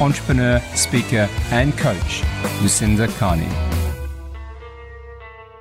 entrepreneur, 0.00 0.60
speaker, 0.74 1.28
and 1.50 1.76
coach, 1.78 2.22
Lucinda 2.62 3.08
Carney. 3.08 3.48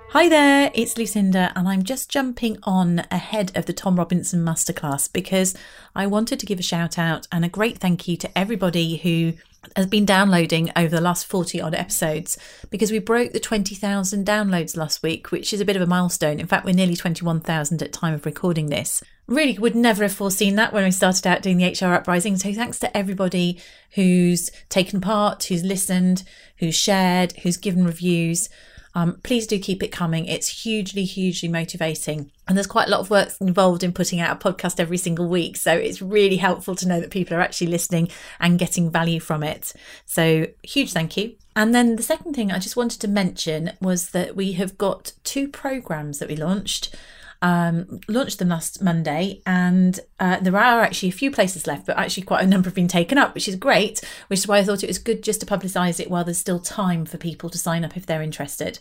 Hi 0.09 0.29
there, 0.29 0.71
it's 0.75 0.95
Lucinda, 0.97 1.51
and 1.55 1.67
I'm 1.67 1.81
just 1.81 2.09
jumping 2.09 2.57
on 2.63 3.03
ahead 3.09 3.51
of 3.55 3.65
the 3.65 3.73
Tom 3.73 3.95
Robinson 3.95 4.45
Masterclass 4.45 5.11
because 5.11 5.55
I 5.95 6.05
wanted 6.05 6.39
to 6.39 6.45
give 6.45 6.59
a 6.59 6.63
shout 6.63 6.99
out 6.99 7.27
and 7.31 7.43
a 7.43 7.49
great 7.49 7.79
thank 7.79 8.07
you 8.07 8.15
to 8.17 8.37
everybody 8.37 8.97
who 8.97 9.33
has 9.75 9.87
been 9.87 10.05
downloading 10.05 10.71
over 10.75 10.89
the 10.89 11.01
last 11.01 11.25
40 11.25 11.61
odd 11.61 11.73
episodes 11.73 12.37
because 12.69 12.91
we 12.91 12.99
broke 12.99 13.31
the 13.31 13.39
20,000 13.39 14.25
downloads 14.25 14.77
last 14.77 15.01
week, 15.01 15.31
which 15.31 15.51
is 15.51 15.61
a 15.61 15.65
bit 15.65 15.75
of 15.75 15.81
a 15.81 15.87
milestone. 15.87 16.39
In 16.39 16.47
fact, 16.47 16.65
we're 16.65 16.75
nearly 16.75 16.95
21,000 16.95 17.81
at 17.81 17.91
time 17.91 18.13
of 18.13 18.25
recording 18.25 18.67
this. 18.67 19.01
Really 19.27 19.57
would 19.57 19.75
never 19.75 20.03
have 20.03 20.13
foreseen 20.13 20.55
that 20.55 20.73
when 20.73 20.83
we 20.83 20.91
started 20.91 21.25
out 21.25 21.41
doing 21.41 21.57
the 21.57 21.67
HR 21.67 21.93
Uprising. 21.93 22.35
So 22.35 22.53
thanks 22.53 22.79
to 22.79 22.95
everybody 22.95 23.61
who's 23.91 24.51
taken 24.67 24.99
part, 24.99 25.45
who's 25.45 25.63
listened, 25.63 26.23
who's 26.57 26.75
shared, 26.75 27.33
who's 27.43 27.57
given 27.57 27.85
reviews. 27.85 28.49
Um, 28.95 29.19
please 29.23 29.47
do 29.47 29.57
keep 29.57 29.81
it 29.81 29.91
coming. 29.91 30.25
It's 30.25 30.63
hugely, 30.63 31.03
hugely 31.03 31.49
motivating. 31.49 32.31
And 32.47 32.57
there's 32.57 32.67
quite 32.67 32.87
a 32.87 32.91
lot 32.91 32.99
of 32.99 33.09
work 33.09 33.29
involved 33.39 33.83
in 33.83 33.91
putting 33.91 34.19
out 34.19 34.35
a 34.35 34.53
podcast 34.53 34.79
every 34.79 34.97
single 34.97 35.27
week. 35.27 35.57
So 35.57 35.73
it's 35.73 36.01
really 36.01 36.37
helpful 36.37 36.75
to 36.75 36.87
know 36.87 36.99
that 36.99 37.09
people 37.09 37.35
are 37.35 37.41
actually 37.41 37.67
listening 37.67 38.09
and 38.39 38.59
getting 38.59 38.91
value 38.91 39.19
from 39.19 39.41
it. 39.41 39.73
So 40.05 40.47
huge 40.61 40.93
thank 40.93 41.17
you. 41.17 41.35
And 41.55 41.73
then 41.73 41.95
the 41.95 42.03
second 42.03 42.33
thing 42.33 42.51
I 42.51 42.59
just 42.59 42.75
wanted 42.75 42.99
to 43.01 43.07
mention 43.07 43.71
was 43.81 44.11
that 44.11 44.35
we 44.35 44.53
have 44.53 44.77
got 44.77 45.13
two 45.23 45.47
programs 45.47 46.19
that 46.19 46.29
we 46.29 46.35
launched 46.35 46.95
um, 47.43 47.99
launched 48.07 48.39
them 48.39 48.47
last 48.47 48.81
Monday, 48.81 49.41
and 49.45 49.99
uh, 50.19 50.39
there 50.39 50.55
are 50.55 50.81
actually 50.81 51.09
a 51.09 51.11
few 51.11 51.29
places 51.29 51.67
left, 51.67 51.85
but 51.85 51.97
actually 51.97 52.23
quite 52.23 52.43
a 52.43 52.47
number 52.47 52.69
have 52.69 52.75
been 52.75 52.87
taken 52.87 53.17
up, 53.17 53.35
which 53.35 53.49
is 53.49 53.57
great. 53.57 54.01
Which 54.27 54.39
is 54.39 54.47
why 54.47 54.59
I 54.59 54.63
thought 54.63 54.81
it 54.81 54.87
was 54.87 54.97
good 54.97 55.21
just 55.21 55.41
to 55.41 55.45
publicise 55.45 55.99
it 55.99 56.09
while 56.09 56.23
there's 56.23 56.37
still 56.37 56.59
time 56.59 57.05
for 57.05 57.17
people 57.17 57.49
to 57.49 57.57
sign 57.57 57.83
up 57.83 57.97
if 57.97 58.05
they're 58.05 58.21
interested. 58.21 58.79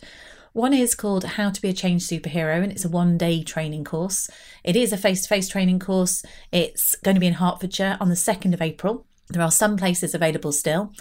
One 0.53 0.73
is 0.73 0.95
called 0.95 1.25
How 1.25 1.49
to 1.49 1.61
Be 1.61 1.69
a 1.69 1.73
Change 1.73 2.07
Superhero, 2.07 2.63
and 2.63 2.71
it's 2.71 2.85
a 2.85 2.89
one 2.89 3.17
day 3.17 3.43
training 3.43 3.83
course. 3.83 4.29
It 4.63 4.77
is 4.77 4.93
a 4.93 4.97
face 4.97 5.23
to 5.23 5.27
face 5.27 5.49
training 5.49 5.79
course. 5.79 6.23
It's 6.51 6.95
going 7.03 7.15
to 7.15 7.21
be 7.21 7.27
in 7.27 7.33
Hertfordshire 7.33 7.97
on 7.99 8.07
the 8.07 8.15
2nd 8.15 8.53
of 8.53 8.61
April. 8.61 9.05
There 9.27 9.43
are 9.43 9.51
some 9.51 9.75
places 9.75 10.15
available 10.15 10.53
still 10.53 10.93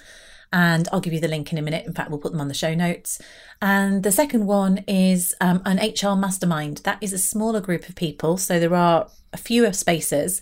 and 0.52 0.88
I'll 0.92 1.00
give 1.00 1.12
you 1.12 1.20
the 1.20 1.28
link 1.28 1.52
in 1.52 1.58
a 1.58 1.62
minute. 1.62 1.86
In 1.86 1.94
fact, 1.94 2.10
we'll 2.10 2.18
put 2.18 2.32
them 2.32 2.40
on 2.40 2.48
the 2.48 2.54
show 2.54 2.74
notes. 2.74 3.20
And 3.60 4.02
the 4.02 4.12
second 4.12 4.46
one 4.46 4.84
is 4.86 5.34
um, 5.40 5.62
an 5.64 5.78
HR 5.78 6.16
mastermind. 6.16 6.78
That 6.78 6.98
is 7.00 7.12
a 7.12 7.18
smaller 7.18 7.60
group 7.60 7.88
of 7.88 7.94
people, 7.94 8.36
so 8.36 8.60
there 8.60 8.74
are 8.74 9.08
a 9.32 9.38
fewer 9.38 9.72
spaces. 9.72 10.40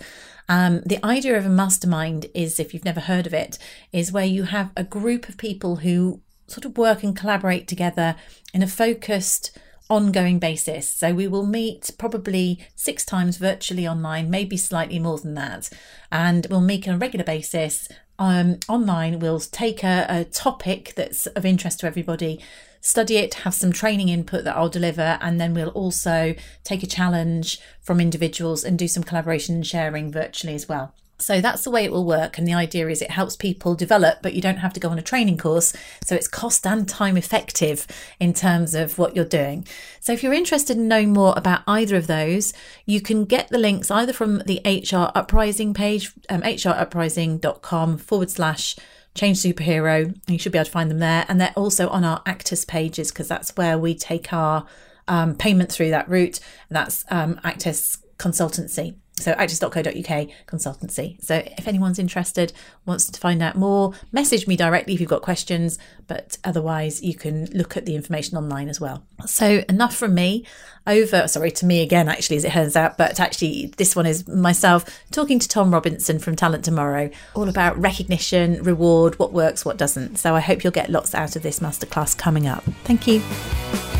Um, 0.48 0.82
the 0.84 1.04
idea 1.04 1.38
of 1.38 1.46
a 1.46 1.50
mastermind 1.50 2.26
is, 2.34 2.58
if 2.58 2.74
you've 2.74 2.84
never 2.84 3.00
heard 3.00 3.26
of 3.26 3.34
it, 3.34 3.56
is 3.92 4.10
where 4.10 4.24
you 4.24 4.44
have 4.44 4.72
a 4.76 4.82
group 4.82 5.28
of 5.28 5.36
people 5.36 5.76
who 5.76 6.22
sort 6.48 6.64
of 6.64 6.76
work 6.76 7.04
and 7.04 7.16
collaborate 7.16 7.68
together 7.68 8.16
in 8.52 8.62
a 8.62 8.66
focused, 8.66 9.56
ongoing 9.88 10.38
basis. 10.38 10.88
So 10.88 11.12
we 11.12 11.28
will 11.28 11.46
meet 11.46 11.90
probably 11.98 12.66
six 12.74 13.04
times 13.04 13.36
virtually 13.36 13.86
online, 13.86 14.30
maybe 14.30 14.56
slightly 14.56 14.98
more 14.98 15.18
than 15.18 15.34
that. 15.34 15.70
And 16.10 16.46
we'll 16.50 16.60
meet 16.60 16.88
on 16.88 16.94
a 16.94 16.98
regular 16.98 17.24
basis 17.24 17.88
um, 18.20 18.60
online. 18.68 19.18
We'll 19.18 19.40
take 19.40 19.82
a, 19.82 20.06
a 20.08 20.24
topic 20.24 20.92
that's 20.94 21.26
of 21.26 21.44
interest 21.44 21.80
to 21.80 21.86
everybody, 21.86 22.38
study 22.80 23.16
it, 23.16 23.34
have 23.34 23.54
some 23.54 23.72
training 23.72 24.10
input 24.10 24.44
that 24.44 24.56
I'll 24.56 24.68
deliver, 24.68 25.18
and 25.20 25.40
then 25.40 25.54
we'll 25.54 25.70
also 25.70 26.34
take 26.62 26.84
a 26.84 26.86
challenge 26.86 27.58
from 27.80 27.98
individuals 27.98 28.62
and 28.62 28.78
do 28.78 28.86
some 28.86 29.02
collaboration 29.02 29.56
and 29.56 29.66
sharing 29.66 30.12
virtually 30.12 30.54
as 30.54 30.68
well. 30.68 30.94
So 31.20 31.40
that's 31.40 31.64
the 31.64 31.70
way 31.70 31.84
it 31.84 31.92
will 31.92 32.04
work. 32.04 32.38
And 32.38 32.46
the 32.46 32.54
idea 32.54 32.88
is 32.88 33.02
it 33.02 33.10
helps 33.10 33.36
people 33.36 33.74
develop, 33.74 34.18
but 34.22 34.34
you 34.34 34.40
don't 34.40 34.58
have 34.58 34.72
to 34.74 34.80
go 34.80 34.88
on 34.88 34.98
a 34.98 35.02
training 35.02 35.38
course. 35.38 35.72
So 36.04 36.14
it's 36.14 36.28
cost 36.28 36.66
and 36.66 36.88
time 36.88 37.16
effective 37.16 37.86
in 38.18 38.32
terms 38.32 38.74
of 38.74 38.98
what 38.98 39.14
you're 39.14 39.24
doing. 39.24 39.66
So 40.00 40.12
if 40.12 40.22
you're 40.22 40.32
interested 40.32 40.76
in 40.76 40.88
knowing 40.88 41.12
more 41.12 41.34
about 41.36 41.62
either 41.66 41.96
of 41.96 42.06
those, 42.06 42.52
you 42.86 43.00
can 43.00 43.24
get 43.24 43.48
the 43.48 43.58
links 43.58 43.90
either 43.90 44.12
from 44.12 44.38
the 44.46 44.60
HR 44.64 45.10
Uprising 45.16 45.74
page, 45.74 46.12
um, 46.28 46.42
hruprising.com 46.42 47.98
forward 47.98 48.30
slash 48.30 48.76
change 49.14 49.38
superhero. 49.38 50.16
You 50.28 50.38
should 50.38 50.52
be 50.52 50.58
able 50.58 50.66
to 50.66 50.70
find 50.70 50.90
them 50.90 50.98
there. 50.98 51.24
And 51.28 51.40
they're 51.40 51.52
also 51.56 51.88
on 51.88 52.04
our 52.04 52.22
Actus 52.26 52.64
pages 52.64 53.10
because 53.10 53.28
that's 53.28 53.56
where 53.56 53.78
we 53.78 53.94
take 53.94 54.32
our 54.32 54.66
um, 55.08 55.34
payment 55.34 55.72
through 55.72 55.90
that 55.90 56.08
route. 56.08 56.40
That's 56.70 57.04
um, 57.10 57.40
Actus 57.44 57.98
consultancy. 58.18 58.94
So 59.20 59.32
actus.co.uk 59.32 60.28
consultancy. 60.46 61.22
So 61.22 61.36
if 61.36 61.68
anyone's 61.68 61.98
interested, 61.98 62.52
wants 62.86 63.06
to 63.06 63.20
find 63.20 63.42
out 63.42 63.56
more, 63.56 63.92
message 64.12 64.46
me 64.46 64.56
directly 64.56 64.94
if 64.94 65.00
you've 65.00 65.10
got 65.10 65.22
questions, 65.22 65.78
but 66.06 66.38
otherwise 66.44 67.02
you 67.02 67.14
can 67.14 67.46
look 67.52 67.76
at 67.76 67.86
the 67.86 67.94
information 67.94 68.36
online 68.36 68.68
as 68.68 68.80
well. 68.80 69.04
So 69.26 69.64
enough 69.68 69.96
from 69.96 70.14
me. 70.14 70.44
Over, 70.86 71.28
sorry, 71.28 71.50
to 71.52 71.66
me 71.66 71.82
again, 71.82 72.08
actually, 72.08 72.38
as 72.38 72.44
it 72.44 72.52
turns 72.52 72.74
out, 72.74 72.96
but 72.96 73.20
actually 73.20 73.72
this 73.76 73.94
one 73.94 74.06
is 74.06 74.26
myself 74.26 74.84
talking 75.10 75.38
to 75.38 75.46
Tom 75.46 75.72
Robinson 75.72 76.18
from 76.18 76.36
Talent 76.36 76.64
Tomorrow, 76.64 77.10
all 77.34 77.48
about 77.48 77.78
recognition, 77.78 78.62
reward, 78.62 79.18
what 79.18 79.32
works, 79.32 79.64
what 79.64 79.76
doesn't. 79.76 80.16
So 80.16 80.34
I 80.34 80.40
hope 80.40 80.64
you'll 80.64 80.72
get 80.72 80.88
lots 80.88 81.14
out 81.14 81.36
of 81.36 81.42
this 81.42 81.60
masterclass 81.60 82.16
coming 82.16 82.46
up. 82.46 82.64
Thank 82.84 83.06
you. 83.06 83.99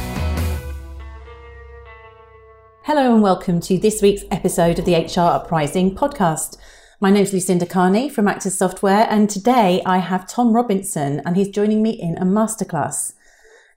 Hello 2.84 3.12
and 3.12 3.22
welcome 3.22 3.60
to 3.60 3.76
this 3.76 4.00
week's 4.00 4.24
episode 4.30 4.78
of 4.78 4.86
the 4.86 4.94
HR 4.94 5.20
Uprising 5.20 5.94
podcast. 5.94 6.56
My 6.98 7.10
name 7.10 7.24
is 7.24 7.32
Lucinda 7.32 7.66
Carney 7.66 8.08
from 8.08 8.26
Actus 8.26 8.56
Software, 8.56 9.06
and 9.10 9.28
today 9.28 9.82
I 9.84 9.98
have 9.98 10.26
Tom 10.26 10.54
Robinson, 10.54 11.20
and 11.26 11.36
he's 11.36 11.50
joining 11.50 11.82
me 11.82 11.90
in 11.90 12.16
a 12.16 12.24
masterclass. 12.24 13.12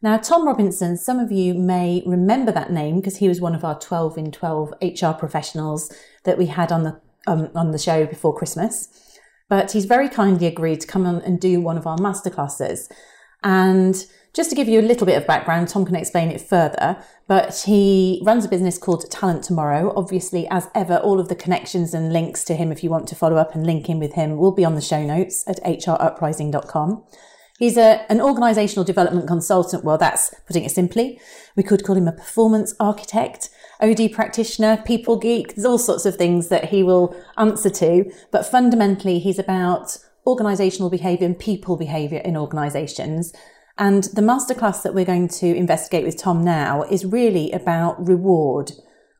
Now, 0.01 0.15
Tom 0.17 0.47
Robinson, 0.47 0.95
some 0.95 1.19
of 1.19 1.33
you 1.33 1.53
may 1.53 2.01
remember 2.05 2.53
that 2.53 2.71
name 2.71 2.95
because 2.95 3.17
he 3.17 3.27
was 3.27 3.41
one 3.41 3.53
of 3.53 3.65
our 3.65 3.77
12 3.77 4.17
in 4.17 4.31
12 4.31 4.73
HR 4.81 5.11
professionals 5.11 5.93
that 6.23 6.37
we 6.37 6.45
had 6.45 6.71
on 6.71 6.83
the 6.83 7.01
um, 7.27 7.49
on 7.53 7.71
the 7.71 7.77
show 7.77 8.05
before 8.05 8.33
Christmas. 8.33 8.87
But 9.49 9.73
he's 9.73 9.85
very 9.85 10.07
kindly 10.07 10.47
agreed 10.47 10.79
to 10.79 10.87
come 10.87 11.05
on 11.05 11.21
and 11.23 11.41
do 11.41 11.59
one 11.59 11.77
of 11.77 11.85
our 11.85 11.97
masterclasses. 11.97 12.89
And 13.43 14.05
just 14.33 14.49
to 14.49 14.55
give 14.55 14.67
you 14.67 14.79
a 14.79 14.81
little 14.81 15.05
bit 15.05 15.17
of 15.17 15.27
background, 15.27 15.67
Tom 15.67 15.85
can 15.85 15.95
explain 15.95 16.31
it 16.31 16.41
further, 16.41 16.97
but 17.27 17.63
he 17.65 18.19
runs 18.25 18.43
a 18.43 18.49
business 18.49 18.79
called 18.79 19.09
Talent 19.11 19.43
Tomorrow. 19.43 19.93
Obviously, 19.95 20.47
as 20.49 20.69
ever, 20.73 20.97
all 20.97 21.19
of 21.19 21.29
the 21.29 21.35
connections 21.35 21.93
and 21.93 22.11
links 22.11 22.43
to 22.45 22.55
him, 22.55 22.71
if 22.71 22.83
you 22.83 22.89
want 22.89 23.07
to 23.09 23.15
follow 23.15 23.37
up 23.37 23.53
and 23.53 23.65
link 23.65 23.89
in 23.89 23.99
with 23.99 24.13
him, 24.13 24.37
will 24.37 24.51
be 24.51 24.65
on 24.65 24.73
the 24.73 24.81
show 24.81 25.05
notes 25.05 25.43
at 25.47 25.63
hruprising.com. 25.63 27.03
He's 27.59 27.77
a, 27.77 28.11
an 28.11 28.19
organizational 28.19 28.83
development 28.83 29.27
consultant. 29.27 29.83
Well, 29.83 29.99
that's 29.99 30.33
putting 30.47 30.63
it 30.63 30.71
simply. 30.71 31.19
We 31.55 31.61
could 31.61 31.83
call 31.83 31.95
him 31.95 32.07
a 32.07 32.11
performance 32.11 32.73
architect, 32.79 33.49
OD 33.81 34.11
practitioner, 34.11 34.81
people 34.83 35.17
geek. 35.17 35.53
There's 35.53 35.65
all 35.65 35.77
sorts 35.77 36.07
of 36.07 36.15
things 36.15 36.47
that 36.47 36.69
he 36.69 36.81
will 36.81 37.15
answer 37.37 37.69
to. 37.69 38.11
But 38.31 38.47
fundamentally, 38.47 39.19
he's 39.19 39.37
about 39.37 39.95
organizational 40.25 40.89
behavior 40.89 41.27
and 41.27 41.37
people 41.37 41.77
behavior 41.77 42.19
in 42.19 42.35
organizations 42.35 43.31
and 43.77 44.03
the 44.05 44.21
masterclass 44.21 44.83
that 44.83 44.93
we're 44.93 45.05
going 45.05 45.27
to 45.27 45.55
investigate 45.55 46.05
with 46.05 46.17
Tom 46.17 46.43
now 46.43 46.83
is 46.83 47.05
really 47.05 47.51
about 47.51 48.05
reward. 48.05 48.71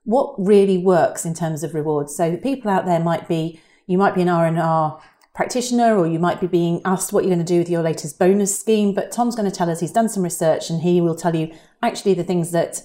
What 0.03 0.35
really 0.37 0.77
works 0.77 1.25
in 1.25 1.33
terms 1.33 1.63
of 1.63 1.73
reward? 1.73 2.09
So 2.09 2.37
people 2.37 2.69
out 2.69 2.85
there 2.85 2.99
might 2.99 3.27
be, 3.27 3.59
you 3.87 3.97
might 3.97 4.15
be 4.15 4.21
an 4.21 4.29
R&R 4.29 5.01
practitioner 5.33 5.97
or 5.97 6.05
you 6.05 6.19
might 6.19 6.39
be 6.39 6.45
being 6.45 6.81
asked 6.85 7.11
what 7.11 7.23
you're 7.23 7.33
going 7.33 7.45
to 7.45 7.53
do 7.53 7.57
with 7.57 7.69
your 7.69 7.81
latest 7.81 8.19
bonus 8.19 8.57
scheme. 8.57 8.93
But 8.93 9.11
Tom's 9.11 9.35
going 9.35 9.49
to 9.49 9.55
tell 9.55 9.69
us 9.69 9.79
he's 9.79 9.91
done 9.91 10.09
some 10.09 10.23
research 10.23 10.69
and 10.69 10.81
he 10.81 11.01
will 11.01 11.15
tell 11.15 11.35
you 11.35 11.51
actually 11.81 12.13
the 12.13 12.23
things 12.23 12.51
that 12.51 12.83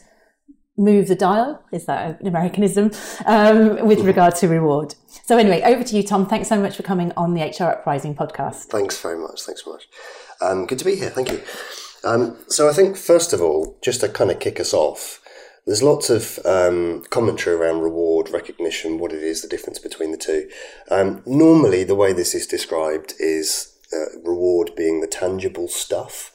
move 0.79 1.09
the 1.09 1.17
dial. 1.17 1.62
Is 1.71 1.85
that 1.85 2.21
an 2.21 2.26
Americanism? 2.26 2.93
Um, 3.26 3.87
with 3.87 4.00
regard 4.00 4.37
to 4.37 4.49
reward. 4.49 4.94
So 5.25 5.37
anyway, 5.37 5.61
over 5.62 5.85
to 5.85 5.97
you, 5.97 6.03
Tom. 6.03 6.26
Thanks 6.26 6.49
so 6.49 6.59
much 6.59 6.76
for 6.76 6.82
coming 6.82 7.12
on 7.17 7.35
the 7.35 7.43
HR 7.43 7.64
Uprising 7.64 8.14
podcast. 8.14 8.67
Thanks 8.67 8.99
very 9.03 9.19
much. 9.19 9.43
Thanks 9.43 9.64
so 9.64 9.73
much. 9.73 9.87
Um, 10.40 10.67
good 10.67 10.79
to 10.79 10.85
be 10.85 10.96
here. 10.96 11.11
Thank 11.11 11.32
you. 11.32 11.43
Um, 12.05 12.37
so 12.49 12.69
I 12.69 12.73
think 12.73 12.96
first 12.96 13.32
of 13.32 13.40
all, 13.40 13.76
just 13.82 14.00
to 14.00 14.08
kind 14.08 14.31
of 14.31 14.38
kick 14.38 14.61
us 14.61 14.73
off, 14.73 15.20
there's 15.67 15.82
lots 15.82 16.08
of 16.08 16.38
um, 16.46 17.05
commentary 17.11 17.55
around 17.55 17.81
reward 17.81 18.31
recognition, 18.31 18.99
what 18.99 19.12
it 19.12 19.23
is, 19.23 19.43
the 19.43 19.49
difference 19.49 19.79
between 19.79 20.12
the 20.12 20.17
two. 20.17 20.49
Um, 20.90 21.23
normally, 21.26 21.85
the 21.85 21.94
way 21.94 22.12
this 22.12 22.35
is 22.35 22.46
described 22.46 23.12
is 23.19 23.76
uh, 23.93 24.19
reward 24.25 24.70
being 24.76 25.00
the 25.00 25.06
tangible 25.06 25.69
stuff. 25.69 26.32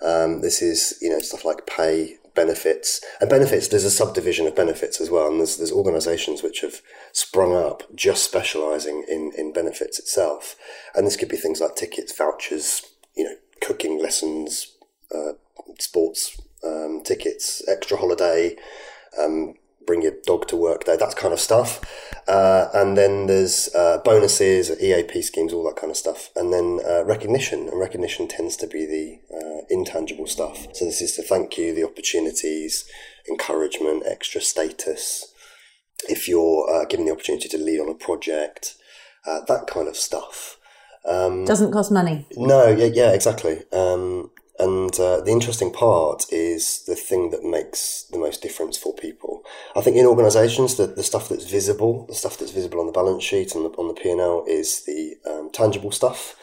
Um, 0.00 0.42
this 0.42 0.62
is 0.62 0.96
you 1.02 1.10
know 1.10 1.18
stuff 1.18 1.44
like 1.44 1.66
pay, 1.66 2.18
benefits, 2.36 3.04
and 3.20 3.28
benefits. 3.28 3.66
There's 3.66 3.82
a 3.82 3.90
subdivision 3.90 4.46
of 4.46 4.54
benefits 4.54 5.00
as 5.00 5.10
well, 5.10 5.26
and 5.26 5.40
there's 5.40 5.56
there's 5.56 5.72
organisations 5.72 6.44
which 6.44 6.60
have 6.60 6.80
sprung 7.12 7.56
up 7.56 7.82
just 7.96 8.24
specialising 8.24 9.04
in 9.08 9.32
in 9.36 9.52
benefits 9.52 9.98
itself, 9.98 10.54
and 10.94 11.04
this 11.04 11.16
could 11.16 11.28
be 11.28 11.36
things 11.36 11.60
like 11.60 11.74
tickets, 11.74 12.16
vouchers, 12.16 12.82
you 13.18 13.24
know, 13.24 13.34
cooking 13.60 14.00
lessons, 14.00 14.76
uh, 15.14 15.32
sports 15.78 16.40
um, 16.64 17.02
tickets, 17.04 17.62
extra 17.68 17.96
holiday, 17.96 18.56
um, 19.20 19.54
bring 19.86 20.02
your 20.02 20.12
dog 20.26 20.46
to 20.46 20.56
work 20.56 20.84
day, 20.84 20.96
that 20.96 21.16
kind 21.16 21.32
of 21.32 21.40
stuff. 21.40 21.80
Uh, 22.28 22.68
and 22.74 22.96
then 22.96 23.26
there's 23.26 23.74
uh, 23.74 23.98
bonuses, 24.04 24.70
EAP 24.80 25.22
schemes, 25.22 25.52
all 25.52 25.64
that 25.64 25.80
kind 25.80 25.90
of 25.90 25.96
stuff. 25.96 26.30
And 26.36 26.52
then 26.52 26.80
uh, 26.86 27.04
recognition, 27.04 27.68
and 27.68 27.80
recognition 27.80 28.28
tends 28.28 28.54
to 28.56 28.66
be 28.66 28.84
the 28.86 29.18
uh, 29.34 29.64
intangible 29.70 30.26
stuff. 30.26 30.68
So 30.74 30.84
this 30.84 31.00
is 31.00 31.16
to 31.16 31.22
thank 31.22 31.56
you, 31.56 31.74
the 31.74 31.84
opportunities, 31.84 32.84
encouragement, 33.28 34.02
extra 34.06 34.42
status. 34.42 35.32
If 36.08 36.28
you're 36.28 36.70
uh, 36.70 36.84
given 36.84 37.06
the 37.06 37.12
opportunity 37.12 37.48
to 37.48 37.58
lead 37.58 37.80
on 37.80 37.88
a 37.88 37.94
project, 37.94 38.76
uh, 39.26 39.40
that 39.48 39.66
kind 39.66 39.88
of 39.88 39.96
stuff. 39.96 40.57
Um, 41.04 41.44
Doesn't 41.44 41.72
cost 41.72 41.90
money. 41.90 42.26
No, 42.36 42.68
yeah, 42.68 42.90
yeah, 42.92 43.12
exactly. 43.12 43.62
Um, 43.72 44.30
and 44.58 44.92
uh, 44.98 45.20
the 45.20 45.30
interesting 45.30 45.72
part 45.72 46.24
is 46.32 46.84
the 46.84 46.96
thing 46.96 47.30
that 47.30 47.44
makes 47.44 48.02
the 48.10 48.18
most 48.18 48.42
difference 48.42 48.76
for 48.76 48.92
people. 48.92 49.44
I 49.76 49.82
think 49.82 49.96
in 49.96 50.04
organisations, 50.04 50.76
the, 50.76 50.86
the 50.86 51.04
stuff 51.04 51.28
that's 51.28 51.48
visible, 51.48 52.06
the 52.06 52.14
stuff 52.14 52.38
that's 52.38 52.50
visible 52.50 52.80
on 52.80 52.86
the 52.86 52.92
balance 52.92 53.22
sheet 53.22 53.54
and 53.54 53.64
on 53.76 53.88
the 53.88 53.94
P 53.94 54.10
and 54.10 54.20
L 54.20 54.44
is 54.48 54.84
the 54.84 55.16
um, 55.26 55.50
tangible 55.52 55.92
stuff. 55.92 56.34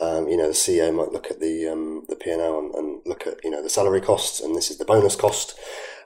Um, 0.00 0.28
you 0.28 0.36
know, 0.36 0.46
the 0.46 0.54
CEO 0.54 0.94
might 0.94 1.12
look 1.12 1.30
at 1.30 1.40
the 1.40 1.68
um, 1.68 2.04
the 2.08 2.16
P 2.16 2.30
and 2.30 2.40
L 2.40 2.70
and 2.74 3.02
look 3.04 3.26
at 3.26 3.42
you 3.44 3.50
know 3.50 3.62
the 3.62 3.68
salary 3.68 4.00
costs, 4.00 4.40
and 4.40 4.54
this 4.54 4.70
is 4.70 4.78
the 4.78 4.84
bonus 4.84 5.16
cost. 5.16 5.58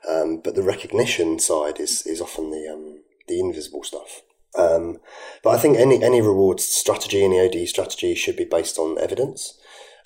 Um, 0.09 0.41
but 0.43 0.55
the 0.55 0.63
recognition 0.63 1.39
side 1.39 1.79
is 1.79 2.05
is 2.07 2.21
often 2.21 2.49
the 2.49 2.67
um, 2.67 3.03
the 3.27 3.39
invisible 3.39 3.83
stuff. 3.83 4.23
Um, 4.57 4.99
but 5.43 5.51
I 5.51 5.57
think 5.57 5.77
any 5.77 6.03
any 6.03 6.21
rewards 6.21 6.63
strategy, 6.63 7.23
any 7.23 7.39
OD 7.39 7.67
strategy, 7.67 8.15
should 8.15 8.35
be 8.35 8.45
based 8.45 8.77
on 8.77 8.97
evidence. 8.99 9.59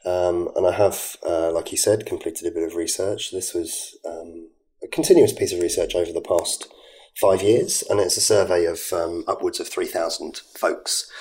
Um, 0.05 0.49
and 0.55 0.65
I 0.65 0.71
have, 0.71 1.17
uh, 1.27 1.51
like 1.51 1.71
you 1.71 1.77
said, 1.77 2.05
completed 2.05 2.47
a 2.47 2.51
bit 2.51 2.63
of 2.63 2.75
research. 2.75 3.31
This 3.31 3.53
was 3.53 3.97
um, 4.05 4.49
a 4.83 4.87
continuous 4.87 5.33
piece 5.33 5.51
of 5.51 5.61
research 5.61 5.93
over 5.93 6.11
the 6.11 6.21
past 6.21 6.67
five 7.19 7.41
years, 7.41 7.83
and 7.89 7.99
it's 7.99 8.15
a 8.15 8.21
survey 8.21 8.65
of 8.65 8.93
um, 8.93 9.25
upwards 9.27 9.59
of 9.59 9.67
3,000 9.67 10.37
folks 10.57 11.11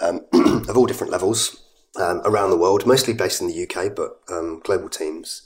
um, 0.00 0.20
of 0.68 0.76
all 0.76 0.84
different 0.84 1.12
levels 1.12 1.62
um, 1.98 2.20
around 2.26 2.50
the 2.50 2.58
world, 2.58 2.86
mostly 2.86 3.14
based 3.14 3.40
in 3.40 3.48
the 3.48 3.62
UK, 3.66 3.94
but 3.96 4.24
global 4.64 4.90
teams. 4.90 5.42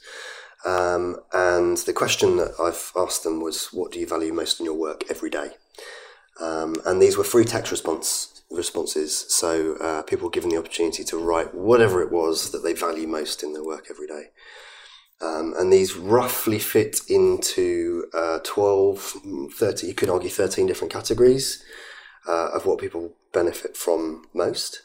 and 0.65 1.77
the 1.79 1.93
question 1.95 2.39
that 2.39 2.55
I've 2.61 2.93
asked 2.97 3.23
them 3.23 3.41
was, 3.41 3.69
What 3.73 3.93
do 3.93 4.01
you 4.01 4.07
value 4.07 4.33
most 4.33 4.59
in 4.59 4.67
your 4.67 4.75
work 4.75 5.05
every 5.09 5.31
day? 5.31 5.51
And 6.41 7.01
these 7.01 7.17
were 7.17 7.25
free 7.25 7.45
text 7.45 7.71
response 7.71 8.43
responses. 8.51 9.27
So 9.29 9.77
uh, 9.77 10.03
people 10.03 10.27
were 10.27 10.31
given 10.31 10.51
the 10.51 10.59
opportunity 10.59 11.05
to 11.05 11.19
write 11.19 11.55
whatever 11.55 12.03
it 12.03 12.11
was 12.11 12.51
that 12.51 12.65
they 12.65 12.73
value 12.73 13.07
most 13.07 13.43
in 13.43 13.53
their 13.53 13.65
work 13.65 13.87
every 13.91 14.07
day. 14.07 14.31
Um, 15.23 15.55
and 15.59 15.73
these 15.73 15.97
roughly 15.97 16.59
fit 16.59 17.01
into 17.09 18.07
uh, 18.15 18.39
12, 18.43 19.53
30, 19.55 19.87
you 19.87 19.95
could 19.95 20.09
argue 20.09 20.31
13 20.31 20.67
different 20.67 20.93
categories 20.93 21.63
uh, 22.27 22.49
of 22.55 22.65
what 22.65 22.79
people 22.79 23.13
benefit 23.33 23.77
from 23.77 24.25
most. 24.35 24.83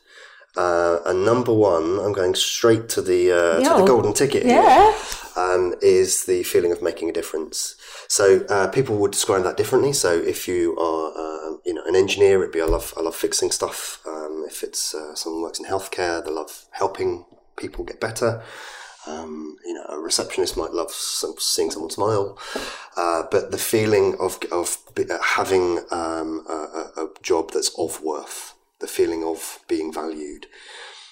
Uh, 0.58 1.00
and 1.06 1.26
number 1.26 1.54
one, 1.54 2.00
I'm 2.00 2.14
going 2.14 2.36
straight 2.36 2.88
to 2.90 3.02
the 3.02 3.32
uh, 3.32 3.60
to 3.76 3.82
the 3.82 3.88
golden 3.88 4.14
ticket 4.14 4.46
yeah. 4.46 4.94
Um, 5.36 5.74
is 5.82 6.26
the 6.26 6.44
feeling 6.44 6.72
of 6.72 6.82
making 6.82 7.10
a 7.10 7.14
difference. 7.14 7.76
So 8.08 8.46
uh, 8.50 8.68
people 8.70 8.98
would 8.98 9.12
describe 9.12 9.44
that 9.44 9.58
differently. 9.58 9.94
So 9.94 10.14
if 10.14 10.48
you 10.48 10.78
are 10.78 11.12
uh, 11.12 11.58
you 11.66 11.74
know 11.74 11.84
an 11.86 11.96
engineer, 11.96 12.42
it'd 12.42 12.54
be 12.54 12.62
I 12.62 12.66
love 12.66 12.94
I 12.98 13.02
love 13.02 13.16
fixing 13.16 13.52
stuff. 13.52 14.02
Um, 14.08 14.46
if 14.48 14.64
it's 14.64 14.94
uh, 14.94 15.16
someone 15.16 15.40
who 15.40 15.44
works 15.44 15.60
in 15.60 15.66
healthcare, 15.66 16.24
they 16.24 16.32
love 16.32 16.66
helping 16.72 17.26
people 17.58 17.84
get 17.84 18.00
better. 18.00 18.44
Um, 19.08 19.58
you 19.64 19.74
know, 19.74 19.86
a 19.90 20.00
receptionist 20.00 20.58
might 20.58 20.72
love 20.72 20.90
some, 20.92 21.36
seeing 21.38 21.70
someone 21.70 21.92
smile, 21.92 22.40
uh, 22.98 23.24
but 23.30 23.52
the 23.52 23.58
feeling 23.58 24.16
of 24.20 24.40
of 24.52 24.78
having 25.24 25.80
um, 25.92 26.44
a, 26.50 26.92
a 26.98 27.10
job 27.22 27.52
that's 27.52 27.70
of 27.78 28.02
worth 28.02 28.56
the 28.80 28.88
feeling 28.88 29.24
of 29.24 29.60
being 29.68 29.94
valued. 29.94 30.48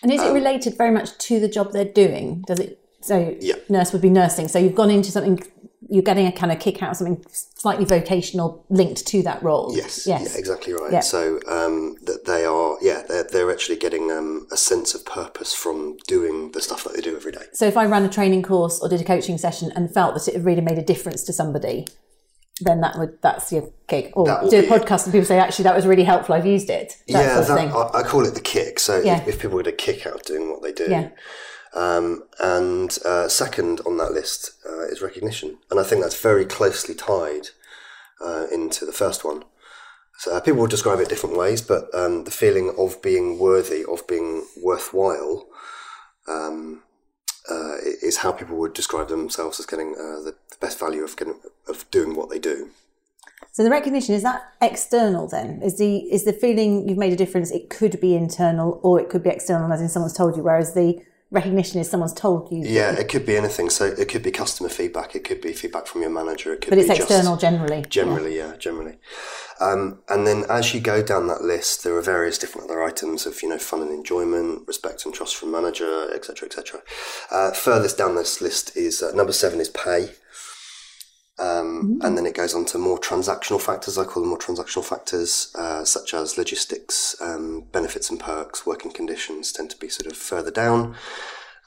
And 0.02 0.12
is 0.12 0.22
um, 0.22 0.32
it 0.32 0.34
related 0.34 0.78
very 0.78 0.92
much 0.92 1.18
to 1.18 1.40
the 1.40 1.48
job 1.48 1.72
they're 1.72 1.86
doing? 1.86 2.44
Does 2.48 2.60
it? 2.60 2.83
So 3.04 3.36
yeah. 3.40 3.56
nurse 3.70 3.92
would 3.94 4.02
be 4.02 4.10
nursing. 4.10 4.48
So 4.48 4.60
you've 4.60 4.76
gone 4.76 4.90
into 4.90 5.12
something. 5.12 5.42
You're 5.90 6.04
getting 6.04 6.26
a 6.26 6.32
kind 6.32 6.52
of 6.52 6.60
kick 6.60 6.82
out 6.82 6.92
of 6.92 6.98
something 6.98 7.24
slightly 7.30 7.86
vocational 7.86 8.66
linked 8.70 9.06
to 9.08 9.22
that 9.24 9.44
role. 9.44 9.76
Yes, 9.76 10.08
yes, 10.08 10.34
yeah, 10.34 10.40
exactly 10.40 10.74
right. 10.74 10.92
Yeah. 10.92 11.02
So 11.02 11.40
um, 11.48 11.98
that 12.04 12.26
they 12.26 12.46
are, 12.46 12.78
yeah, 12.82 13.04
they're, 13.08 13.24
they're 13.24 13.52
actually 13.52 13.78
getting 13.78 14.10
um, 14.10 14.48
a 14.52 14.58
sense 14.58 14.96
of 14.96 15.06
purpose 15.06 15.54
from 15.54 15.98
doing 16.08 16.52
the 16.54 16.62
stuff 16.62 16.86
that 16.86 16.96
they 16.96 17.02
do 17.02 17.16
every 17.16 17.32
day. 17.32 17.46
So 17.54 17.66
if 17.68 17.78
I 17.78 17.86
ran 17.86 18.06
a 18.06 18.10
training 18.10 18.44
course 18.44 18.80
or 18.80 18.90
did 18.90 19.02
a 19.02 19.04
coaching 19.04 19.38
session 19.38 19.72
and 19.76 19.94
felt 19.94 20.16
that 20.16 20.28
it 20.34 20.42
really 20.42 20.62
made 20.62 20.78
a 20.78 20.84
difference 20.84 21.24
to 21.24 21.34
somebody, 21.34 21.88
then 22.62 22.82
that 22.82 22.98
would 22.98 23.22
that's 23.22 23.52
your 23.52 23.70
kick. 23.88 24.12
Or 24.16 24.26
do 24.50 24.60
a 24.60 24.64
podcast 24.64 25.04
and 25.06 25.14
people 25.14 25.26
say, 25.26 25.40
actually, 25.40 25.64
that 25.64 25.76
was 25.76 25.86
really 25.86 26.04
helpful. 26.04 26.36
I've 26.36 26.46
used 26.46 26.70
it. 26.70 26.98
That 27.08 27.14
yeah, 27.20 27.42
that, 27.42 27.74
I, 27.74 28.00
I, 28.00 28.04
call 28.04 28.26
it 28.26 28.34
the 28.36 28.42
kick. 28.42 28.80
So 28.80 29.02
yeah. 29.02 29.22
if, 29.22 29.28
if, 29.28 29.42
people 29.42 29.58
get 29.58 29.68
a 29.68 29.72
kick 29.76 30.06
out 30.06 30.16
of 30.16 30.24
doing 30.24 30.50
what 30.50 30.62
they 30.62 30.72
do. 30.72 30.88
Yeah. 30.90 31.10
Um, 31.76 32.24
and 32.40 32.98
uh, 33.04 33.28
second 33.28 33.82
on 33.86 33.98
that 33.98 34.12
list 34.12 34.52
uh, 34.66 34.86
is 34.86 35.02
recognition, 35.02 35.58
and 35.72 35.80
I 35.80 35.84
think 35.84 36.02
that's 36.02 36.22
very 36.22 36.46
closely 36.46 36.94
tied 36.94 37.50
uh, 38.24 38.46
into 38.52 38.86
the 38.86 38.94
first 38.94 39.26
one. 39.26 39.44
So 40.20 40.36
uh, 40.36 40.40
people 40.40 40.62
will 40.62 40.68
describe 40.68 41.00
it 41.00 41.10
different 41.10 41.36
ways, 41.36 41.62
but 41.62 41.94
um, 41.94 42.26
the 42.26 42.32
feeling 42.32 42.74
of 42.78 43.02
being 43.02 43.40
worthy, 43.40 43.84
of 43.84 44.06
being 44.08 44.46
worthwhile, 44.62 45.48
um, 46.28 46.84
uh, 47.50 47.76
is 48.02 48.18
how 48.18 48.32
people 48.32 48.58
would 48.58 48.74
describe 48.74 49.10
themselves 49.10 49.60
as 49.60 49.66
getting 49.66 49.96
uh, 49.96 50.22
the, 50.24 50.36
the, 50.50 50.58
best 50.62 50.80
value 50.80 51.04
of 51.04 51.18
getting, 51.18 51.40
of 51.68 51.90
doing 51.92 52.16
what 52.16 52.30
they 52.30 52.40
do. 52.40 52.70
So 53.52 53.64
the 53.64 53.70
recognition 53.70 54.16
is 54.16 54.24
that 54.24 54.54
external 54.62 55.28
then 55.28 55.62
is 55.62 55.78
the 55.78 55.98
is 55.98 56.24
the 56.24 56.32
feeling 56.34 56.88
you've 56.88 56.98
made 56.98 57.12
a 57.12 57.18
difference. 57.18 57.52
It 57.52 57.70
could 57.70 58.00
be 58.00 58.16
internal 58.16 58.80
or 58.82 59.00
it 59.00 59.10
could 59.10 59.24
be 59.24 59.30
external, 59.30 59.72
as 59.74 59.82
in 59.82 59.90
someone's 59.90 60.14
told 60.14 60.38
you. 60.38 60.44
Whereas 60.44 60.74
the 60.74 61.04
recognition 61.34 61.82
is 61.82 61.90
someone's 61.90 62.14
told 62.14 62.52
you. 62.52 62.60
Yeah, 62.64 62.92
it 62.94 63.10
could 63.10 63.26
be 63.26 63.36
anything. 63.36 63.70
So 63.70 63.86
it 63.86 64.08
could 64.08 64.24
be 64.24 64.32
customer 64.32 64.70
feedback. 64.70 65.16
It 65.16 65.24
could 65.24 65.42
be 65.42 65.52
feedback 65.52 65.88
from 65.88 66.02
your 66.02 66.12
manager. 66.12 66.54
It 66.54 66.62
could 66.62 66.70
but 66.70 66.78
it's 66.78 66.90
external 66.90 67.36
generally. 67.36 67.84
Generally, 67.90 68.38
yeah, 68.38 68.52
yeah 68.52 68.58
generally. 68.58 68.98
Um, 69.60 70.00
and 70.08 70.26
then 70.26 70.46
as 70.50 70.74
you 70.74 70.80
go 70.80 71.04
down 71.04 71.28
that 71.28 71.42
list, 71.42 71.84
there 71.84 71.96
are 71.98 72.02
various 72.02 72.38
different 72.38 72.70
other 72.70 72.84
items 72.84 73.26
of 73.26 73.42
you 73.42 73.50
know 73.50 73.58
fun 73.58 73.82
and 73.82 73.92
enjoyment, 73.92 74.68
respect 74.68 75.06
and 75.06 75.14
trust 75.14 75.36
from 75.36 75.52
manager, 75.52 76.14
etc., 76.14 76.48
etc. 76.48 76.82
Uh, 77.32 77.52
furthest 77.52 77.98
down 77.98 78.16
this 78.16 78.40
list 78.40 78.78
is 78.78 79.02
uh, 79.02 79.12
number 79.14 79.34
seven 79.34 79.60
is 79.60 79.70
pay. 79.70 80.12
Um, 81.40 82.00
mm. 82.00 82.06
And 82.06 82.18
then 82.18 82.26
it 82.26 82.36
goes 82.36 82.54
on 82.54 82.66
to 82.66 82.78
more 82.78 83.00
transactional 83.00 83.60
factors. 83.60 83.98
I 83.98 84.04
call 84.04 84.22
them 84.22 84.30
more 84.30 84.38
transactional 84.38 84.86
factors, 84.86 85.54
uh, 85.58 85.84
such 85.84 86.14
as 86.14 86.38
logistics, 86.38 87.20
um, 87.22 87.66
benefits 87.72 88.10
and 88.10 88.20
perks, 88.20 88.66
working 88.66 88.92
conditions 88.92 89.52
tend 89.52 89.72
to 89.72 89.78
be 89.78 89.90
sort 89.90 90.12
of 90.12 90.18
further 90.18 90.52
down. 90.52 90.96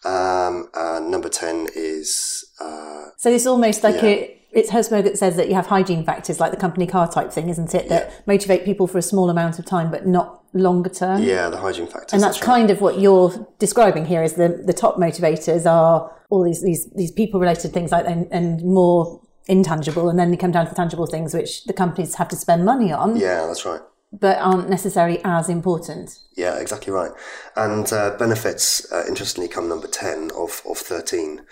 Um, 0.04 0.68
and 0.74 1.10
number 1.10 1.28
10 1.28 1.68
is. 1.74 2.44
Uh, 2.60 3.06
so 3.16 3.30
it's 3.30 3.46
almost 3.46 3.82
like 3.82 3.96
yeah. 3.96 4.04
a, 4.04 4.42
it's 4.52 4.70
Herzberg 4.70 5.02
that 5.02 5.18
says 5.18 5.36
that 5.36 5.48
you 5.48 5.54
have 5.54 5.66
hygiene 5.66 6.04
factors 6.04 6.38
like 6.38 6.52
the 6.52 6.56
company 6.56 6.86
car 6.86 7.10
type 7.10 7.32
thing, 7.32 7.48
isn't 7.48 7.74
it? 7.74 7.88
That 7.88 8.08
yeah. 8.08 8.16
motivate 8.24 8.64
people 8.64 8.86
for 8.86 8.98
a 8.98 9.02
small 9.02 9.30
amount 9.30 9.58
of 9.58 9.64
time, 9.64 9.90
but 9.90 10.06
not 10.06 10.44
longer 10.52 10.90
term. 10.90 11.22
Yeah, 11.22 11.48
the 11.48 11.58
hygiene 11.58 11.88
factors. 11.88 12.12
And 12.12 12.22
that's, 12.22 12.36
that's 12.36 12.46
kind 12.46 12.68
right. 12.68 12.70
of 12.70 12.80
what 12.80 13.00
you're 13.00 13.48
describing 13.58 14.06
here 14.06 14.22
is 14.22 14.34
the, 14.34 14.62
the 14.64 14.72
top 14.72 14.96
motivators 14.96 15.68
are 15.70 16.12
all 16.30 16.44
these, 16.44 16.62
these, 16.62 16.88
these 16.92 17.10
people 17.10 17.40
related 17.40 17.72
things 17.72 17.90
like, 17.90 18.06
and, 18.06 18.28
and 18.30 18.62
more 18.62 19.20
intangible, 19.46 20.08
and 20.08 20.18
then 20.18 20.30
they 20.30 20.36
come 20.36 20.52
down 20.52 20.66
to 20.66 20.70
the 20.70 20.76
tangible 20.76 21.06
things 21.06 21.34
which 21.34 21.64
the 21.64 21.72
companies 21.72 22.16
have 22.16 22.28
to 22.28 22.36
spend 22.36 22.64
money 22.64 22.92
on. 22.92 23.16
Yeah, 23.16 23.46
that's 23.46 23.64
right. 23.64 23.80
But 24.12 24.38
aren't 24.38 24.70
necessarily 24.70 25.20
as 25.24 25.48
important. 25.48 26.18
Yeah, 26.36 26.58
exactly 26.58 26.92
right. 26.92 27.10
And 27.56 27.92
uh, 27.92 28.16
benefits, 28.18 28.90
uh, 28.92 29.04
interestingly, 29.08 29.48
come 29.48 29.68
number 29.68 29.88
10 29.88 30.30
of, 30.36 30.62
of 30.68 30.78
13. 30.78 31.42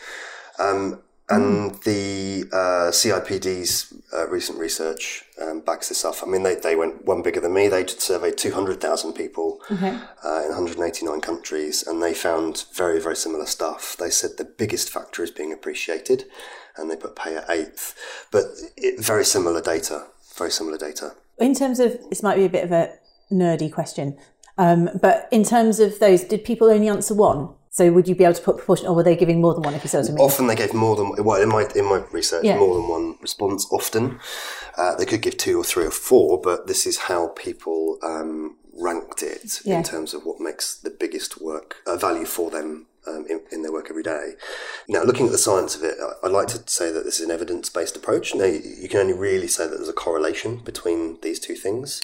Um, 0.58 1.02
and 1.30 1.72
mm. 1.72 1.82
the 1.84 2.48
uh, 2.54 2.90
CIPD's 2.90 3.94
uh, 4.12 4.28
recent 4.28 4.58
research 4.58 5.24
um, 5.40 5.60
backs 5.60 5.88
this 5.88 6.04
up. 6.04 6.16
I 6.22 6.26
mean, 6.26 6.42
they, 6.42 6.54
they 6.54 6.76
went 6.76 7.06
one 7.06 7.22
bigger 7.22 7.40
than 7.40 7.54
me. 7.54 7.68
They 7.68 7.86
surveyed 7.86 8.36
200,000 8.36 9.14
people 9.14 9.60
okay. 9.70 9.98
uh, 10.22 10.42
in 10.42 10.48
189 10.50 11.20
countries, 11.22 11.82
and 11.86 12.02
they 12.02 12.12
found 12.12 12.66
very, 12.74 13.00
very 13.00 13.16
similar 13.16 13.46
stuff. 13.46 13.96
They 13.98 14.10
said 14.10 14.32
the 14.36 14.44
biggest 14.44 14.90
factor 14.90 15.22
is 15.22 15.30
being 15.30 15.52
appreciated 15.52 16.24
and 16.76 16.90
they 16.90 16.96
put 16.96 17.16
pay 17.16 17.36
at 17.36 17.48
eighth. 17.50 17.94
But 18.30 18.44
it, 18.76 19.00
very 19.00 19.24
similar 19.24 19.60
data, 19.60 20.06
very 20.36 20.50
similar 20.50 20.78
data. 20.78 21.14
In 21.38 21.54
terms 21.54 21.80
of, 21.80 21.98
this 22.10 22.22
might 22.22 22.36
be 22.36 22.44
a 22.44 22.48
bit 22.48 22.64
of 22.64 22.72
a 22.72 22.92
nerdy 23.32 23.72
question. 23.72 24.16
Um, 24.56 24.90
but 25.02 25.28
in 25.32 25.42
terms 25.42 25.80
of 25.80 25.98
those, 25.98 26.22
did 26.24 26.44
people 26.44 26.70
only 26.70 26.88
answer 26.88 27.14
one? 27.14 27.48
So 27.70 27.90
would 27.92 28.06
you 28.06 28.14
be 28.14 28.22
able 28.22 28.34
to 28.34 28.42
put 28.42 28.56
proportion, 28.58 28.86
or 28.86 28.94
were 28.94 29.02
they 29.02 29.16
giving 29.16 29.40
more 29.40 29.52
than 29.52 29.64
one? 29.64 29.74
If 29.74 29.82
you 29.82 29.88
see 29.90 29.96
what 29.96 30.06
I 30.08 30.12
mean. 30.12 30.18
Often 30.20 30.46
they 30.46 30.54
gave 30.54 30.72
more 30.74 30.94
than 30.94 31.24
well 31.24 31.42
in 31.42 31.48
my 31.48 31.66
in 31.74 31.84
my 31.86 32.04
research 32.12 32.44
Yeah. 32.44 32.56
more 32.56 32.72
than 32.76 32.86
one 32.86 33.16
response. 33.20 33.66
Often 33.72 34.20
uh, 34.78 34.94
they 34.94 35.04
could 35.04 35.22
give 35.22 35.36
two 35.36 35.58
or 35.58 35.64
three 35.64 35.84
or 35.84 35.90
four, 35.90 36.40
but 36.40 36.68
this 36.68 36.86
is 36.86 36.98
how 36.98 37.28
people 37.34 37.98
um, 38.04 38.58
ranked 38.78 39.24
it 39.24 39.60
Yeah. 39.64 39.78
in 39.78 39.82
terms 39.82 40.14
of 40.14 40.22
what 40.24 40.38
makes 40.38 40.76
the 40.76 40.90
biggest 40.90 41.40
work 41.42 41.78
uh, 41.84 41.96
value 41.96 42.26
for 42.26 42.48
them. 42.48 42.86
Um, 43.06 43.26
in, 43.28 43.40
in 43.52 43.62
their 43.62 43.72
work 43.72 43.88
every 43.90 44.02
day. 44.02 44.32
Now, 44.88 45.02
looking 45.02 45.26
at 45.26 45.32
the 45.32 45.36
science 45.38 45.76
of 45.76 45.82
it, 45.82 45.94
I- 46.00 46.26
I'd 46.26 46.32
like 46.32 46.48
to 46.48 46.62
say 46.66 46.90
that 46.90 47.04
this 47.04 47.20
is 47.20 47.26
an 47.26 47.30
evidence 47.30 47.68
based 47.68 47.96
approach. 47.96 48.34
Now, 48.34 48.44
you, 48.46 48.62
you 48.80 48.88
can 48.88 49.00
only 49.00 49.12
really 49.12 49.46
say 49.46 49.66
that 49.66 49.76
there's 49.76 49.90
a 49.90 49.92
correlation 49.92 50.56
between 50.64 51.18
these 51.20 51.38
two 51.38 51.54
things. 51.54 52.00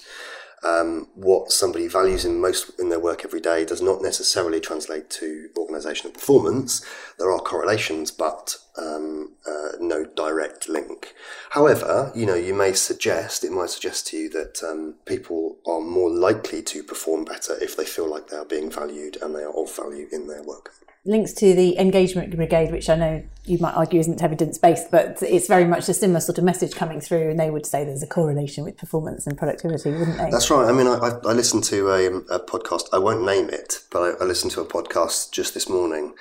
Um, 0.63 1.07
what 1.15 1.51
somebody 1.51 1.87
values 1.87 2.23
in 2.23 2.39
most 2.39 2.79
in 2.79 2.89
their 2.89 2.99
work 2.99 3.25
every 3.25 3.41
day 3.41 3.65
does 3.65 3.81
not 3.81 4.03
necessarily 4.03 4.59
translate 4.59 5.09
to 5.09 5.49
organisational 5.57 6.13
performance. 6.13 6.85
There 7.17 7.31
are 7.31 7.39
correlations, 7.39 8.11
but 8.11 8.57
um, 8.77 9.31
uh, 9.47 9.69
no 9.79 10.05
direct 10.05 10.69
link. 10.69 11.15
However, 11.49 12.11
you 12.13 12.27
know, 12.27 12.35
you 12.35 12.53
may 12.53 12.73
suggest 12.73 13.43
it 13.43 13.51
might 13.51 13.71
suggest 13.71 14.05
to 14.07 14.17
you 14.17 14.29
that 14.29 14.61
um, 14.63 14.95
people 15.05 15.57
are 15.65 15.81
more 15.81 16.11
likely 16.11 16.61
to 16.61 16.83
perform 16.83 17.25
better 17.25 17.57
if 17.59 17.75
they 17.75 17.85
feel 17.85 18.07
like 18.07 18.27
they 18.27 18.37
are 18.37 18.45
being 18.45 18.69
valued 18.69 19.17
and 19.19 19.33
they 19.33 19.43
are 19.43 19.57
of 19.57 19.75
value 19.75 20.07
in 20.11 20.27
their 20.27 20.43
work. 20.43 20.75
Links 21.03 21.33
to 21.33 21.55
the 21.55 21.77
engagement 21.79 22.35
brigade, 22.35 22.71
which 22.71 22.89
I 22.89 22.95
know 22.95 23.23
you 23.45 23.57
might 23.57 23.73
argue 23.73 23.99
isn't 23.99 24.21
evidence 24.21 24.59
based, 24.59 24.91
but 24.91 25.21
it's 25.23 25.47
very 25.47 25.65
much 25.65 25.89
a 25.89 25.93
similar 25.95 26.19
sort 26.19 26.37
of 26.37 26.43
message 26.43 26.73
coming 26.73 27.01
through, 27.01 27.31
and 27.31 27.39
they 27.39 27.49
would 27.49 27.65
say 27.65 27.83
there's 27.83 28.03
a 28.03 28.07
correlation 28.07 28.63
with 28.63 28.77
performance 28.77 29.25
and 29.25 29.37
productivity, 29.37 29.91
wouldn't 29.91 30.17
they? 30.17 30.29
That's 30.29 30.51
right. 30.51 30.67
I 30.67 30.71
mean, 30.71 30.87
I, 30.87 31.17
I, 31.25 31.33
listened 31.33 31.63
to 31.65 31.89
a, 31.89 32.17
a 32.35 32.39
podcast. 32.39 32.83
I 32.93 32.99
won't 32.99 33.25
name 33.25 33.49
it, 33.49 33.79
but 33.89 34.21
I, 34.21 34.23
I 34.23 34.27
listened 34.27 34.51
to 34.53 34.61
a 34.61 34.65
podcast 34.65 35.31
just 35.31 35.55
this 35.55 35.67
morning. 35.67 36.13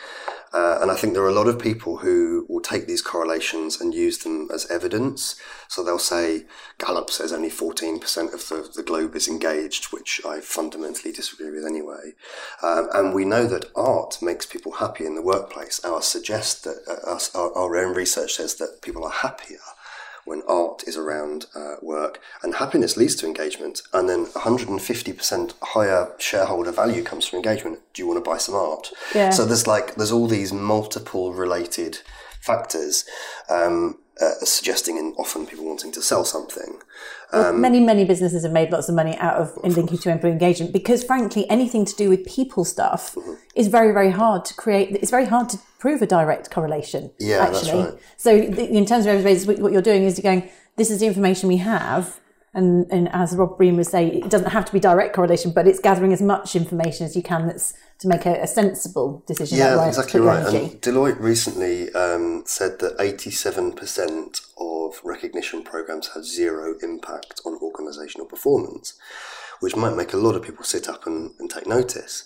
Uh, 0.53 0.79
and 0.83 0.91
I 0.91 0.97
think 0.97 1.15
there 1.15 1.23
are 1.23 1.29
a 1.29 1.35
lot 1.35 1.47
of 1.47 1.61
people 1.61 1.99
who 1.99 2.45
will 2.49 2.61
take 2.61 2.89
these 2.89 3.03
correlations 3.03 3.81
and 3.81 3.95
use 3.95 4.19
them 4.19 4.49
as 4.53 4.69
evidence. 4.69 5.41
So 5.69 5.85
they'll 5.85 6.01
say 6.01 6.47
Gallup 6.79 7.11
says 7.11 7.33
only 7.33 7.51
14% 7.51 8.35
of 8.35 8.49
the, 8.49 8.69
the 8.75 8.83
globe 8.83 9.15
is 9.15 9.29
engaged, 9.29 9.93
which 9.93 10.21
I 10.27 10.41
fundamentally 10.41 11.13
disagree 11.13 11.53
with 11.53 11.65
anyway. 11.65 12.15
Um, 12.63 12.89
and 12.93 13.15
we 13.15 13.25
know 13.25 13.47
that 13.47 13.71
art 13.77 14.19
makes 14.21 14.45
people 14.45 14.70
happy 14.73 15.07
in 15.07 15.15
the 15.15 15.23
workplace. 15.23 15.81
Our 15.85 16.03
suggest 16.03 16.65
that 16.65 16.83
uh, 16.89 17.11
us, 17.11 17.35
our, 17.35 17.53
our 17.57 17.77
own 17.77 17.95
research 17.95 18.35
says 18.35 18.57
that 18.57 18.83
people 18.83 19.05
are 19.05 19.11
happier 19.11 19.59
when 20.25 20.43
art 20.47 20.85
is 20.87 20.97
around 20.97 21.47
uh, 21.55 21.77
work, 21.83 22.21
and 22.43 22.55
happiness 22.55 22.97
leads 22.97 23.17
to 23.17 23.27
engagement, 23.27 23.83
and 23.93 24.09
then 24.09 24.27
150% 24.27 25.55
higher 25.63 26.13
shareholder 26.19 26.71
value 26.71 27.03
comes 27.03 27.27
from 27.27 27.39
engagement. 27.39 27.81
Do 27.95 28.03
you 28.03 28.07
want 28.07 28.23
to 28.23 28.31
buy 28.31 28.39
some 28.39 28.55
art? 28.55 28.91
Yeah. 29.15 29.31
So 29.31 29.45
there's 29.45 29.67
like 29.67 29.95
there's 29.97 30.13
all 30.13 30.29
these 30.29 30.53
multiple 30.53 31.33
related 31.33 31.99
factors 32.41 33.05
um, 33.49 33.99
uh, 34.21 34.33
suggesting, 34.45 34.99
and 34.99 35.15
often 35.19 35.47
people 35.47 35.65
wanting 35.65 35.93
to 35.93 36.03
sell 36.03 36.25
something. 36.25 36.79
Well, 37.33 37.53
many, 37.53 37.81
many 37.81 38.05
businesses 38.05 38.43
have 38.43 38.53
made 38.53 38.71
lots 38.71 38.89
of 38.89 38.95
money 38.95 39.17
out 39.19 39.37
of 39.37 39.57
linking 39.63 39.99
to 39.99 40.11
employee 40.11 40.33
engagement 40.33 40.73
because, 40.73 41.05
frankly, 41.05 41.49
anything 41.49 41.85
to 41.85 41.95
do 41.95 42.09
with 42.09 42.27
people 42.27 42.65
stuff 42.65 43.15
Mm-hmm. 43.15 43.35
is 43.55 43.69
very, 43.69 43.93
very 43.93 44.11
hard 44.11 44.45
to 44.47 44.55
create. 44.55 44.91
It's 44.97 45.11
very 45.11 45.27
hard 45.27 45.49
to 45.51 45.59
prove 45.79 46.03
a 46.03 46.07
direct 46.07 46.51
correlation. 46.51 47.11
Yeah, 47.19 47.39
that's 47.47 47.65
actually. 47.65 47.85
right. 47.85 47.95
So, 48.17 48.31
in 48.35 48.85
terms 48.85 49.07
of 49.07 49.15
evidence, 49.15 49.47
what 49.47 49.73
you're 49.73 49.83
doing 49.83 50.05
is 50.05 50.19
you're 50.19 50.31
going, 50.31 50.51
this 50.77 50.91
is 50.91 51.01
the 51.01 51.07
information 51.07 51.49
we 51.49 51.59
have. 51.59 52.21
And, 52.53 52.87
and 52.91 53.09
as 53.13 53.37
Rob 53.37 53.59
Briner 53.59 53.77
would 53.77 53.87
say, 53.87 54.09
it 54.09 54.29
doesn't 54.29 54.51
have 54.51 54.65
to 54.65 54.73
be 54.73 54.81
direct 54.81 55.15
correlation, 55.15 55.53
but 55.53 55.69
it's 55.69 55.79
gathering 55.79 56.13
as 56.13 56.21
much 56.21 56.57
information 56.57 57.07
as 57.07 57.15
you 57.15 57.23
can 57.23 57.47
that's 57.47 57.75
to 58.01 58.09
make 58.09 58.27
a, 58.27 58.41
a 58.43 58.47
sensible 58.47 59.23
decision. 59.27 59.59
Yeah, 59.59 59.87
exactly 59.87 60.21
right. 60.21 60.41
energy. 60.41 60.73
And 60.73 60.81
Deloitte 60.81 61.21
recently 61.21 61.93
um, 61.93 62.43
said 62.47 62.79
that 62.81 62.99
87% 62.99 64.41
of 64.59 65.01
recognition 65.05 65.63
programs 65.63 66.09
have 66.15 66.25
zero 66.25 66.75
impact 66.83 67.41
on 67.45 67.59
organisational 67.61 68.29
performance, 68.29 68.99
which 69.61 69.77
might 69.77 69.97
make 69.97 70.13
a 70.13 70.17
lot 70.17 70.35
of 70.35 70.43
people 70.43 70.65
sit 70.65 70.89
up 70.89 71.07
and, 71.07 71.33
and 71.39 71.51
take 71.51 71.67
notice. 71.67 72.25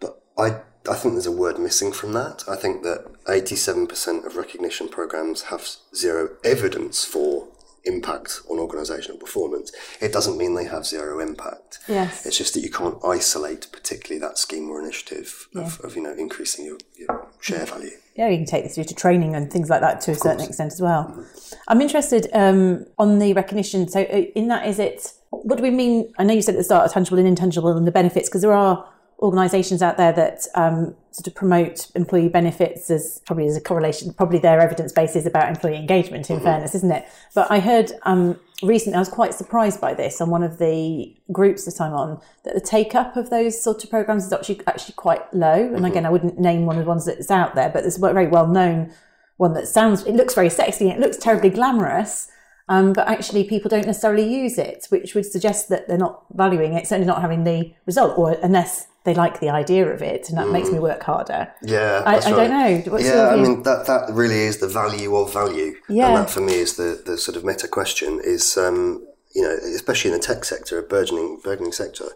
But 0.00 0.22
I, 0.38 0.60
I 0.88 0.94
think 0.94 1.14
there's 1.14 1.26
a 1.26 1.32
word 1.32 1.58
missing 1.58 1.92
from 1.92 2.12
that. 2.12 2.44
I 2.48 2.54
think 2.54 2.84
that 2.84 3.04
87% 3.24 4.24
of 4.24 4.36
recognition 4.36 4.88
programs 4.88 5.42
have 5.42 5.68
zero 5.94 6.36
evidence 6.44 7.04
for 7.04 7.47
impact 7.88 8.42
on 8.48 8.58
organisational 8.58 9.18
performance. 9.18 9.72
It 10.00 10.12
doesn't 10.12 10.38
mean 10.38 10.54
they 10.54 10.66
have 10.66 10.86
zero 10.86 11.18
impact. 11.18 11.80
Yes. 11.88 12.24
It's 12.26 12.38
just 12.38 12.54
that 12.54 12.60
you 12.60 12.70
can't 12.70 12.98
isolate 13.04 13.66
particularly 13.72 14.20
that 14.20 14.38
scheme 14.38 14.70
or 14.70 14.80
initiative 14.80 15.48
of, 15.54 15.80
of 15.80 15.96
you 15.96 16.02
know 16.02 16.12
increasing 16.12 16.64
your, 16.64 16.78
your 16.96 17.26
share 17.40 17.66
value. 17.66 17.90
yeah, 18.14 18.28
you 18.28 18.36
can 18.36 18.46
take 18.46 18.64
this 18.64 18.74
through 18.74 18.84
to 18.84 18.94
training 18.94 19.34
and 19.34 19.50
things 19.50 19.70
like 19.70 19.80
that 19.80 20.00
to 20.02 20.12
a 20.12 20.14
certain 20.14 20.44
extent 20.44 20.72
as 20.72 20.80
well. 20.80 21.24
I'm 21.66 21.80
interested 21.80 22.28
um, 22.32 22.86
on 22.98 23.18
the 23.18 23.32
recognition. 23.32 23.88
So, 23.88 24.02
uh, 24.02 24.24
in 24.34 24.48
that, 24.48 24.66
is 24.66 24.78
it 24.78 25.14
what 25.30 25.56
do 25.56 25.62
we 25.62 25.70
mean? 25.70 26.12
I 26.18 26.24
know 26.24 26.34
you 26.34 26.42
said 26.42 26.54
at 26.54 26.58
the 26.58 26.64
start, 26.64 26.90
tangible 26.90 27.18
and 27.18 27.28
intangible, 27.28 27.76
and 27.76 27.86
the 27.86 27.92
benefits, 27.92 28.28
because 28.28 28.42
there 28.42 28.52
are 28.52 28.86
organisations 29.20 29.82
out 29.82 29.96
there 29.96 30.12
that 30.12 30.46
um, 30.54 30.94
sort 31.10 31.26
of 31.26 31.34
promote 31.34 31.90
employee 31.96 32.28
benefits 32.28 32.88
as 32.90 33.20
probably 33.26 33.48
as 33.48 33.56
a 33.56 33.60
correlation. 33.60 34.12
Probably 34.12 34.38
their 34.38 34.60
evidence 34.60 34.92
base 34.92 35.16
is 35.16 35.26
about 35.26 35.48
employee 35.48 35.76
engagement. 35.76 36.30
In 36.30 36.40
fairness, 36.40 36.74
isn't 36.76 36.92
it? 36.92 37.06
But 37.34 37.50
I 37.50 37.58
heard 37.58 37.92
um, 38.04 38.38
recently, 38.62 38.96
I 38.96 39.00
was 39.00 39.08
quite 39.08 39.34
surprised 39.34 39.80
by 39.80 39.94
this 39.94 40.20
on 40.20 40.30
one 40.30 40.44
of 40.44 40.58
the 40.58 41.16
groups 41.32 41.64
that 41.64 41.80
I'm 41.80 41.92
on 41.92 42.20
that 42.44 42.54
the 42.54 42.60
take 42.60 42.94
up 42.94 43.16
of 43.16 43.30
those 43.30 43.60
sort 43.60 43.82
of 43.82 43.90
programs 43.90 44.26
is 44.26 44.32
actually 44.32 44.60
actually 44.66 44.94
quite 44.94 45.34
low. 45.34 45.74
And 45.74 45.84
again, 45.84 46.06
I 46.06 46.10
wouldn't 46.10 46.38
name 46.38 46.66
one 46.66 46.78
of 46.78 46.84
the 46.84 46.88
ones 46.88 47.06
that's 47.06 47.30
out 47.30 47.56
there, 47.56 47.70
but 47.70 47.82
there's 47.82 47.96
a 47.96 48.00
very 48.00 48.28
well 48.28 48.46
known 48.46 48.92
one 49.36 49.54
that 49.54 49.66
sounds 49.66 50.04
it 50.04 50.14
looks 50.14 50.34
very 50.34 50.50
sexy 50.50 50.90
and 50.90 50.98
it 50.98 51.04
looks 51.04 51.16
terribly 51.16 51.50
glamorous. 51.50 52.30
Um, 52.70 52.92
but 52.92 53.08
actually, 53.08 53.44
people 53.44 53.70
don't 53.70 53.86
necessarily 53.86 54.30
use 54.30 54.58
it, 54.58 54.86
which 54.90 55.14
would 55.14 55.24
suggest 55.24 55.70
that 55.70 55.88
they're 55.88 55.96
not 55.96 56.24
valuing 56.34 56.74
it, 56.74 56.86
certainly 56.86 57.06
not 57.06 57.22
having 57.22 57.44
the 57.44 57.72
result, 57.86 58.18
or 58.18 58.32
unless 58.42 58.86
they 59.08 59.14
like 59.14 59.40
the 59.40 59.48
idea 59.48 59.86
of 59.90 60.02
it, 60.02 60.28
and 60.28 60.36
that 60.36 60.50
makes 60.50 60.70
me 60.70 60.78
work 60.78 61.02
harder. 61.02 61.50
Yeah, 61.62 62.02
I, 62.04 62.16
I 62.16 62.18
right. 62.18 62.24
don't 62.24 62.50
know. 62.50 62.92
What's 62.92 63.06
yeah, 63.06 63.30
I 63.30 63.36
mean 63.36 63.62
that 63.62 63.86
that 63.86 64.10
really 64.12 64.40
is 64.40 64.58
the 64.58 64.68
value 64.68 65.16
of 65.16 65.32
value, 65.32 65.76
Yeah. 65.88 66.08
and 66.08 66.16
that 66.18 66.30
for 66.30 66.42
me 66.42 66.56
is 66.56 66.76
the 66.76 67.02
the 67.06 67.16
sort 67.16 67.34
of 67.38 67.42
meta 67.42 67.68
question 67.68 68.20
is 68.22 68.58
um, 68.58 69.02
you 69.34 69.40
know 69.40 69.56
especially 69.74 70.10
in 70.12 70.16
the 70.18 70.22
tech 70.22 70.44
sector, 70.44 70.78
a 70.78 70.82
burgeoning 70.82 71.40
burgeoning 71.42 71.72
sector. 71.72 72.08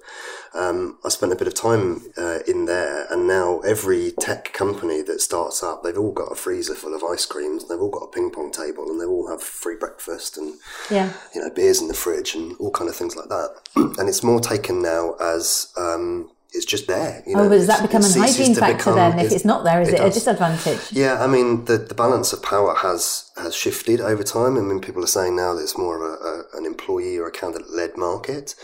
Um, 0.54 0.98
I 1.02 1.08
spent 1.08 1.32
a 1.32 1.36
bit 1.36 1.46
of 1.48 1.54
time 1.54 2.02
uh, 2.18 2.40
in 2.46 2.66
there, 2.66 3.06
and 3.10 3.26
now 3.26 3.60
every 3.60 4.12
tech 4.20 4.52
company 4.52 5.00
that 5.00 5.22
starts 5.22 5.62
up, 5.62 5.82
they've 5.82 5.96
all 5.96 6.12
got 6.12 6.30
a 6.30 6.34
freezer 6.34 6.74
full 6.74 6.94
of 6.94 7.02
ice 7.02 7.24
creams, 7.24 7.66
they've 7.68 7.80
all 7.80 7.88
got 7.88 8.04
a 8.04 8.08
ping 8.08 8.30
pong 8.30 8.50
table, 8.52 8.90
and 8.90 9.00
they 9.00 9.06
all 9.06 9.30
have 9.30 9.42
free 9.42 9.76
breakfast 9.76 10.36
and 10.36 10.58
yeah, 10.90 11.10
you 11.34 11.40
know 11.40 11.48
beers 11.48 11.80
in 11.80 11.88
the 11.88 11.94
fridge 11.94 12.34
and 12.34 12.54
all 12.60 12.70
kind 12.70 12.90
of 12.90 12.96
things 12.96 13.16
like 13.16 13.30
that. 13.30 13.50
and 13.98 14.10
it's 14.10 14.22
more 14.22 14.40
taken 14.40 14.82
now 14.82 15.14
as 15.14 15.72
um, 15.78 16.30
it's 16.52 16.66
just 16.66 16.86
there. 16.86 17.22
You 17.26 17.34
know, 17.34 17.44
oh, 17.44 17.48
but 17.48 17.56
does 17.56 17.66
that 17.66 17.82
become 17.82 18.02
it 18.02 18.14
a 18.14 18.20
hygiene 18.20 18.54
factor 18.54 18.76
become- 18.76 18.96
then? 18.96 19.18
If 19.18 19.32
it's 19.32 19.44
not 19.44 19.64
there, 19.64 19.80
is 19.80 19.88
it, 19.88 20.00
a 20.00 20.10
disadvantage? 20.10 20.92
Yeah, 20.92 21.22
I 21.22 21.26
mean 21.26 21.64
the, 21.64 21.78
the 21.78 21.94
balance 21.94 22.32
of 22.32 22.42
power 22.42 22.74
has 22.74 23.30
has 23.36 23.54
shifted 23.54 24.00
over 24.00 24.22
time. 24.22 24.56
I 24.56 24.60
mean, 24.60 24.80
people 24.80 25.02
are 25.02 25.08
saying 25.08 25.36
now 25.36 25.54
that 25.54 25.62
it's 25.62 25.78
more 25.78 25.96
of 25.96 26.02
a, 26.02 26.24
a 26.24 26.58
an 26.58 26.66
employee 26.66 27.18
or 27.18 27.26
a 27.26 27.32
candidate 27.32 27.70
led 27.70 27.96
market. 27.96 28.54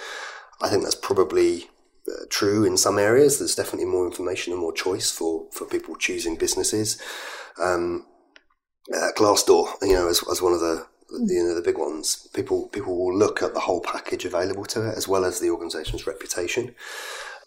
I 0.60 0.68
think 0.68 0.82
that's 0.82 0.94
probably 0.94 1.70
uh, 2.08 2.24
true 2.28 2.64
in 2.64 2.76
some 2.76 2.98
areas. 2.98 3.38
There's 3.38 3.54
definitely 3.54 3.86
more 3.86 4.06
information 4.06 4.52
and 4.52 4.60
more 4.60 4.72
choice 4.72 5.10
for 5.10 5.46
for 5.52 5.64
people 5.64 5.96
choosing 5.96 6.36
businesses. 6.36 7.00
Um, 7.60 8.06
uh, 8.94 9.12
Glassdoor, 9.16 9.74
you 9.82 9.92
know, 9.92 10.08
as, 10.08 10.22
as 10.30 10.40
one 10.40 10.52
of 10.52 10.60
the 10.60 10.86
you 11.10 11.42
know 11.42 11.54
the 11.54 11.62
big 11.62 11.78
ones. 11.78 12.28
People 12.34 12.68
people 12.68 12.96
will 12.98 13.16
look 13.16 13.42
at 13.42 13.54
the 13.54 13.60
whole 13.60 13.80
package 13.80 14.24
available 14.24 14.64
to 14.66 14.88
it 14.88 14.96
as 14.96 15.08
well 15.08 15.24
as 15.24 15.40
the 15.40 15.50
organisation's 15.50 16.06
reputation. 16.06 16.74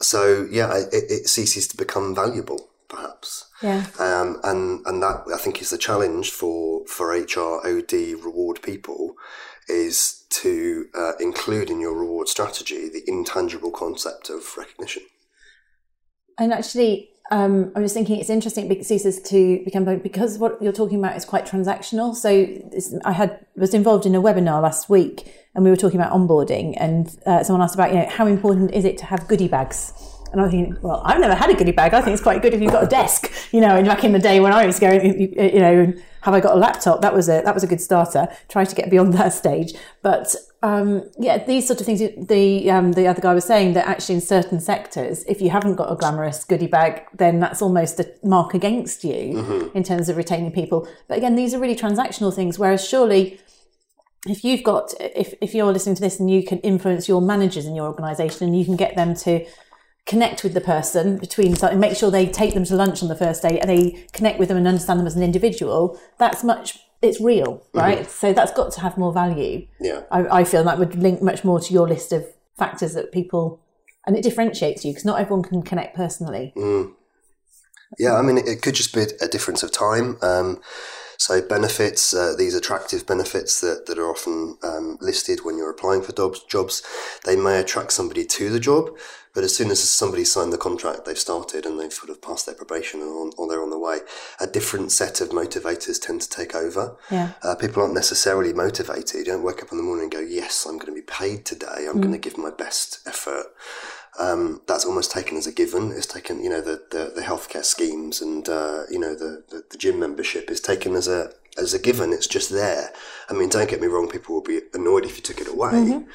So 0.02 0.48
yeah, 0.52 0.76
it, 0.78 1.06
it 1.10 1.28
ceases 1.28 1.68
to 1.70 1.78
become 1.78 2.16
valuable, 2.16 2.70
perhaps. 2.88 3.50
Yeah. 3.62 3.86
Um, 4.00 4.40
and 4.44 4.86
and 4.86 5.02
that 5.02 5.24
I 5.34 5.38
think 5.38 5.62
is 5.62 5.70
the 5.70 5.78
challenge 5.78 6.32
for 6.32 6.86
for 6.88 7.12
HR 7.12 7.62
OD 7.66 7.94
reward 8.24 8.62
people 8.62 9.16
is 9.68 10.26
to 10.30 10.88
uh, 10.98 11.14
include 11.20 11.70
in 11.70 11.80
your 11.80 11.98
reward 11.98 12.28
strategy 12.28 12.90
the 12.90 13.04
intangible 13.08 13.72
concept 13.72 14.30
of 14.30 14.58
recognition. 14.58 15.04
And 16.38 16.52
actually, 16.52 17.11
um, 17.32 17.72
I 17.76 17.80
was 17.80 17.94
thinking 17.94 18.20
it's 18.20 18.30
interesting 18.30 18.68
because 18.68 18.88
ceases 18.88 19.22
to 19.24 19.64
become 19.64 19.86
because 20.00 20.38
what 20.38 20.62
you're 20.62 20.74
talking 20.74 21.00
about 21.00 21.16
is 21.16 21.24
quite 21.24 21.46
transactional. 21.46 22.14
So 22.14 22.30
I 23.06 23.14
had 23.14 23.46
was 23.56 23.74
involved 23.74 24.06
in 24.06 24.14
a 24.16 24.22
webinar 24.22 24.62
last 24.62 24.90
week, 24.90 25.34
and 25.56 25.64
we 25.64 25.70
were 25.70 25.78
talking 25.78 26.00
about 26.00 26.12
onboarding, 26.12 26.76
and 26.78 27.18
uh, 27.26 27.44
someone 27.44 27.64
asked 27.64 27.76
about 27.76 27.94
you 27.94 28.00
know 28.00 28.10
how 28.10 28.28
important 28.28 28.74
is 28.74 28.84
it 28.84 28.98
to 28.98 29.06
have 29.06 29.28
goodie 29.30 29.48
bags 29.48 29.94
And 30.32 30.42
I 30.42 30.50
think, 30.50 30.82
well, 30.82 31.02
I've 31.04 31.20
never 31.20 31.36
had 31.36 31.50
a 31.50 31.54
goodie 31.54 31.72
bag. 31.72 31.94
I 31.94 32.02
think 32.02 32.14
it's 32.14 32.24
quite 32.24 32.42
good 32.42 32.54
if 32.54 32.62
you've 32.62 32.72
got 32.72 32.84
a 32.84 32.88
desk, 32.88 33.32
you 33.52 33.60
know. 33.60 33.76
And 33.76 33.86
back 33.86 34.04
in 34.04 34.14
the 34.14 34.20
day 34.20 34.40
when 34.40 34.54
I 34.54 34.66
was 34.66 34.80
going, 34.80 35.20
you 35.20 35.60
know, 35.60 35.94
have 36.22 36.34
I 36.34 36.40
got 36.40 36.56
a 36.56 36.60
laptop? 36.60 37.02
That 37.02 37.14
was 37.14 37.28
a 37.28 37.42
that 37.44 37.54
was 37.54 37.64
a 37.64 37.68
good 37.68 37.82
starter. 37.82 38.28
Try 38.48 38.64
to 38.64 38.76
get 38.76 38.90
beyond 38.90 39.14
that 39.16 39.34
stage, 39.34 39.74
but 40.02 40.36
um, 40.64 41.10
yeah, 41.20 41.44
these 41.44 41.68
sort 41.68 41.80
of 41.80 41.86
things. 41.86 42.00
The 42.00 42.72
um, 42.72 42.94
the 42.94 43.08
other 43.08 43.22
guy 43.22 43.34
was 43.34 43.46
saying 43.46 43.74
that 43.74 43.88
actually 43.88 44.16
in 44.16 44.22
certain 44.22 44.60
sectors, 44.60 45.26
if 45.26 45.42
you 45.42 45.50
haven't 45.50 45.76
got 45.76 45.92
a 45.92 45.96
glamorous 45.96 46.44
goodie 46.44 46.68
bag, 46.68 47.04
then 47.14 47.40
that's 47.40 47.62
almost 47.62 48.00
a 48.00 48.12
mark 48.24 48.54
against 48.54 49.04
you 49.04 49.36
mm-hmm. 49.36 49.78
in 49.78 49.84
terms 49.84 50.08
of 50.08 50.18
retaining 50.18 50.52
people. 50.52 50.88
But 51.08 51.18
again, 51.18 51.36
these 51.36 51.54
are 51.54 51.60
really 51.60 51.76
transactional 51.76 52.34
things. 52.34 52.58
Whereas 52.58 52.88
surely 52.88 53.40
if 54.28 54.44
you've 54.44 54.64
got 54.64 54.94
if, 55.00 55.34
if 55.42 55.56
you're 55.56 55.74
listening 55.74 55.96
to 55.96 56.02
this 56.02 56.20
and 56.20 56.30
you 56.30 56.44
can 56.44 56.60
influence 56.60 57.08
your 57.08 57.22
managers 57.22 57.66
in 57.66 57.76
your 57.76 57.88
organization 57.88 58.48
and 58.48 58.58
you 58.58 58.64
can 58.66 58.76
get 58.76 58.96
them 58.96 59.16
to 59.16 59.46
connect 60.06 60.44
with 60.44 60.54
the 60.54 60.62
person 60.62 61.18
between 61.18 61.56
and 61.64 61.80
make 61.80 61.96
sure 61.96 62.10
they 62.10 62.26
take 62.26 62.54
them 62.54 62.66
to 62.66 62.76
lunch 62.76 63.02
on 63.04 63.10
the 63.10 63.16
first 63.16 63.42
day 63.42 63.60
and 63.60 63.70
they 63.70 64.06
connect 64.14 64.40
with 64.40 64.48
them 64.48 64.58
and 64.58 64.68
understand 64.68 65.00
them 65.00 65.08
as 65.08 65.16
an 65.16 65.24
individual 65.24 66.00
that's 66.18 66.44
much 66.44 66.80
it's 67.02 67.22
real 67.22 67.58
mm-hmm. 67.58 67.80
right 67.80 68.00
mm-hmm. 68.00 68.10
so 68.10 68.34
that's 68.34 68.52
got 68.52 68.72
to 68.72 68.82
have 68.82 68.98
more 68.98 69.14
value 69.14 69.66
yeah 69.80 70.02
I, 70.12 70.40
I, 70.40 70.44
feel 70.44 70.64
that 70.64 70.80
would 70.80 70.96
link 70.96 71.22
much 71.22 71.44
more 71.44 71.60
to 71.60 71.74
your 71.74 71.88
list 71.88 72.12
of 72.12 72.26
factors 72.58 72.94
that 72.94 73.12
people 73.12 73.62
and 74.06 74.18
it 74.18 74.24
differentiates 74.24 74.84
you 74.84 74.92
because 74.92 75.06
not 75.06 75.20
everyone 75.20 75.44
can 75.44 75.62
connect 75.62 75.96
personally 75.96 76.52
mm. 76.58 76.92
yeah 78.00 78.16
i 78.16 78.22
mean 78.22 78.38
it, 78.38 78.48
it, 78.48 78.62
could 78.62 78.76
just 78.76 78.94
be 78.94 79.02
a 79.22 79.28
difference 79.28 79.62
of 79.62 79.72
time 79.72 80.18
um, 80.24 80.60
so 81.22 81.40
benefits, 81.40 82.16
uh, 82.16 82.34
these 82.36 82.56
attractive 82.56 83.06
benefits 83.06 83.62
that, 83.62 83.86
that 83.86 84.00
are 84.00 84.10
often 84.10 84.58
um, 84.64 84.98
listed 85.02 85.46
when 85.46 85.56
you're 85.56 85.70
applying 85.70 86.02
for 86.02 86.14
jobs, 86.14 86.44
jobs, 86.46 86.82
they 87.26 87.36
may 87.36 87.60
attract 87.60 87.92
somebody 87.92 88.26
to 88.26 88.50
the 88.50 88.60
job, 88.60 88.90
but 89.34 89.44
as 89.44 89.56
soon 89.56 89.72
as 89.72 89.82
somebody 89.82 90.24
signed 90.24 90.52
the 90.52 90.58
contract, 90.58 91.06
they've 91.06 91.18
started 91.18 91.66
and 91.66 91.80
they've 91.80 91.94
sort 91.94 92.10
of 92.10 92.22
passed 92.22 92.46
their 92.46 92.56
probation 92.56 93.02
or, 93.02 93.32
or 93.38 93.48
they're 93.48 93.64
on 93.64 93.70
the 93.70 93.80
way, 93.80 94.00
a 94.40 94.48
different 94.48 94.92
set 94.92 95.22
of 95.22 95.30
motivators 95.30 96.02
tend 96.02 96.22
to 96.22 96.30
take 96.30 96.54
over. 96.54 96.96
Yeah. 97.10 97.34
Uh, 97.44 97.56
people 97.56 97.82
aren't 97.82 97.94
necessarily 97.94 98.54
motivated. 98.54 99.20
You 99.20 99.34
don't 99.34 99.44
wake 99.44 99.64
up 99.64 99.72
in 99.72 99.78
the 99.78 99.84
morning 99.84 100.04
and 100.04 100.12
go, 100.12 100.20
yes, 100.20 100.66
I'm 100.66 100.78
going 100.78 100.94
to 100.94 101.00
be 101.00 101.06
paid 101.06 101.46
today. 101.46 101.88
I'm 101.88 101.98
mm. 101.98 102.02
going 102.02 102.14
to 102.14 102.18
give 102.18 102.38
my 102.38 102.52
best 102.52 103.00
effort 103.08 103.48
um, 104.20 104.62
that's 104.68 104.86
almost 104.86 105.12
taken 105.12 105.38
as 105.38 105.48
a 105.48 105.52
given. 105.52 105.92
It's 105.92 106.06
taken, 106.06 106.44
you 106.44 106.50
know, 106.50 106.62
the, 106.62 106.84
the, 106.92 107.14
the 107.16 107.22
healthcare 107.22 107.64
schemes 107.64 108.22
and, 108.22 108.48
uh, 108.50 108.84
you 108.90 109.00
know, 109.00 109.16
the, 109.16 109.44
the, 109.50 109.64
the, 109.70 109.78
gym 109.78 110.00
membership 110.00 110.52
is 110.52 110.60
taken 110.60 110.96
as 110.96 111.08
a, 111.08 111.32
as 111.58 111.74
a 111.74 111.80
given. 111.80 112.12
It's 112.12 112.28
just 112.28 112.50
there. 112.50 112.92
I 113.30 113.34
mean, 113.34 113.50
don't 113.50 113.70
get 113.70 113.80
me 113.80 113.88
wrong. 113.88 114.10
People 114.10 114.36
will 114.36 114.44
be 114.44 114.62
annoyed 114.74 115.06
if 115.06 115.16
you 115.16 115.24
took 115.24 115.40
it 115.40 115.48
away, 115.48 115.72
mm-hmm. 115.72 116.10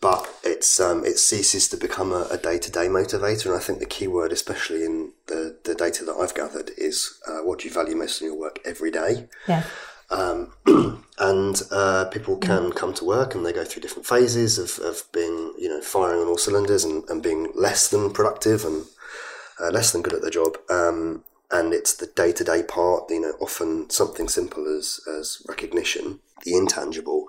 But 0.00 0.32
it's, 0.44 0.78
um, 0.78 1.04
it 1.04 1.18
ceases 1.18 1.68
to 1.68 1.76
become 1.76 2.12
a 2.12 2.36
day 2.36 2.58
to 2.58 2.70
day 2.70 2.86
motivator. 2.86 3.46
And 3.46 3.54
I 3.56 3.58
think 3.58 3.80
the 3.80 3.86
key 3.86 4.06
word, 4.06 4.32
especially 4.32 4.84
in 4.84 5.12
the, 5.26 5.58
the 5.64 5.74
data 5.74 6.04
that 6.04 6.14
I've 6.14 6.34
gathered 6.34 6.70
is, 6.76 7.18
uh, 7.26 7.38
what 7.38 7.60
do 7.60 7.68
you 7.68 7.74
value 7.74 7.96
most 7.96 8.20
in 8.20 8.28
your 8.28 8.38
work 8.38 8.60
every 8.64 8.90
day? 8.90 9.28
Yeah. 9.48 9.64
Um, 10.10 10.54
and 11.18 11.60
uh, 11.70 12.06
people 12.06 12.36
can 12.36 12.72
come 12.72 12.94
to 12.94 13.04
work 13.04 13.34
and 13.34 13.44
they 13.44 13.52
go 13.52 13.64
through 13.64 13.82
different 13.82 14.06
phases 14.06 14.58
of, 14.58 14.78
of 14.84 15.02
being, 15.12 15.54
you 15.58 15.68
know, 15.68 15.80
firing 15.80 16.20
on 16.20 16.28
all 16.28 16.38
cylinders 16.38 16.84
and, 16.84 17.02
and 17.10 17.22
being 17.22 17.50
less 17.54 17.88
than 17.88 18.12
productive 18.12 18.64
and 18.64 18.84
uh, 19.60 19.70
less 19.70 19.92
than 19.92 20.02
good 20.02 20.14
at 20.14 20.22
their 20.22 20.30
job. 20.30 20.56
Um, 20.70 21.24
and 21.50 21.72
it's 21.72 21.94
the 21.96 22.06
day 22.06 22.32
to 22.32 22.44
day 22.44 22.62
part, 22.62 23.10
you 23.10 23.20
know, 23.20 23.32
often 23.40 23.90
something 23.90 24.28
simple 24.28 24.66
as, 24.66 25.00
as 25.18 25.42
recognition, 25.48 26.20
the 26.44 26.54
intangible, 26.54 27.28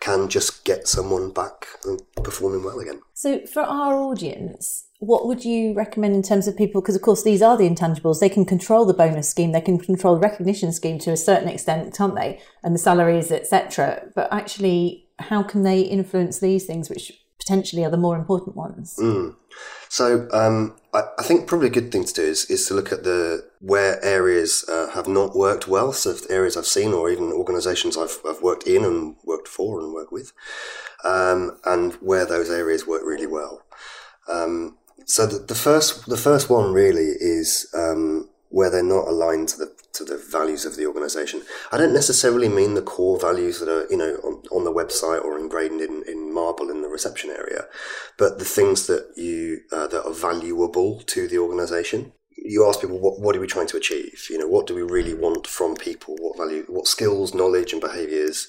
can 0.00 0.28
just 0.28 0.64
get 0.64 0.88
someone 0.88 1.30
back 1.30 1.66
and 1.84 2.00
performing 2.22 2.64
well 2.64 2.78
again. 2.78 3.00
So, 3.14 3.46
for 3.46 3.62
our 3.62 3.96
audience, 3.96 4.84
what 5.00 5.26
would 5.26 5.44
you 5.44 5.74
recommend 5.74 6.14
in 6.14 6.22
terms 6.22 6.48
of 6.48 6.56
people? 6.56 6.80
Because, 6.80 6.96
of 6.96 7.02
course, 7.02 7.22
these 7.22 7.42
are 7.42 7.56
the 7.56 7.68
intangibles. 7.68 8.20
They 8.20 8.28
can 8.28 8.44
control 8.44 8.84
the 8.84 8.94
bonus 8.94 9.28
scheme, 9.28 9.52
they 9.52 9.60
can 9.60 9.78
control 9.78 10.14
the 10.14 10.20
recognition 10.20 10.72
scheme 10.72 10.98
to 11.00 11.12
a 11.12 11.16
certain 11.16 11.48
extent, 11.48 11.94
can't 11.94 12.14
they? 12.14 12.40
And 12.62 12.74
the 12.74 12.78
salaries, 12.78 13.30
etc. 13.30 14.08
But 14.14 14.32
actually, 14.32 15.08
how 15.18 15.42
can 15.42 15.62
they 15.62 15.80
influence 15.80 16.38
these 16.38 16.66
things, 16.66 16.88
which 16.88 17.12
potentially 17.48 17.84
are 17.84 17.90
the 17.90 17.96
more 17.96 18.16
important 18.16 18.56
ones? 18.56 18.96
Mm. 19.00 19.34
So, 19.88 20.28
um, 20.32 20.76
I, 20.92 21.02
I, 21.18 21.22
think 21.22 21.48
probably 21.48 21.68
a 21.68 21.70
good 21.70 21.90
thing 21.90 22.04
to 22.04 22.12
do 22.12 22.22
is, 22.22 22.44
is 22.50 22.66
to 22.66 22.74
look 22.74 22.92
at 22.92 23.04
the 23.04 23.48
where 23.60 24.02
areas 24.04 24.64
uh, 24.68 24.90
have 24.90 25.08
not 25.08 25.34
worked 25.34 25.66
well. 25.66 25.92
So, 25.92 26.14
areas 26.28 26.56
I've 26.56 26.66
seen, 26.66 26.92
or 26.92 27.10
even 27.10 27.32
organisations 27.32 27.96
I've, 27.96 28.18
I've 28.28 28.42
worked 28.42 28.66
in 28.66 28.84
and 28.84 29.16
worked 29.24 29.48
for 29.48 29.80
and 29.80 29.94
worked 29.94 30.12
with, 30.12 30.32
um, 31.04 31.58
and 31.64 31.94
where 31.94 32.26
those 32.26 32.50
areas 32.50 32.86
work 32.86 33.02
really 33.04 33.26
well. 33.26 33.62
Um, 34.28 34.76
so 35.06 35.26
the, 35.26 35.38
the 35.38 35.54
first 35.54 36.06
the 36.06 36.18
first 36.18 36.50
one 36.50 36.72
really 36.72 37.14
is 37.18 37.66
um, 37.74 38.28
where 38.50 38.68
they're 38.68 38.82
not 38.82 39.08
aligned 39.08 39.48
to 39.48 39.56
the 39.56 39.72
to 39.92 40.04
the 40.04 40.16
values 40.16 40.64
of 40.64 40.76
the 40.76 40.86
organization. 40.86 41.42
I 41.72 41.78
don't 41.78 41.92
necessarily 41.92 42.48
mean 42.48 42.74
the 42.74 42.82
core 42.82 43.18
values 43.18 43.60
that 43.60 43.68
are 43.68 43.86
you 43.90 43.96
know 43.96 44.14
on, 44.24 44.42
on 44.50 44.64
the 44.64 44.72
website 44.72 45.24
or 45.24 45.38
engraved 45.38 45.80
in, 45.80 46.04
in 46.06 46.32
marble 46.32 46.70
in 46.70 46.82
the 46.82 46.88
reception 46.88 47.30
area, 47.30 47.64
but 48.16 48.38
the 48.38 48.44
things 48.44 48.86
that 48.86 49.12
you 49.16 49.60
uh, 49.72 49.86
that 49.88 50.04
are 50.04 50.12
valuable 50.12 51.00
to 51.00 51.28
the 51.28 51.38
organization. 51.38 52.12
You 52.40 52.68
ask 52.68 52.80
people 52.80 53.00
what 53.00 53.20
what 53.20 53.36
are 53.36 53.40
we 53.40 53.46
trying 53.46 53.66
to 53.68 53.76
achieve? 53.76 54.26
You 54.30 54.38
know 54.38 54.48
what 54.48 54.66
do 54.66 54.74
we 54.74 54.82
really 54.82 55.14
want 55.14 55.46
from 55.46 55.74
people? 55.74 56.16
What 56.20 56.36
value? 56.36 56.64
What 56.68 56.86
skills, 56.86 57.34
knowledge, 57.34 57.72
and 57.72 57.80
behaviors? 57.80 58.48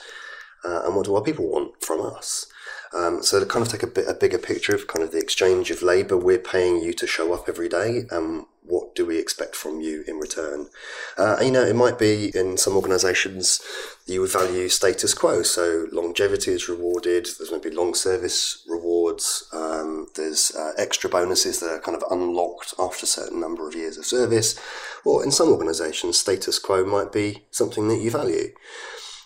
Uh, 0.64 0.82
and 0.86 0.96
what 0.96 1.06
do 1.06 1.16
our 1.16 1.24
people 1.24 1.50
want 1.50 1.82
from 1.82 2.02
us? 2.02 2.46
Um, 2.94 3.22
so 3.24 3.40
to 3.40 3.46
kind 3.46 3.66
of 3.66 3.72
take 3.72 3.84
a 3.84 3.88
bit 3.88 4.08
a 4.08 4.14
bigger 4.14 4.38
picture 4.38 4.74
of 4.74 4.88
kind 4.88 5.04
of 5.04 5.12
the 5.12 5.20
exchange 5.20 5.72
of 5.72 5.82
labour, 5.82 6.18
we're 6.18 6.40
paying 6.40 6.82
you 6.82 6.94
to 6.94 7.08
show 7.08 7.34
up 7.34 7.48
every 7.48 7.70
day. 7.70 8.04
Um, 8.12 8.48
what 8.70 8.94
do 8.94 9.06
we 9.06 9.18
expect 9.18 9.56
from 9.56 9.82
you 9.82 10.04
in 10.08 10.20
return? 10.20 10.68
Uh, 11.18 11.38
you 11.42 11.50
know, 11.50 11.64
it 11.64 11.76
might 11.76 11.98
be 11.98 12.32
in 12.36 12.56
some 12.56 12.76
organisations 12.76 13.60
you 14.06 14.22
would 14.22 14.32
value 14.32 14.70
status 14.70 15.14
quo, 15.16 15.42
so 15.42 15.88
longevity 15.92 16.52
is 16.52 16.70
rewarded. 16.70 17.26
There's 17.26 17.52
maybe 17.52 17.72
long 17.72 17.96
service 17.96 18.64
rewards. 18.68 19.50
Um, 19.52 20.08
there's 20.16 20.56
uh, 20.56 20.74
extra 20.78 21.10
bonuses 21.10 21.60
that 21.60 21.72
are 21.72 21.82
kind 21.82 21.98
of 21.98 22.04
unlocked 22.12 22.76
after 22.78 23.06
a 23.06 23.08
certain 23.08 23.42
number 23.42 23.68
of 23.68 23.76
years 23.76 23.98
of 23.98 24.06
service. 24.06 24.60
Or 25.04 25.24
in 25.24 25.32
some 25.32 25.50
organisations, 25.50 26.20
status 26.20 26.60
quo 26.60 26.86
might 26.86 27.12
be 27.12 27.46
something 27.50 27.88
that 27.88 28.00
you 28.00 28.12
value. 28.12 28.54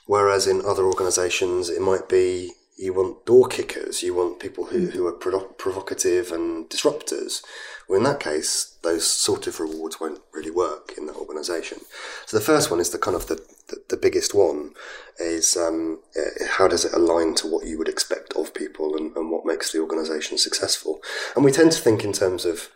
Whereas 0.06 0.48
in 0.48 0.62
other 0.66 0.84
organisations, 0.84 1.70
it 1.70 1.82
might 1.82 2.08
be 2.08 2.54
you 2.84 2.94
want 2.94 3.26
door 3.26 3.48
kickers, 3.48 4.04
you 4.04 4.14
want 4.14 4.40
people 4.40 4.66
who, 4.66 4.88
who 4.88 5.08
are 5.08 5.14
provo- 5.14 5.54
provocative 5.58 6.32
and 6.32 6.70
disruptors. 6.70 7.42
Well, 7.88 7.98
in 7.98 8.04
that 8.04 8.20
case, 8.20 8.78
those 8.84 9.08
sort 9.08 9.48
of 9.48 9.60
rewards 9.60 10.00
won't 10.00 10.20
really 10.34 10.52
work 10.52 10.94
in 10.98 11.06
that 11.06 11.16
organisation. 11.16 11.80
So 12.26 12.38
the 12.38 12.44
first 12.44 12.70
one 12.70 12.82
is 12.82 12.90
the 12.90 12.98
kind 12.98 13.16
of 13.16 13.28
the, 13.28 13.36
the, 13.68 13.82
the 13.90 13.98
biggest 13.98 14.34
one 14.34 14.74
is 15.18 15.56
um, 15.56 16.00
uh, 16.18 16.46
how 16.58 16.68
does 16.68 16.84
it 16.84 16.94
align 16.94 17.36
to 17.36 17.48
what 17.48 17.66
you 17.66 17.78
would 17.78 17.88
expect 17.88 18.34
of 18.36 18.54
people 18.54 18.98
and, 18.98 19.16
and 19.16 19.32
what 19.32 19.46
makes 19.46 19.72
the 19.72 19.80
organisation 19.80 20.38
successful? 20.38 21.00
And 21.36 21.46
we 21.46 21.52
tend 21.52 21.72
to 21.72 21.80
think 21.80 22.04
in 22.04 22.12
terms 22.12 22.44
of 22.44 22.70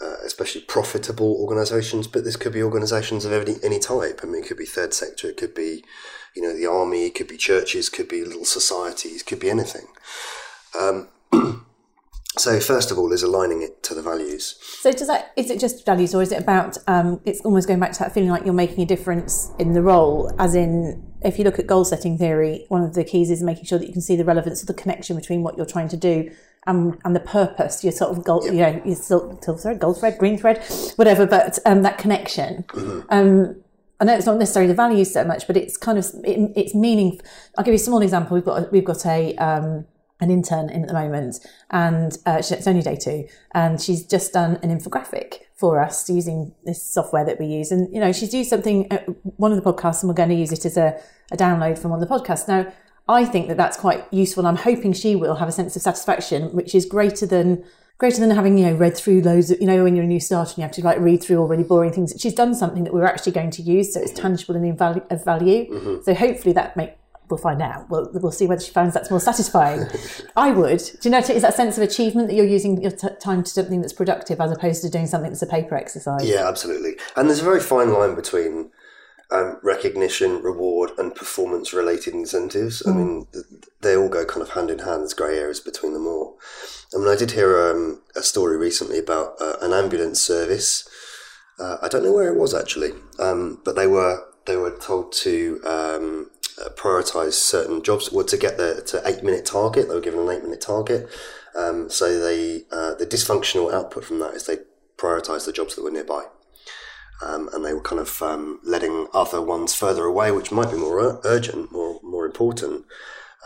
uh, 0.00 0.16
especially 0.24 0.60
profitable 0.62 1.36
organisations, 1.40 2.06
but 2.06 2.24
this 2.24 2.36
could 2.36 2.52
be 2.52 2.62
organisations 2.62 3.24
of 3.24 3.32
any, 3.32 3.56
any 3.62 3.78
type. 3.78 4.20
I 4.22 4.26
mean, 4.26 4.42
it 4.42 4.48
could 4.48 4.58
be 4.58 4.66
third 4.66 4.94
sector, 4.94 5.28
it 5.28 5.36
could 5.36 5.54
be 5.54 5.84
you 6.36 6.42
know, 6.42 6.54
the 6.54 6.66
army, 6.66 7.06
it 7.06 7.14
could 7.14 7.26
be 7.26 7.38
churches, 7.38 7.88
could 7.88 8.08
be 8.08 8.22
little 8.22 8.44
societies, 8.44 9.22
could 9.22 9.40
be 9.40 9.48
anything. 9.48 9.86
Um, 10.78 11.08
so 12.36 12.60
first 12.60 12.90
of 12.90 12.98
all, 12.98 13.10
is 13.10 13.22
aligning 13.22 13.62
it 13.62 13.82
to 13.84 13.94
the 13.94 14.02
values. 14.02 14.58
So 14.80 14.92
does 14.92 15.08
that 15.08 15.32
is 15.34 15.50
it 15.50 15.58
just 15.58 15.86
values, 15.86 16.14
or 16.14 16.20
is 16.22 16.30
it 16.30 16.42
about? 16.42 16.76
Um, 16.86 17.20
it's 17.24 17.40
almost 17.40 17.66
going 17.66 17.80
back 17.80 17.92
to 17.92 17.98
that 18.00 18.12
feeling 18.12 18.28
like 18.28 18.44
you're 18.44 18.54
making 18.54 18.82
a 18.82 18.86
difference 18.86 19.50
in 19.58 19.72
the 19.72 19.82
role, 19.82 20.30
as 20.38 20.54
in. 20.54 21.02
If 21.22 21.38
you 21.38 21.44
look 21.44 21.58
at 21.58 21.66
goal 21.66 21.84
setting 21.84 22.18
theory, 22.18 22.66
one 22.68 22.84
of 22.84 22.94
the 22.94 23.02
keys 23.02 23.30
is 23.30 23.42
making 23.42 23.64
sure 23.64 23.78
that 23.78 23.86
you 23.86 23.92
can 23.92 24.02
see 24.02 24.14
the 24.14 24.24
relevance 24.24 24.60
of 24.60 24.68
the 24.68 24.74
connection 24.74 25.16
between 25.16 25.42
what 25.42 25.56
you're 25.56 25.66
trying 25.66 25.88
to 25.88 25.96
do 25.96 26.30
and, 26.66 26.98
and 27.04 27.14
the 27.14 27.20
purpose. 27.20 27.82
Your 27.84 27.92
sort 27.92 28.16
of 28.16 28.24
gold, 28.24 28.44
yep. 28.44 28.52
you 28.52 28.60
know, 28.60 28.82
your 28.84 28.96
silk 28.96 29.42
thread, 29.42 29.78
gold 29.78 29.98
thread, 29.98 30.18
green 30.18 30.38
thread, 30.38 30.64
whatever. 30.96 31.26
But 31.26 31.58
um, 31.66 31.82
that 31.82 31.98
connection. 31.98 32.64
Mm-hmm. 32.68 33.00
Um, 33.10 33.56
I 33.98 34.04
know 34.04 34.14
it's 34.14 34.26
not 34.26 34.36
necessarily 34.36 34.68
the 34.68 34.74
values 34.74 35.12
so 35.12 35.24
much, 35.24 35.46
but 35.46 35.56
it's 35.56 35.76
kind 35.76 35.98
of 35.98 36.06
it, 36.24 36.52
it's 36.54 36.74
meaning. 36.74 37.20
I'll 37.56 37.64
give 37.64 37.72
you 37.72 37.76
a 37.76 37.78
small 37.78 38.02
example. 38.02 38.34
We've 38.34 38.44
got 38.44 38.70
we've 38.72 38.84
got 38.84 39.06
a 39.06 39.34
um, 39.36 39.86
an 40.20 40.30
intern 40.30 40.70
in 40.70 40.82
at 40.82 40.88
the 40.88 40.94
moment, 40.94 41.46
and 41.70 42.16
uh, 42.26 42.38
it's 42.38 42.66
only 42.66 42.82
day 42.82 42.96
two, 42.96 43.26
and 43.52 43.80
she's 43.80 44.04
just 44.04 44.32
done 44.32 44.58
an 44.62 44.76
infographic 44.76 45.40
for 45.54 45.80
us 45.80 46.08
using 46.10 46.54
this 46.64 46.82
software 46.82 47.24
that 47.24 47.40
we 47.40 47.46
use. 47.46 47.72
And 47.72 47.92
you 47.92 48.00
know, 48.00 48.12
she's 48.12 48.34
used 48.34 48.50
something 48.50 48.90
at 48.92 49.06
one 49.38 49.52
of 49.52 49.62
the 49.62 49.72
podcasts, 49.72 50.02
and 50.02 50.08
we're 50.08 50.14
going 50.14 50.28
to 50.28 50.34
use 50.34 50.52
it 50.52 50.64
as 50.66 50.76
a, 50.76 50.98
a 51.32 51.36
download 51.36 51.78
from 51.78 51.90
one 51.90 52.02
of 52.02 52.08
the 52.08 52.14
podcasts. 52.14 52.48
Now, 52.48 52.70
I 53.08 53.24
think 53.24 53.48
that 53.48 53.56
that's 53.56 53.76
quite 53.76 54.04
useful. 54.12 54.46
I'm 54.46 54.56
hoping 54.56 54.92
she 54.92 55.14
will 55.14 55.36
have 55.36 55.48
a 55.48 55.52
sense 55.52 55.76
of 55.76 55.82
satisfaction, 55.82 56.52
which 56.52 56.74
is 56.74 56.84
greater 56.84 57.26
than 57.26 57.64
greater 57.98 58.20
than 58.20 58.30
having, 58.30 58.58
you 58.58 58.66
know, 58.66 58.74
read 58.74 58.94
through 58.96 59.22
loads 59.22 59.50
of, 59.50 59.58
you 59.58 59.66
know, 59.66 59.82
when 59.82 59.96
you're 59.96 60.04
a 60.04 60.08
new 60.08 60.20
starter 60.20 60.50
and 60.50 60.58
you 60.58 60.62
have 60.62 60.72
to 60.72 60.82
like 60.82 60.98
read 60.98 61.22
through 61.22 61.38
all 61.38 61.48
really 61.48 61.62
boring 61.62 61.92
things. 61.92 62.12
She's 62.18 62.34
done 62.34 62.54
something 62.54 62.84
that 62.84 62.92
we're 62.92 63.06
actually 63.06 63.32
going 63.32 63.50
to 63.52 63.62
use, 63.62 63.94
so 63.94 64.00
it's 64.00 64.12
tangible 64.12 64.54
and 64.54 64.66
in 64.66 64.76
value, 64.76 65.02
of 65.08 65.24
value. 65.24 65.70
Mm-hmm. 65.70 66.02
So 66.02 66.14
hopefully 66.14 66.52
that 66.52 66.76
make 66.76 66.96
we'll 67.28 67.38
find 67.38 67.60
out. 67.60 67.88
We'll, 67.90 68.08
we'll 68.12 68.32
see 68.32 68.46
whether 68.46 68.60
she 68.60 68.70
finds 68.70 68.94
that's 68.94 69.10
more 69.10 69.20
satisfying. 69.20 69.86
I 70.36 70.52
would. 70.52 70.78
Do 70.78 70.98
you 71.02 71.10
know, 71.10 71.18
is 71.18 71.42
that 71.42 71.54
sense 71.54 71.76
of 71.76 71.82
achievement 71.82 72.28
that 72.28 72.34
you're 72.34 72.46
using 72.46 72.80
your 72.80 72.92
t- 72.92 73.08
time 73.20 73.42
to 73.42 73.50
something 73.50 73.80
that's 73.80 73.92
productive 73.92 74.40
as 74.40 74.52
opposed 74.52 74.82
to 74.82 74.90
doing 74.90 75.06
something 75.06 75.30
that's 75.30 75.42
a 75.42 75.46
paper 75.46 75.74
exercise? 75.74 76.28
Yeah, 76.28 76.48
absolutely. 76.48 76.96
And 77.16 77.28
there's 77.28 77.40
a 77.40 77.44
very 77.44 77.60
fine 77.60 77.92
line 77.92 78.14
between 78.14 78.70
um, 79.30 79.58
recognition, 79.62 80.42
reward, 80.42 80.90
and 80.98 81.14
performance 81.14 81.72
related 81.72 82.14
incentives. 82.14 82.82
Mm. 82.82 82.90
I 82.90 82.96
mean, 82.96 83.26
they 83.80 83.96
all 83.96 84.08
go 84.08 84.24
kind 84.24 84.42
of 84.42 84.50
hand 84.50 84.70
in 84.70 84.80
hand. 84.80 85.00
There's 85.00 85.14
grey 85.14 85.38
areas 85.38 85.60
between 85.60 85.92
them 85.92 86.06
all. 86.06 86.38
I 86.94 86.98
mean, 86.98 87.08
I 87.08 87.16
did 87.16 87.32
hear 87.32 87.70
um, 87.70 88.02
a 88.14 88.22
story 88.22 88.56
recently 88.56 88.98
about 88.98 89.34
uh, 89.40 89.56
an 89.60 89.72
ambulance 89.72 90.20
service. 90.20 90.88
Uh, 91.58 91.78
I 91.82 91.88
don't 91.88 92.04
know 92.04 92.12
where 92.12 92.32
it 92.32 92.38
was 92.38 92.54
actually, 92.54 92.92
um, 93.18 93.60
but 93.64 93.76
they 93.76 93.86
were 93.86 94.24
they 94.44 94.56
were 94.56 94.76
told 94.78 95.12
to 95.12 95.60
um, 95.64 96.30
uh, 96.64 96.68
prioritize 96.70 97.32
certain 97.32 97.82
jobs. 97.82 98.12
Well, 98.12 98.26
to 98.26 98.36
get 98.36 98.58
the 98.58 98.82
to 98.86 99.02
eight 99.08 99.24
minute 99.24 99.46
target, 99.46 99.88
they 99.88 99.94
were 99.94 100.00
given 100.00 100.20
an 100.20 100.30
eight 100.30 100.42
minute 100.42 100.60
target. 100.60 101.08
Um, 101.56 101.88
so 101.88 102.20
they 102.20 102.64
uh, 102.70 102.94
the 102.94 103.06
dysfunctional 103.06 103.72
output 103.72 104.04
from 104.04 104.18
that 104.20 104.34
is 104.34 104.46
they 104.46 104.58
prioritize 104.98 105.46
the 105.46 105.52
jobs 105.52 105.74
that 105.74 105.82
were 105.82 105.90
nearby. 105.90 106.26
Um, 107.22 107.48
and 107.52 107.64
they 107.64 107.72
were 107.72 107.80
kind 107.80 108.00
of 108.00 108.20
um, 108.20 108.60
letting 108.62 109.06
other 109.14 109.40
ones 109.40 109.74
further 109.74 110.04
away, 110.04 110.30
which 110.32 110.52
might 110.52 110.70
be 110.70 110.76
more 110.76 111.00
ur- 111.00 111.20
urgent, 111.24 111.72
more 111.72 111.98
more 112.02 112.26
important, 112.26 112.84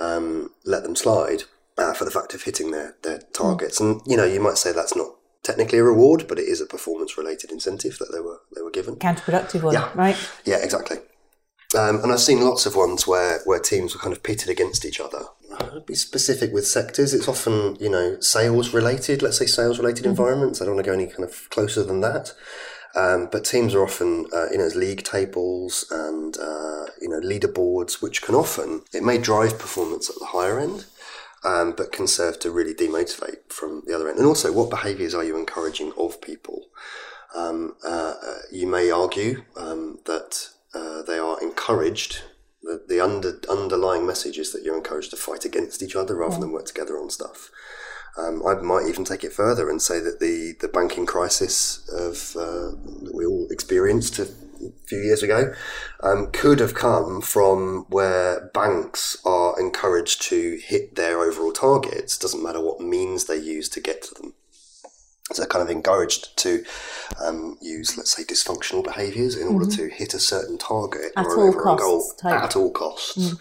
um, 0.01 0.51
let 0.65 0.83
them 0.83 0.97
slide 0.97 1.45
uh, 1.79 1.95
for 1.95 2.05
the 2.05 2.11
fact 2.11 2.35
of 2.35 2.43
hitting 2.43 2.71
their 2.71 2.97
their 3.03 3.21
targets. 3.33 3.81
And 3.81 4.01
you 4.07 4.17
know, 4.17 4.25
you 4.25 4.41
might 4.41 4.59
say 4.59 4.73
that's 4.73 4.97
not 4.97 5.15
technically 5.43 5.79
a 5.79 5.85
reward, 5.85 6.27
but 6.29 6.39
it 6.39 6.49
is 6.49 6.61
a 6.61 6.67
performance 6.67 7.17
related 7.17 7.51
incentive 7.51 7.99
that 7.99 8.11
they 8.13 8.21
were 8.21 8.41
they 8.55 8.63
were 8.63 8.71
given. 8.71 8.97
Counterproductive 8.97 9.63
one, 9.63 9.75
yeah. 9.75 9.91
right? 9.95 10.17
Yeah, 10.45 10.59
exactly. 10.63 10.99
Um, 11.79 12.03
and 12.03 12.11
I've 12.11 12.21
seen 12.21 12.41
lots 12.41 12.67
of 12.67 12.75
ones 12.75 13.07
where 13.07 13.41
where 13.45 13.61
teams 13.61 13.95
were 13.95 14.01
kind 14.01 14.15
of 14.15 14.23
pitted 14.23 14.49
against 14.49 14.85
each 14.85 15.01
other. 15.01 15.23
I'd 15.59 15.87
be 15.87 15.95
specific 15.95 16.53
with 16.53 16.67
sectors. 16.67 17.15
It's 17.15 17.29
often 17.29 17.77
you 17.77 17.89
know 17.89 18.19
sales 18.21 18.75
related. 18.75 19.23
Let's 19.23 19.39
say 19.39 19.47
sales 19.47 19.79
related 19.79 20.03
mm-hmm. 20.03 20.11
environments. 20.11 20.61
I 20.61 20.65
don't 20.65 20.75
want 20.75 20.85
to 20.85 20.91
go 20.91 20.95
any 20.95 21.07
kind 21.07 21.25
of 21.25 21.49
closer 21.51 21.85
than 21.85 22.01
that. 22.01 22.33
Um, 22.95 23.29
but 23.31 23.45
teams 23.45 23.75
are 23.75 23.83
often, 23.83 24.27
uh, 24.33 24.47
you 24.51 24.59
know, 24.59 24.67
league 24.75 25.05
tables 25.05 25.87
and, 25.91 26.37
uh, 26.37 26.87
you 27.01 27.09
know, 27.09 27.21
leaderboards, 27.21 28.03
which 28.03 28.23
can 28.23 28.35
often, 28.35 28.83
it 28.93 29.05
may 29.05 29.19
drive 29.19 29.59
performance 29.59 30.11
at 30.11 30.17
the 30.19 30.27
higher 30.27 30.59
end, 30.59 30.87
um, 31.45 31.73
but 31.77 31.93
can 31.93 32.07
serve 32.07 32.41
to 32.41 32.51
really 32.51 32.75
demotivate 32.75 33.49
from 33.49 33.83
the 33.87 33.95
other 33.95 34.09
end. 34.09 34.19
And 34.19 34.27
also, 34.27 34.53
what 34.53 34.71
behaviours 34.71 35.15
are 35.15 35.25
you 35.25 35.37
encouraging 35.37 35.93
of 35.97 36.21
people? 36.21 36.67
Um, 37.35 37.77
uh, 37.85 38.15
uh 38.21 38.39
you 38.51 38.67
may 38.67 38.91
argue 38.91 39.45
um, 39.57 40.01
that 40.07 40.49
uh, 40.75 41.03
they 41.03 41.19
are 41.19 41.41
encouraged 41.41 42.23
the, 42.63 42.83
the 42.89 43.01
under, 43.01 43.41
underlying 43.49 44.07
message 44.07 44.39
is 44.39 44.53
that 44.53 44.63
you're 44.63 44.77
encouraged 44.77 45.11
to 45.11 45.17
fight 45.17 45.45
against 45.45 45.83
each 45.83 45.97
other 45.97 46.15
rather 46.15 46.35
yeah. 46.35 46.41
than 46.41 46.53
work 46.53 46.67
together 46.67 46.99
on 46.99 47.11
stuff. 47.11 47.51
Um, 48.19 48.43
I 48.47 48.55
might 48.55 48.87
even 48.89 49.05
take 49.05 49.25
it 49.25 49.33
further 49.33 49.71
and 49.71 49.81
say 49.81 50.01
that 50.01 50.21
the, 50.21 50.55
the 50.61 50.69
banking 50.69 51.07
crisis 51.07 51.89
of 51.89 52.37
uh, 52.37 52.77
that 53.05 53.13
we 53.15 53.25
all 53.25 53.47
experienced 53.51 54.19
a 54.19 54.29
few 54.87 54.99
years 54.99 55.23
ago 55.23 55.55
um, 56.03 56.31
could 56.33 56.61
have 56.61 56.75
come 56.75 57.21
from 57.21 57.87
where 57.89 58.51
banks 58.53 59.17
are 59.25 59.59
encouraged 59.59 60.23
to 60.23 60.59
hit 60.63 60.97
their 60.97 61.21
overall 61.21 61.53
targets. 61.53 62.19
Doesn't 62.19 62.43
matter 62.43 62.61
what 62.61 62.81
means 62.81 63.25
they 63.25 63.37
use 63.37 63.69
to 63.71 63.81
get 63.81 64.03
to 64.03 64.15
them. 64.15 64.35
So 65.33 65.43
they're 65.43 65.49
kind 65.49 65.63
of 65.63 65.71
encouraged 65.71 66.37
to 66.39 66.65
um, 67.25 67.57
use, 67.63 67.97
let's 67.97 68.17
say, 68.17 68.25
dysfunctional 68.25 68.83
behaviours 68.83 69.37
in 69.37 69.47
mm-hmm. 69.47 69.55
order 69.55 69.71
to 69.77 69.89
hit 69.89 70.13
a 70.13 70.19
certain 70.19 70.59
target 70.59 71.13
at 71.17 71.27
or 71.27 71.39
all 71.39 71.53
costs, 71.53 71.83
goal 71.85 72.13
type. 72.21 72.43
at 72.43 72.57
all 72.57 72.73
costs, 72.73 73.17
mm. 73.17 73.41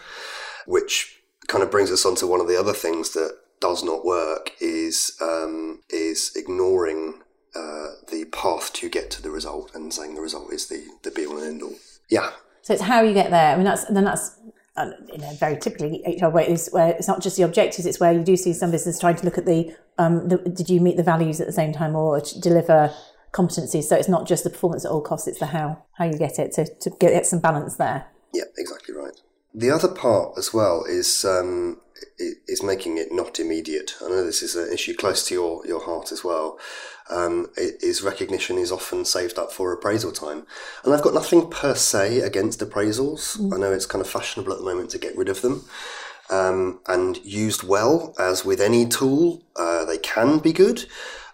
which 0.68 1.20
kind 1.48 1.64
of 1.64 1.72
brings 1.72 1.92
us 1.92 2.06
on 2.06 2.14
to 2.16 2.28
one 2.28 2.40
of 2.40 2.48
the 2.48 2.60
other 2.60 2.74
things 2.74 3.12
that 3.14 3.36
does 3.60 3.84
not 3.84 4.06
work 4.06 4.52
is 4.60 5.18
um, 5.22 5.82
is 5.90 6.32
ignoring 6.36 7.22
uh, 7.56 7.88
the 8.12 8.26
path 8.32 8.72
to 8.74 8.90
get 8.90 9.10
to 9.12 9.22
the 9.22 9.32
result 9.32 9.74
and 9.74 9.94
saying 9.94 10.16
the 10.16 10.22
result 10.22 10.52
is 10.54 10.68
the 10.68 10.86
the 11.04 11.12
be 11.12 11.26
all 11.26 11.38
and 11.38 11.48
end 11.48 11.64
all. 11.64 11.76
Yeah. 12.10 12.32
So 12.62 12.74
it's 12.74 12.84
how 12.84 13.02
you 13.02 13.14
get 13.14 13.32
there. 13.32 13.54
I 13.54 13.56
mean, 13.56 13.66
that's 13.66 13.86
then 13.86 14.04
that's 14.04 14.38
uh, 14.78 14.92
you 15.12 15.18
know 15.18 15.34
very 15.40 15.58
typically 15.58 16.04
HR 16.06 16.28
way 16.28 16.48
is 16.48 16.70
where 16.72 16.90
it's 16.90 17.08
not 17.08 17.22
just 17.22 17.38
the 17.38 17.44
objectives; 17.44 17.86
it's 17.86 18.00
where 18.00 18.14
you 18.14 18.24
do 18.24 18.36
see 18.36 18.54
some 18.54 18.72
business 18.72 19.00
trying 19.00 19.16
to 19.16 19.26
look 19.26 19.38
at 19.38 19.46
the, 19.46 19.76
um, 19.98 20.28
the 20.28 20.38
did 20.38 20.70
you 20.70 20.80
meet 20.80 20.98
the 20.98 21.04
values 21.04 21.42
at 21.42 21.48
the 21.48 21.54
same 21.54 21.74
time 21.74 21.96
or 21.96 22.22
deliver 22.42 22.94
competencies. 23.32 23.84
So 23.84 23.96
it's 23.96 24.10
not 24.10 24.28
just 24.28 24.44
the 24.44 24.50
performance 24.50 24.86
at 24.86 24.92
all 24.92 25.02
costs; 25.02 25.28
it's 25.28 25.40
the 25.40 25.48
how 25.48 25.84
how 25.94 26.06
you 26.06 26.18
get 26.18 26.40
it 26.40 26.52
to 26.54 26.66
to 26.66 26.90
get 27.00 27.26
some 27.26 27.40
balance 27.40 27.76
there. 27.76 28.08
Yeah, 28.34 28.44
exactly 28.58 28.96
right. 28.96 29.14
The 29.54 29.72
other 29.72 29.88
part 29.88 30.38
as 30.38 30.54
well 30.54 30.84
is 30.88 31.26
um, 31.26 31.82
is 32.18 32.64
making 32.64 32.98
it 32.98 33.12
not 33.12 33.40
immediate. 33.40 33.96
I 34.04 34.10
know 34.10 34.24
this 34.24 34.42
is 34.42 34.56
an 34.56 34.72
issue 34.72 34.96
close 34.96 35.26
to 35.28 35.34
your, 35.34 35.66
your 35.66 35.84
heart 35.84 36.12
as 36.12 36.24
well. 36.24 36.60
Um, 37.10 37.48
is 37.58 38.04
recognition 38.04 38.58
is 38.58 38.72
often 38.72 39.04
saved 39.04 39.40
up 39.40 39.52
for 39.52 39.74
appraisal 39.74 40.12
time, 40.12 40.46
and 40.84 40.94
I've 40.94 41.02
got 41.02 41.16
nothing 41.16 41.50
per 41.50 41.74
se 41.74 42.20
against 42.20 42.60
appraisals. 42.60 43.38
Mm. 43.38 43.54
I 43.54 43.58
know 43.58 43.72
it's 43.72 43.88
kind 43.88 44.02
of 44.02 44.10
fashionable 44.10 44.54
at 44.54 44.60
the 44.60 44.66
moment 44.66 44.92
to 44.92 45.00
get 45.00 45.18
rid 45.18 45.30
of 45.30 45.42
them. 45.42 45.66
Um, 46.30 46.82
and 46.88 47.18
used 47.26 47.64
well, 47.64 48.14
as 48.20 48.46
with 48.46 48.62
any 48.62 48.88
tool, 48.88 49.44
uh, 49.56 49.86
they 49.86 49.98
can 49.98 50.38
be 50.38 50.54
good, 50.54 50.86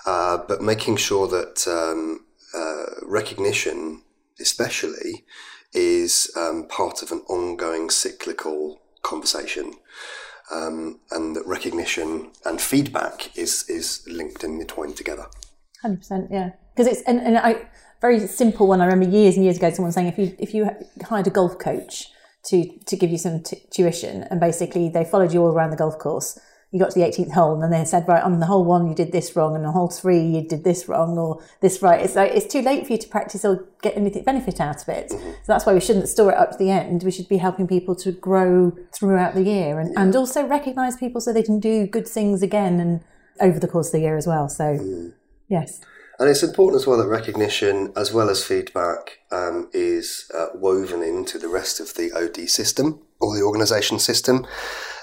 uh, 0.05 0.37
but 0.47 0.61
making 0.61 0.95
sure 0.95 1.27
that 1.27 1.67
um, 1.67 2.25
uh, 2.55 3.01
recognition, 3.03 4.03
especially, 4.39 5.25
is 5.73 6.31
um, 6.37 6.67
part 6.69 7.03
of 7.03 7.11
an 7.11 7.19
ongoing 7.27 7.89
cyclical 7.89 8.79
conversation 9.01 9.73
um, 10.51 10.99
and 11.11 11.35
that 11.35 11.45
recognition 11.45 12.31
and 12.45 12.61
feedback 12.61 13.37
is 13.37 13.65
is 13.69 14.03
linked 14.07 14.43
and 14.43 14.61
intertwined 14.61 14.97
together. 14.97 15.25
Hundred 15.81 15.97
percent, 15.97 16.27
yeah. 16.31 16.51
Because 16.75 16.91
it's 16.91 17.01
and, 17.07 17.19
and 17.19 17.37
I 17.37 17.67
very 18.01 18.19
simple 18.27 18.67
one. 18.67 18.81
I 18.81 18.85
remember 18.85 19.15
years 19.15 19.35
and 19.35 19.43
years 19.43 19.57
ago, 19.57 19.69
someone 19.71 19.91
saying 19.91 20.07
if 20.07 20.17
you 20.17 20.35
if 20.39 20.53
you 20.53 20.69
hired 21.03 21.27
a 21.27 21.31
golf 21.31 21.57
coach 21.57 22.07
to 22.45 22.77
to 22.85 22.95
give 22.95 23.09
you 23.09 23.17
some 23.17 23.41
t- 23.43 23.63
tuition, 23.71 24.23
and 24.23 24.39
basically 24.39 24.89
they 24.89 25.05
followed 25.05 25.33
you 25.33 25.41
all 25.41 25.51
around 25.51 25.71
the 25.71 25.77
golf 25.77 25.97
course 25.97 26.39
you 26.75 26.81
got 26.81 26.91
to 26.91 26.99
the 26.99 27.05
18th 27.05 27.31
hole 27.31 27.53
and 27.53 27.63
then 27.63 27.79
they 27.79 27.85
said, 27.85 28.05
right, 28.05 28.21
on 28.21 28.41
the 28.41 28.47
hole 28.47 28.65
one, 28.65 28.89
you 28.89 28.93
did 28.93 29.13
this 29.13 29.33
wrong, 29.33 29.55
and 29.55 29.65
on 29.65 29.71
hole 29.71 29.87
three, 29.87 30.19
you 30.19 30.45
did 30.45 30.65
this 30.65 30.89
wrong 30.89 31.17
or 31.17 31.41
this 31.61 31.81
right. 31.81 32.01
It's 32.01 32.17
like, 32.17 32.33
it's 32.33 32.51
too 32.51 32.61
late 32.61 32.85
for 32.85 32.91
you 32.91 32.97
to 32.97 33.07
practice 33.07 33.45
or 33.45 33.65
get 33.81 33.95
anything 33.95 34.25
benefit 34.25 34.59
out 34.59 34.81
of 34.81 34.89
it. 34.89 35.09
Mm-hmm. 35.09 35.29
So 35.29 35.45
that's 35.47 35.65
why 35.65 35.73
we 35.73 35.79
shouldn't 35.79 36.09
store 36.09 36.33
it 36.33 36.37
up 36.37 36.51
to 36.51 36.57
the 36.57 36.69
end. 36.69 37.03
We 37.03 37.11
should 37.11 37.29
be 37.29 37.37
helping 37.37 37.65
people 37.65 37.95
to 37.95 38.11
grow 38.11 38.73
throughout 38.93 39.35
the 39.35 39.43
year 39.43 39.79
and, 39.79 39.93
yeah. 39.93 40.01
and 40.01 40.13
also 40.17 40.45
recognize 40.45 40.97
people 40.97 41.21
so 41.21 41.31
they 41.31 41.43
can 41.43 41.61
do 41.61 41.87
good 41.87 42.09
things 42.09 42.43
again 42.43 42.81
and 42.81 42.99
over 43.39 43.57
the 43.57 43.69
course 43.69 43.87
of 43.87 43.93
the 43.93 43.99
year 44.01 44.17
as 44.17 44.27
well. 44.27 44.49
So, 44.49 44.65
mm. 44.75 45.13
yes. 45.47 45.79
And 46.19 46.29
it's 46.29 46.43
important 46.43 46.81
as 46.81 46.85
well 46.85 46.97
that 46.97 47.07
recognition, 47.07 47.93
as 47.95 48.11
well 48.11 48.29
as 48.29 48.43
feedback, 48.43 49.19
um, 49.31 49.69
is 49.71 50.29
uh, 50.37 50.47
woven 50.55 51.01
into 51.01 51.39
the 51.39 51.47
rest 51.47 51.79
of 51.79 51.93
the 51.93 52.11
OD 52.11 52.49
system 52.49 53.04
or 53.19 53.35
the 53.35 53.43
organisation 53.43 53.99
system 53.99 54.45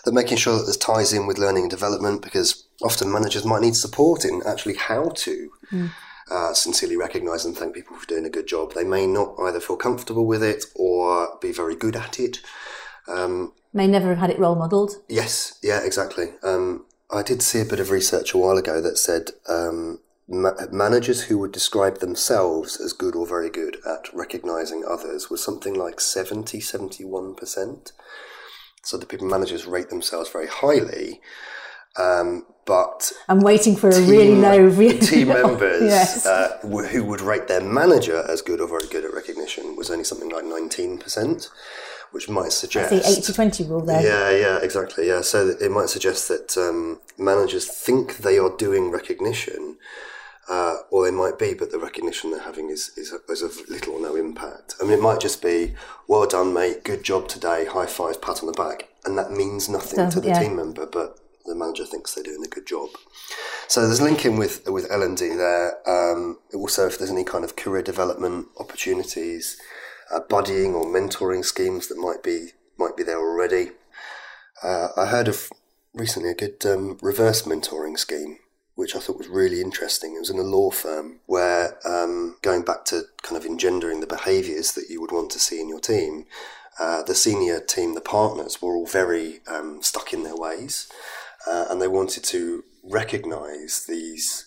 that 0.05 0.13
making 0.13 0.37
sure 0.37 0.59
that 0.59 0.65
this 0.65 0.77
ties 0.77 1.13
in 1.13 1.27
with 1.27 1.39
learning 1.39 1.65
and 1.65 1.71
development 1.71 2.23
because 2.23 2.67
often 2.83 3.13
managers 3.13 3.45
might 3.45 3.63
need 3.63 3.77
support 3.77 4.25
in 4.25 4.43
actually 4.47 4.75
how 4.75 5.11
to 5.11 5.51
mm. 5.71 5.91
uh, 6.31 6.53
sincerely 6.53 6.97
recognise 6.97 7.45
and 7.45 7.57
thank 7.57 7.75
people 7.75 7.97
for 7.97 8.07
doing 8.07 8.27
a 8.27 8.31
good 8.31 8.49
job. 8.49 8.75
They 8.75 8.85
may 8.85 9.07
not 9.07 9.37
either 9.41 9.61
feel 9.61 9.77
comfortable 9.77 10.27
with 10.27 10.43
it 10.43 10.65
or 10.75 11.39
be 11.41 11.53
very 11.53 11.77
good 11.77 11.97
at 11.97 12.19
it. 12.19 12.41
Um, 13.09 13.53
may 13.73 13.87
never 13.87 14.09
have 14.09 14.19
had 14.19 14.31
it 14.31 14.39
role 14.39 14.57
modelled. 14.57 14.97
Yes, 15.09 15.59
yeah, 15.63 15.85
exactly. 15.85 16.33
Um, 16.43 16.85
I 17.11 17.23
did 17.23 17.43
see 17.43 17.61
a 17.61 17.65
bit 17.65 17.81
of 17.81 17.91
research 17.91 18.35
a 18.35 18.39
while 18.39 18.57
ago 18.57 18.81
that 18.81 18.99
said 18.99 19.31
um, 19.49 20.01
ma- 20.29 20.55
managers 20.71 21.25
who 21.25 21.39
would 21.39 21.53
describe 21.53 21.99
themselves 21.99 22.81
as 22.81 22.93
good 22.93 23.15
or 23.15 23.27
very 23.27 23.51
good 23.51 23.77
at 23.87 24.13
recognising 24.13 24.85
others 24.89 25.31
was 25.31 25.43
something 25.43 25.75
like 25.75 26.01
70, 26.01 26.59
71%. 26.59 27.93
So 28.83 28.97
the 28.97 29.07
people 29.07 29.29
managers 29.29 29.67
rate 29.67 29.91
themselves 29.91 30.31
very 30.31 30.49
highly. 30.49 31.21
Um, 31.97 32.47
but 32.65 33.13
I'm 33.29 33.41
waiting 33.41 33.77
for 33.77 33.91
a 33.91 34.01
really 34.01 34.35
low 34.35 34.59
review. 34.65 34.99
team 34.99 35.29
members 35.29 35.83
yes. 35.83 36.25
uh, 36.25 36.59
who 36.63 37.05
would 37.05 37.21
rate 37.21 37.49
their 37.49 37.61
manager 37.61 38.25
as 38.29 38.41
good 38.41 38.61
or 38.61 38.69
very 38.69 38.87
good 38.87 39.05
at 39.05 39.13
recognition 39.13 39.77
was 39.77 39.91
only 39.91 40.05
something 40.05 40.31
like 40.31 40.45
19%, 40.45 41.49
which 42.13 42.29
might 42.29 42.53
suggest. 42.53 42.91
the 42.91 43.07
80 43.07 43.33
20 43.33 43.65
rule 43.65 43.85
there. 43.85 44.03
Yeah, 44.03 44.31
yeah, 44.31 44.59
exactly. 44.63 45.09
Yeah. 45.09 45.23
So 45.23 45.49
it 45.49 45.71
might 45.71 45.89
suggest 45.89 46.29
that 46.29 46.57
um, 46.57 47.01
managers 47.19 47.67
think 47.67 48.19
they 48.19 48.39
are 48.39 48.57
doing 48.57 48.91
recognition, 48.91 49.77
uh, 50.53 50.77
or 50.91 51.05
they 51.05 51.11
might 51.11 51.39
be, 51.39 51.55
but 51.55 51.71
the 51.71 51.79
recognition 51.79 52.31
they're 52.31 52.41
having 52.51 52.69
is, 52.69 52.91
is, 52.97 53.15
is 53.29 53.43
of 53.43 53.57
little 53.71 53.95
or 53.95 54.03
no 54.03 54.15
impact. 54.17 54.75
I 54.81 54.85
mean, 54.85 54.99
it 54.99 55.01
might 55.01 55.21
just 55.21 55.41
be, 55.41 55.75
well 56.07 56.27
done, 56.27 56.53
mate, 56.53 56.85
good 56.85 57.03
job 57.03 57.27
today, 57.27 57.65
high 57.65 57.87
five, 57.87 58.21
pat 58.21 58.41
on 58.43 58.47
the 58.47 58.53
back, 58.53 58.89
and 59.07 59.17
that 59.17 59.31
means 59.31 59.71
nothing 59.71 59.97
Doesn't, 59.97 60.11
to 60.11 60.21
the 60.21 60.29
yeah. 60.29 60.41
team 60.41 60.57
member, 60.57 60.85
but 60.85 61.19
the 61.47 61.55
manager 61.55 61.87
thinks 61.87 62.13
they're 62.13 62.23
doing 62.23 62.45
a 62.45 62.49
good 62.49 62.67
job. 62.67 62.91
So 63.67 63.81
there's 63.81 64.03
linking 64.03 64.37
with 64.37 64.69
with 64.69 64.87
L 64.91 65.03
and 65.03 65.17
D 65.17 65.31
there. 65.31 65.69
Um, 65.89 66.39
also, 66.55 66.87
if 66.87 66.99
there's 66.99 67.11
any 67.11 67.25
kind 67.25 67.45
of 67.45 67.57
career 67.57 67.83
development 67.83 68.49
opportunities, 68.61 69.57
uh, 70.13 70.21
buddying 70.21 70.75
or 70.75 70.85
mentoring 70.85 71.45
schemes 71.45 71.89
that 71.89 71.97
might 71.97 72.23
be 72.23 72.49
might 72.79 72.97
be 72.97 73.03
there 73.03 73.19
already. 73.19 73.71
Uh, 74.63 74.89
I 74.97 75.07
heard 75.07 75.29
of 75.29 75.51
recently 75.95 76.31
a 76.31 76.35
good 76.35 76.65
um, 76.67 76.99
reverse 77.03 77.43
mentoring 77.43 77.99
scheme, 77.99 78.39
which 78.75 78.97
I 78.97 78.99
thought 78.99 79.19
was 79.19 79.29
really 79.29 79.61
interesting. 79.61 80.15
It 80.15 80.21
was 80.21 80.31
in 80.31 80.39
a 80.39 80.43
law 80.43 80.71
firm 80.71 81.21
where, 81.27 81.77
um, 81.87 82.37
going 82.43 82.63
back 82.63 82.85
to 82.87 83.03
kind 83.23 83.37
of 83.37 83.45
engendering 83.45 84.01
the 84.01 84.07
behaviours 84.07 84.73
that 84.73 84.89
you 84.89 85.01
would 85.01 85.13
want 85.13 85.31
to 85.33 85.39
see 85.39 85.61
in 85.61 85.69
your 85.69 85.81
team, 85.81 86.25
uh, 86.79 87.03
the 87.03 87.15
senior 87.15 87.61
team, 87.61 87.95
the 87.95 88.01
partners, 88.01 88.63
were 88.63 88.75
all 88.75 88.87
very 88.87 89.41
um, 89.47 89.83
stuck 89.83 90.13
in 90.13 90.23
their 90.23 90.37
ways, 90.37 90.89
uh, 91.47 91.67
and 91.69 91.83
they 91.83 91.89
wanted 91.89 92.25
to 92.25 92.65
recognise 92.83 93.85
these 93.87 94.47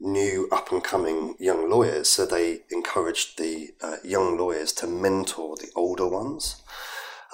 new 0.00 0.48
up 0.50 0.72
and 0.72 0.82
coming 0.82 1.34
young 1.38 1.68
lawyers. 1.70 2.08
So 2.08 2.26
they 2.26 2.60
encouraged 2.70 3.38
the 3.38 3.70
uh, 3.82 3.96
young 4.02 4.38
lawyers 4.38 4.72
to 4.74 4.86
mentor 4.86 5.56
the 5.56 5.70
older 5.74 6.08
ones. 6.08 6.62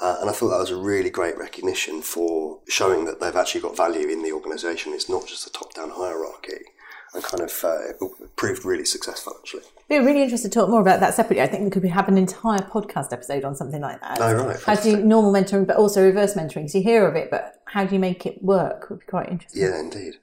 Uh, 0.03 0.17
and 0.21 0.29
I 0.29 0.33
thought 0.33 0.49
that 0.49 0.59
was 0.59 0.71
a 0.71 0.77
really 0.77 1.11
great 1.11 1.39
recognition 1.39 2.03
for 2.03 2.59
showing 2.69 3.05
that 3.05 3.21
they've 3.21 3.37
actually 3.37 3.61
got 3.61 3.77
value 3.77 4.09
in 4.09 4.25
the 4.25 4.33
organisation. 4.33 4.93
It's 4.93 5.09
not 5.09 5.29
just 5.29 5.47
a 5.47 5.53
top 5.53 5.75
down 5.75 5.91
hierarchy. 5.91 6.65
And 7.15 7.23
kind 7.23 7.43
of 7.43 7.63
uh, 7.63 8.07
proved 8.37 8.65
really 8.65 8.87
successful, 8.87 9.35
actually. 9.39 9.65
Be 9.91 9.99
really 9.99 10.23
interested 10.23 10.51
to 10.51 10.59
talk 10.59 10.71
more 10.71 10.81
about 10.81 11.01
that 11.01 11.13
separately. 11.13 11.43
I 11.43 11.47
think 11.47 11.63
we 11.63 11.71
could 11.71 11.85
have 11.91 12.09
an 12.09 12.17
entire 12.17 12.61
podcast 12.61 13.13
episode 13.13 13.45
on 13.45 13.55
something 13.55 13.83
like 13.83 14.01
that. 14.01 14.19
Oh, 14.19 14.47
right. 14.47 14.61
How 14.63 14.75
do 14.77 14.97
normal 14.97 15.31
mentoring, 15.31 15.67
but 15.67 15.77
also 15.77 16.03
reverse 16.03 16.35
mentoring. 16.35 16.63
Because 16.63 16.75
you 16.75 16.83
hear 16.83 17.07
of 17.07 17.15
it, 17.15 17.31
but 17.31 17.61
how 17.67 17.85
do 17.85 17.95
you 17.95 18.01
make 18.01 18.25
it 18.25 18.43
work 18.43 18.89
would 18.89 19.01
be 19.01 19.07
quite 19.07 19.29
interesting. 19.29 19.63
Yeah, 19.63 19.79
indeed. 19.79 20.15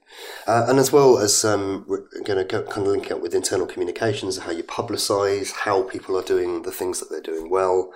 Uh, 0.48 0.66
and 0.68 0.80
as 0.80 0.92
well 0.92 1.18
as 1.18 1.44
um, 1.44 1.84
we're 1.86 2.04
going 2.24 2.44
to 2.44 2.44
kind 2.44 2.86
of 2.86 2.88
link 2.88 3.06
it 3.06 3.12
up 3.12 3.22
with 3.22 3.34
internal 3.36 3.66
communications, 3.66 4.36
how 4.38 4.50
you 4.50 4.64
publicise, 4.64 5.52
how 5.52 5.84
people 5.84 6.18
are 6.18 6.24
doing 6.24 6.62
the 6.62 6.72
things 6.72 6.98
that 6.98 7.08
they're 7.08 7.22
doing 7.22 7.48
well 7.48 7.94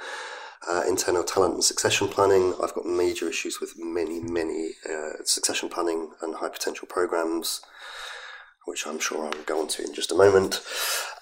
uh, 0.68 0.82
internal 0.88 1.24
talent 1.24 1.54
and 1.54 1.64
succession 1.64 2.08
planning. 2.08 2.54
I've 2.62 2.74
got 2.74 2.86
major 2.86 3.28
issues 3.28 3.60
with 3.60 3.74
many, 3.78 4.20
many 4.20 4.70
uh, 4.88 5.22
succession 5.24 5.68
planning 5.68 6.10
and 6.22 6.34
high 6.36 6.48
potential 6.48 6.88
programs, 6.88 7.60
which 8.66 8.86
I'm 8.86 8.98
sure 8.98 9.26
I 9.26 9.36
will 9.36 9.44
go 9.44 9.60
on 9.60 9.68
to 9.68 9.84
in 9.84 9.92
just 9.92 10.10
a 10.10 10.14
moment. 10.14 10.62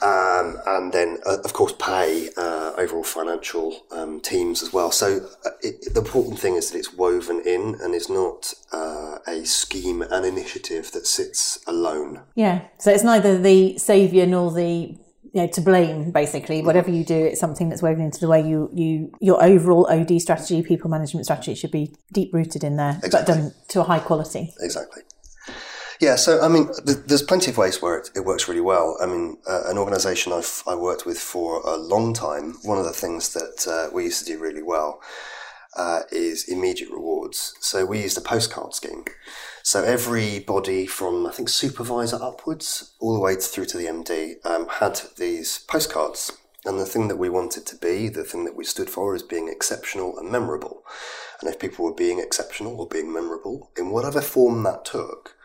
Um, 0.01 0.59
and 0.67 0.93
then, 0.93 1.19
uh, 1.27 1.39
of 1.45 1.53
course, 1.53 1.75
pay, 1.79 2.31
uh, 2.37 2.73
overall 2.79 3.03
financial 3.05 3.83
um, 3.91 4.21
teams 4.21 4.63
as 4.63 4.73
well. 4.73 4.93
So 4.93 5.29
uh, 5.45 5.51
it, 5.61 5.93
the 5.93 6.01
important 6.01 6.39
thing 6.39 6.55
is 6.55 6.71
that 6.71 6.79
it's 6.79 6.95
woven 6.95 7.43
in 7.45 7.77
and 7.81 7.95
is 7.95 8.09
not 8.09 8.55
uh, 8.73 9.19
a 9.27 9.45
scheme 9.45 10.03
and 10.03 10.25
initiative 10.25 10.93
that 10.93 11.07
sits 11.07 11.59
alone. 11.67 12.23
Yeah. 12.35 12.63
So 12.79 12.93
it's 12.93 13.05
neither 13.05 13.39
the 13.39 13.79
saviour 13.79 14.27
nor 14.27 14.53
the 14.53 14.97
you 15.33 15.43
know, 15.43 15.47
to 15.49 15.61
blame 15.61 16.11
basically. 16.11 16.63
Whatever 16.63 16.91
you 16.91 17.05
do, 17.05 17.17
it's 17.17 17.41
something 17.41 17.69
that's 17.69 17.83
woven 17.83 18.05
into 18.05 18.21
the 18.21 18.29
way 18.29 18.47
you, 18.47 18.71
you 18.73 19.13
your 19.21 19.43
overall 19.43 19.87
OD 19.91 20.21
strategy, 20.21 20.63
people 20.63 20.91
management 20.91 21.27
strategy 21.27 21.55
should 21.55 21.71
be 21.71 21.95
deep 22.13 22.33
rooted 22.33 22.65
in 22.65 22.77
there, 22.77 23.01
exactly. 23.03 23.11
but 23.21 23.27
done 23.27 23.55
to 23.69 23.81
a 23.81 23.85
high 23.85 23.99
quality. 23.99 24.53
Exactly. 24.61 25.03
Yeah, 26.01 26.17
so 26.17 26.43
I 26.43 26.49
mean, 26.49 26.69
th- 26.85 26.99
there's 27.07 27.23
plenty 27.23 27.51
of 27.51 27.57
ways 27.57 27.81
where 27.81 27.99
it, 27.99 28.11
it 28.17 28.25
works 28.25 28.49
really 28.49 28.61
well. 28.61 28.99
I 29.01 29.07
mean, 29.07 29.39
uh, 29.49 29.63
an 29.67 29.79
organisation 29.79 30.33
I've 30.33 30.63
I 30.67 30.75
worked 30.75 31.07
with 31.07 31.19
for 31.19 31.63
a 31.65 31.77
long 31.77 32.13
time. 32.13 32.57
One 32.63 32.77
of 32.79 32.85
the 32.85 32.93
things 32.93 33.33
that 33.35 33.67
uh, 33.69 33.95
we 33.95 34.05
used 34.05 34.27
to 34.27 34.33
do 34.33 34.39
really 34.39 34.63
well 34.63 35.01
uh, 35.77 36.01
is 36.11 36.49
immediate 36.49 36.91
rewards. 36.91 37.55
So 37.61 37.87
we 37.87 38.03
used 38.03 38.19
a 38.19 38.21
postcard 38.21 38.75
scheme. 38.75 39.05
So 39.63 39.85
everybody 39.85 40.87
from 40.87 41.27
I 41.27 41.31
think 41.31 41.49
supervisor 41.49 42.19
upwards, 42.21 42.95
all 42.99 43.15
the 43.15 43.21
way 43.21 43.37
through 43.37 43.67
to 43.67 43.79
the 43.79 43.87
MD, 43.87 44.45
um, 44.45 44.69
had 44.69 45.01
these 45.17 45.59
postcards. 45.69 46.33
And 46.65 46.79
the 46.79 46.87
thing 46.87 47.09
that 47.09 47.17
we 47.17 47.29
wanted 47.29 47.67
to 47.67 47.77
be, 47.77 48.09
the 48.09 48.25
thing 48.25 48.45
that 48.45 48.57
we 48.57 48.65
stood 48.65 48.91
for, 48.91 49.15
is 49.15 49.23
being 49.23 49.49
exceptional 49.49 50.19
and 50.19 50.31
memorable. 50.31 50.85
And 51.41 51.51
if 51.51 51.59
people 51.59 51.85
were 51.85 51.95
being 51.95 52.21
exceptional 52.21 52.81
or 52.81 52.87
being 52.87 53.13
memorable, 53.13 53.71
in 53.77 53.91
whatever 53.91 54.21
form 54.21 54.63
that 54.63 54.85
took, 54.85 55.37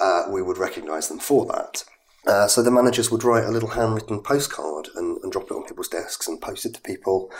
uh, 0.00 0.24
we 0.28 0.42
would 0.42 0.58
recognise 0.58 1.08
them 1.08 1.18
for 1.18 1.46
that. 1.46 1.84
Uh, 2.26 2.46
so 2.46 2.62
the 2.62 2.70
managers 2.70 3.10
would 3.10 3.24
write 3.24 3.44
a 3.44 3.50
little 3.50 3.70
handwritten 3.70 4.20
postcard 4.20 4.88
and, 4.96 5.18
and, 5.22 5.32
drop 5.32 5.44
it 5.44 5.54
on 5.54 5.64
people's 5.64 5.88
desks 5.88 6.26
and 6.26 6.40
post 6.40 6.66
it 6.66 6.74
to 6.74 6.80
people, 6.82 7.30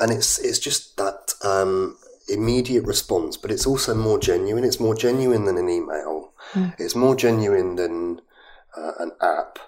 and 0.00 0.10
it's 0.10 0.38
it's 0.38 0.58
just 0.58 0.96
that 0.96 1.34
um, 1.44 1.96
immediate 2.28 2.84
response, 2.84 3.36
but 3.36 3.50
it's 3.50 3.66
also 3.66 3.94
more 3.94 4.18
genuine. 4.18 4.64
It's 4.64 4.80
more 4.80 4.94
genuine 4.94 5.44
than 5.44 5.58
an 5.58 5.68
email. 5.68 6.32
Mm. 6.52 6.74
It's 6.78 6.94
more 6.94 7.16
genuine 7.16 7.76
than 7.76 8.20
uh, 8.76 8.92
an 8.98 9.12
app. 9.20 9.58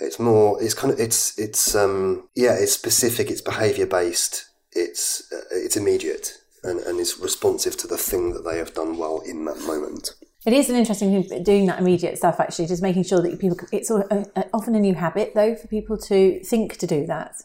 It's 0.00 0.18
more. 0.18 0.62
It's 0.62 0.74
kind 0.74 0.92
of. 0.92 1.00
It's 1.00 1.38
it's 1.38 1.74
um 1.74 2.28
yeah. 2.34 2.54
It's 2.54 2.72
specific. 2.72 3.30
It's 3.30 3.40
behaviour 3.40 3.86
based. 3.86 4.50
It's 4.72 5.32
uh, 5.32 5.44
it's 5.52 5.76
immediate 5.76 6.38
and 6.64 6.80
and 6.80 7.00
it's 7.00 7.18
responsive 7.18 7.76
to 7.78 7.86
the 7.86 7.96
thing 7.96 8.32
that 8.32 8.44
they 8.44 8.58
have 8.58 8.74
done 8.74 8.98
well 8.98 9.20
in 9.20 9.44
that 9.44 9.58
moment. 9.60 10.14
It 10.44 10.52
is 10.52 10.68
an 10.68 10.76
interesting 10.76 11.22
thing 11.22 11.42
doing 11.44 11.66
that 11.66 11.78
immediate 11.78 12.18
stuff. 12.18 12.40
Actually, 12.40 12.66
just 12.66 12.82
making 12.82 13.04
sure 13.04 13.20
that 13.22 13.38
people. 13.38 13.56
It's 13.70 13.90
often 13.90 14.74
a 14.74 14.80
new 14.80 14.94
habit 14.94 15.32
though 15.34 15.54
for 15.54 15.68
people 15.68 15.96
to 15.98 16.42
think 16.44 16.76
to 16.78 16.86
do 16.86 17.06
that. 17.06 17.42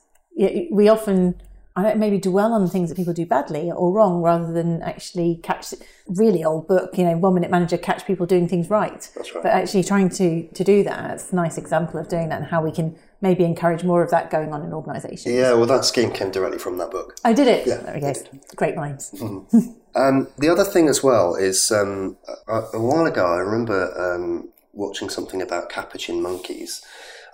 We 0.72 0.88
often 0.88 1.42
I 1.78 1.84
don't 1.84 2.00
maybe 2.00 2.18
dwell 2.18 2.54
on 2.54 2.68
things 2.68 2.90
that 2.90 2.96
people 2.96 3.13
do 3.13 3.24
badly 3.24 3.72
or 3.72 3.92
wrong 3.92 4.24
rather 4.24 4.52
than 4.52 4.82
actually 4.82 5.40
catch 5.44 5.76
really 6.08 6.44
old 6.44 6.68
book, 6.68 6.98
you 6.98 7.04
know, 7.04 7.16
one 7.16 7.36
minute 7.36 7.52
manager 7.52 7.78
catch 7.78 8.04
people 8.08 8.26
doing 8.26 8.48
things 8.48 8.72
right. 8.72 9.08
That's 9.16 9.36
right. 9.36 9.44
But 9.44 9.52
actually 9.52 9.84
trying 9.84 10.10
to 10.10 10.48
to 10.48 10.63
do 10.63 10.84
that, 10.84 11.12
it's 11.12 11.32
a 11.32 11.36
nice 11.36 11.56
example 11.56 12.00
of 12.00 12.10
doing 12.10 12.30
that 12.30 12.42
and 12.42 12.50
how 12.50 12.63
we 12.63 12.72
can 12.72 12.98
maybe 13.22 13.44
encourage 13.44 13.84
more 13.84 14.02
of 14.02 14.10
that 14.10 14.32
going 14.32 14.54
on 14.54 14.63
in 14.63 14.74
organisations. 14.74 15.36
Yeah, 15.36 15.54
well 15.54 15.68
that 15.68 15.86
scheme 15.86 16.12
came 16.12 16.32
directly 16.32 16.58
from 16.58 16.80
that 16.80 16.90
book. 16.90 17.16
I 17.24 17.32
oh, 17.32 17.36
did 17.36 17.48
it. 17.48 17.68
Yeah. 17.68 17.78
There 17.78 17.94
we 17.94 18.02
go. 18.02 18.13
Great 18.56 18.76
minds. 18.76 19.13
Mm-hmm. 19.28 19.72
um, 19.96 20.28
the 20.38 20.50
other 20.50 20.63
thing 20.63 20.88
as 20.88 21.04
well 21.04 21.36
is 21.36 21.72
um, 21.72 22.18
a, 22.48 22.62
a, 22.74 22.80
while 22.80 23.06
ago 23.06 23.26
I 23.26 23.38
remember 23.38 23.80
um, 24.00 24.50
watching 24.74 25.10
something 25.10 25.42
about 25.42 25.70
capuchin 25.70 26.22
monkeys 26.22 26.82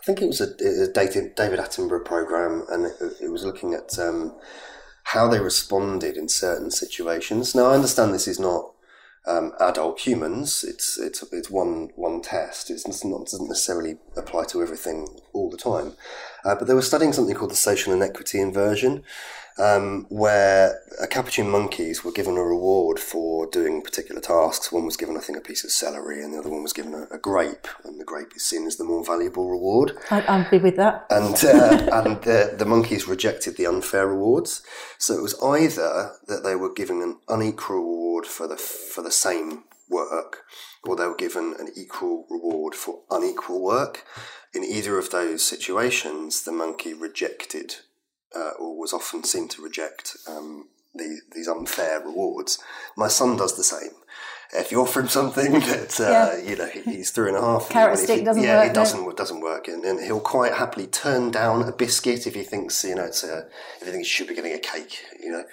I 0.04 0.06
think 0.06 0.22
it 0.22 0.28
was 0.28 0.42
a, 0.42 0.50
a 0.84 0.92
David, 0.92 1.34
Attenborough 1.38 2.04
program, 2.04 2.66
and 2.70 2.88
it, 2.88 2.94
it 3.22 3.32
was 3.32 3.46
looking 3.46 3.74
at 3.74 3.98
um, 3.98 4.36
how 5.06 5.30
they 5.30 5.40
responded 5.40 6.18
in 6.18 6.28
certain 6.28 6.72
situations. 6.72 7.56
Now, 7.56 7.68
I 7.68 7.76
understand 7.76 8.14
this 8.14 8.28
is 8.28 8.38
not 8.38 8.74
um, 9.26 9.54
adult 9.62 10.02
humans. 10.02 10.66
It's 10.66 11.00
it's 11.00 11.24
it's 11.32 11.50
one 11.50 11.92
one 11.96 12.22
test. 12.22 12.70
It's 12.70 12.86
not 13.06 13.28
doesn't 13.28 13.48
necessarily 13.48 13.98
apply 14.18 14.44
to 14.50 14.62
everything 14.62 15.08
all 15.32 15.50
the 15.50 15.56
time. 15.56 15.94
Uh, 16.44 16.56
but 16.56 16.68
they 16.68 16.74
were 16.74 16.82
studying 16.82 17.14
something 17.14 17.34
called 17.34 17.52
the 17.52 17.56
social 17.56 17.94
inequity 17.94 18.42
aversion, 18.42 19.04
um, 19.58 20.06
where 20.10 20.82
a 21.02 21.08
capuchin 21.08 21.50
monkeys 21.50 22.04
were 22.04 22.12
given 22.12 22.38
a 22.38 22.44
reward 22.44 23.00
for 23.00 23.48
doing 23.48 23.82
particular 23.82 24.22
tasks. 24.22 24.72
One 24.72 24.86
was 24.86 24.98
given, 24.98 25.18
I 25.18 25.20
think, 25.20 25.38
a 25.38 25.42
piece 25.42 25.64
of 25.64 25.72
celery, 25.72 26.24
and 26.24 26.34
the 26.34 26.40
other 26.40 26.50
one 26.50 26.64
was 26.64 26.74
given 26.74 26.94
a, 26.94 27.08
a 27.14 27.18
grape, 27.18 27.68
and 27.84 28.00
the 28.00 28.06
grape 28.06 28.36
is 28.36 28.44
seen 28.44 28.66
as 28.66 28.78
the 28.78 28.84
more 28.84 29.04
valuable 29.06 29.50
reward. 29.50 29.98
I, 30.10 30.22
am 30.28 30.50
be 30.50 30.58
with 30.58 30.76
that. 30.78 31.06
And 31.10 31.36
uh, 31.44 31.90
and 32.04 32.22
the, 32.24 32.56
the 32.58 32.66
monkeys 32.66 33.08
rejected 33.08 33.58
the 33.58 33.68
unfair 33.68 34.08
rewards. 34.08 34.64
So 34.98 35.14
it 35.16 35.22
was 35.22 35.40
either 35.42 36.14
that 36.28 36.44
they 36.44 36.56
were 36.56 36.74
given 36.74 37.02
an 37.02 37.20
unequal 37.28 37.78
reward 37.78 38.26
for 38.26 38.48
the 38.48 38.58
for 38.58 39.02
the 39.02 39.12
same 39.12 39.64
work, 39.90 40.44
or 40.84 40.96
they 40.96 41.06
were 41.06 41.16
given 41.16 41.56
an 41.60 41.70
equal 41.76 42.26
reward 42.30 42.76
for 42.76 43.02
unequal 43.12 43.62
work. 43.62 44.06
In 44.54 44.64
either 44.64 45.00
of 45.00 45.10
those 45.10 45.42
situations, 45.42 46.44
the 46.44 46.52
monkey 46.52 46.94
rejected 46.94 47.78
uh, 48.36 48.52
or 48.60 48.78
was 48.78 48.94
often 48.94 49.24
seen 49.24 49.48
to 49.50 49.62
reject 49.62 50.18
um, 50.28 50.68
the, 50.94 51.22
these 51.34 51.48
unfair 51.48 52.00
rewards. 52.00 52.60
My 52.96 53.08
son 53.08 53.38
does 53.38 53.58
the 53.58 53.64
same. 53.64 53.92
If 54.56 54.72
you 54.72 54.82
offer 54.82 55.00
him 55.00 55.08
something 55.08 55.52
that 55.60 56.00
uh, 56.00 56.38
yeah. 56.38 56.50
you 56.50 56.56
know 56.56 56.68
he's 56.68 57.10
three 57.10 57.30
and 57.30 57.38
a 57.38 57.42
half, 57.42 57.70
carrot 57.70 57.98
stick 57.98 58.20
he, 58.20 58.26
doesn't 58.26 58.44
yeah, 58.44 58.60
work. 58.60 58.70
it 58.70 58.74
doesn't 58.76 59.04
no. 59.04 59.12
doesn't 59.12 59.42
work, 59.42 59.68
and, 59.68 59.84
and, 59.84 60.00
he'll 60.00 60.20
quite 60.20 60.54
happily 60.54 60.86
turn 60.86 61.32
down 61.32 61.68
a 61.68 61.72
biscuit 61.72 62.28
if 62.28 62.36
he 62.36 62.44
thinks 62.44 62.84
you 62.84 62.94
know 62.94 63.06
it's 63.06 63.24
a 63.24 63.48
if 63.82 63.88
he 63.88 63.92
thinks 63.92 64.08
he 64.08 64.14
should 64.14 64.28
be 64.28 64.36
getting 64.36 64.54
a 64.54 64.60
cake, 64.60 65.00
you 65.20 65.32
know. 65.32 65.44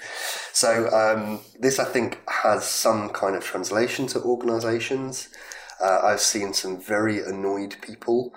So 0.53 0.91
um, 0.91 1.41
this 1.59 1.79
I 1.79 1.87
think 1.87 2.19
has 2.29 2.67
some 2.67 3.09
kind 3.09 3.37
of 3.37 3.43
translation 3.43 4.07
to 4.09 4.21
organisations. 4.21 5.31
Uh, 5.83 6.01
I've 6.05 6.21
seen 6.21 6.53
some 6.53 6.79
very 6.79 7.23
annoyed 7.23 7.77
people 7.81 8.35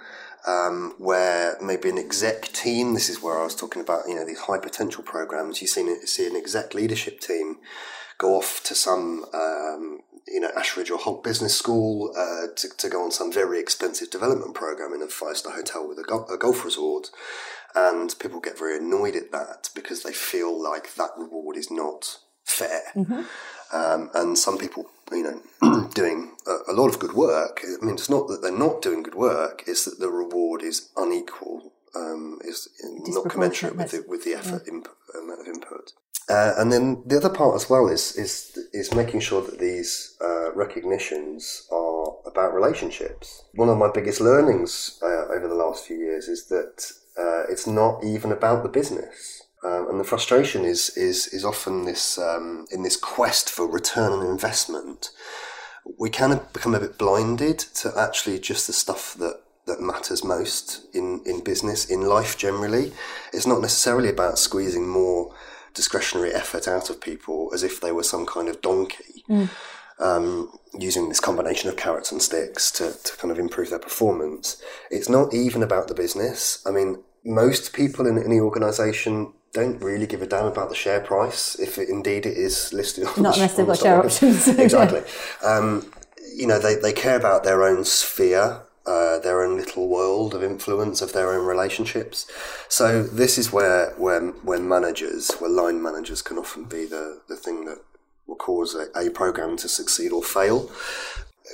um, 0.48 0.96
where 0.98 1.58
maybe 1.62 1.90
an 1.90 1.98
exec 1.98 2.52
team, 2.52 2.94
this 2.94 3.10
is 3.10 3.22
where 3.22 3.40
I 3.40 3.44
was 3.44 3.56
talking 3.56 3.82
about, 3.82 4.08
you 4.08 4.16
know, 4.16 4.26
these 4.26 4.40
high 4.40 4.60
potential 4.60 5.04
programs, 5.04 5.62
you 5.62 5.68
see, 5.68 5.96
see 6.06 6.28
an 6.28 6.36
exec 6.36 6.74
leadership 6.74 7.20
team 7.20 7.58
go 8.18 8.36
off 8.36 8.62
to 8.64 8.76
some, 8.76 9.26
um, 9.34 10.02
you 10.28 10.40
know, 10.40 10.52
Ashridge 10.52 10.92
or 10.92 10.98
Hult 10.98 11.24
Business 11.24 11.56
School 11.56 12.14
uh, 12.18 12.54
to, 12.56 12.70
to 12.78 12.90
go 12.90 13.04
on 13.04 13.12
some 13.12 13.32
very 13.32 13.60
expensive 13.60 14.10
development 14.10 14.54
program 14.54 14.94
in 14.94 15.02
a 15.02 15.08
five 15.08 15.38
star 15.38 15.54
hotel 15.54 15.88
with 15.88 15.98
a, 16.00 16.04
go- 16.04 16.26
a 16.26 16.38
golf 16.38 16.66
resort. 16.66 17.10
And 17.76 18.14
people 18.20 18.40
get 18.40 18.60
very 18.60 18.78
annoyed 18.78 19.16
at 19.16 19.32
that 19.32 19.70
because 19.74 20.04
they 20.04 20.14
feel 20.14 20.62
like 20.62 20.94
that 20.96 21.12
reward 21.18 21.58
is 21.58 21.72
not 21.72 22.20
fair. 22.46 22.84
Mm-hmm. 22.96 23.22
Um, 23.74 24.12
and 24.14 24.38
some 24.38 24.58
people, 24.58 24.86
you 25.12 25.24
know, 25.24 25.88
doing 25.96 26.36
a, 26.46 26.72
a, 26.72 26.74
lot 26.74 26.90
of 26.90 27.00
good 27.00 27.14
work. 27.14 27.62
I 27.64 27.84
mean, 27.84 27.96
it's 27.96 28.10
not 28.10 28.28
that 28.28 28.42
they're 28.42 28.58
not 28.58 28.82
doing 28.82 29.02
good 29.02 29.16
work; 29.16 29.64
it's 29.66 29.86
that 29.86 30.00
the 30.00 30.10
reward 30.10 30.62
is 30.62 30.90
unequal, 30.96 31.74
um, 31.96 32.40
is 32.44 32.70
not 33.08 33.30
commensurate 33.30 33.76
with 33.76 33.92
the, 33.92 34.06
with 34.08 34.24
the 34.26 34.36
effort 34.36 34.64
yeah. 34.68 34.74
input, 34.74 34.96
amount 35.20 35.42
of 35.42 35.48
input. 35.48 35.94
Uh, 36.30 36.54
and 36.58 36.72
then 36.72 37.04
the 37.06 37.18
other 37.18 37.30
part 37.30 37.56
as 37.56 37.70
well 37.70 37.88
is 37.88 38.16
is 38.16 38.58
is 38.72 38.94
making 38.94 39.20
sure 39.20 39.42
that 39.42 39.60
these 39.60 40.16
uh, 40.22 40.54
recognitions 40.54 41.68
are 41.72 42.16
about 42.26 42.54
relationships. 42.54 43.44
One 43.56 43.70
of 43.70 43.78
my 43.78 43.90
biggest 43.92 44.22
learnings 44.22 45.00
uh, 45.02 45.26
over 45.34 45.48
the 45.48 45.56
last 45.56 45.86
few 45.86 45.98
years 45.98 46.28
is 46.28 46.48
that 46.48 46.92
uh, 47.18 47.44
it's 47.52 47.68
not 47.68 48.04
even 48.04 48.32
about 48.32 48.64
the 48.64 48.70
business. 48.70 49.43
Um, 49.64 49.90
and 49.90 50.00
the 50.00 50.04
frustration 50.04 50.66
is 50.66 50.90
is 50.98 51.28
is 51.28 51.46
often 51.46 51.86
this 51.86 52.18
um, 52.18 52.66
in 52.72 52.84
this 52.84 52.98
quest 52.98 53.50
for 53.50 53.66
return 53.68 54.12
on 54.12 54.26
investment. 54.26 55.12
We 56.00 56.10
kind 56.10 56.34
of 56.34 56.52
become 56.54 56.76
a 56.76 56.80
bit 56.80 56.98
blinded 56.98 57.60
to 57.60 57.94
actually 57.98 58.40
just 58.40 58.68
the 58.68 58.74
stuff 58.74 59.14
that 59.16 59.44
that 59.66 59.80
matters 59.80 60.24
most 60.24 60.86
in, 60.94 61.22
in 61.26 61.44
business, 61.44 61.86
in 61.86 62.02
life 62.02 62.38
generally. 62.38 62.92
It's 63.32 63.48
not 63.48 63.62
necessarily 63.62 64.10
about 64.10 64.38
squeezing 64.38 64.88
more 64.88 65.34
discretionary 65.74 66.34
effort 66.34 66.68
out 66.68 66.90
of 66.90 67.02
people 67.02 67.50
as 67.54 67.64
if 67.64 67.80
they 67.80 67.92
were 67.92 68.04
some 68.04 68.26
kind 68.26 68.50
of 68.50 68.62
donkey, 68.62 69.24
mm. 69.30 69.50
um, 70.00 70.52
using 70.78 71.08
this 71.08 71.20
combination 71.20 71.70
of 71.70 71.78
carrots 71.78 72.12
and 72.12 72.22
sticks 72.22 72.72
to, 72.72 72.94
to 73.04 73.18
kind 73.18 73.32
of 73.32 73.40
improve 73.40 73.70
their 73.70 73.80
performance. 73.80 74.62
It's 74.92 75.10
not 75.10 75.34
even 75.34 75.64
about 75.64 75.88
the 75.88 75.96
business. 75.96 76.62
I 76.66 76.72
mean, 76.72 77.02
most 77.24 77.74
people 77.74 78.06
in 78.06 78.22
any 78.22 78.40
organisation 78.40 79.34
don't 79.54 79.80
really 79.82 80.08
give 80.08 80.22
a 80.22 80.28
damn 80.28 80.46
about 80.46 80.70
the 80.70 80.76
share 80.76 81.00
price, 81.00 81.56
if 81.60 81.78
it, 81.78 81.90
indeed 81.90 82.26
it 82.26 82.38
is 82.38 82.74
listed 82.74 83.06
on 83.06 83.22
Not 83.22 83.36
the, 83.36 83.42
unless 83.42 83.56
they've 83.56 83.68
got 83.68 83.78
share 83.78 84.00
options. 84.04 84.48
exactly. 84.60 85.04
Um, 85.44 85.92
you 86.36 86.48
know, 86.48 86.60
they, 86.60 86.76
they 86.76 86.94
care 86.94 87.16
about 87.16 87.44
their 87.44 87.64
own 87.64 87.86
sphere 87.86 88.64
uh, 88.86 89.20
their 89.20 89.42
own 89.42 89.58
little 89.58 89.88
world 89.88 90.34
of 90.34 90.44
influence 90.44 91.02
of 91.02 91.14
their 91.14 91.34
own 91.34 91.46
relationships. 91.46 92.30
So 92.68 93.04
this 93.04 93.38
is 93.38 93.52
where 93.52 93.92
where 93.92 94.32
when 94.44 94.68
managers, 94.68 95.32
where 95.40 95.50
line 95.50 95.82
managers 95.82 96.22
can 96.22 96.38
often 96.38 96.66
be 96.66 96.86
the, 96.86 97.22
the 97.30 97.36
thing 97.36 97.66
that 97.66 97.80
will 98.28 98.36
cause 98.36 98.76
a, 98.76 98.88
a 99.00 99.10
program 99.10 99.58
to 99.58 99.70
succeed 99.70 100.12
or 100.12 100.24
fail. 100.24 100.70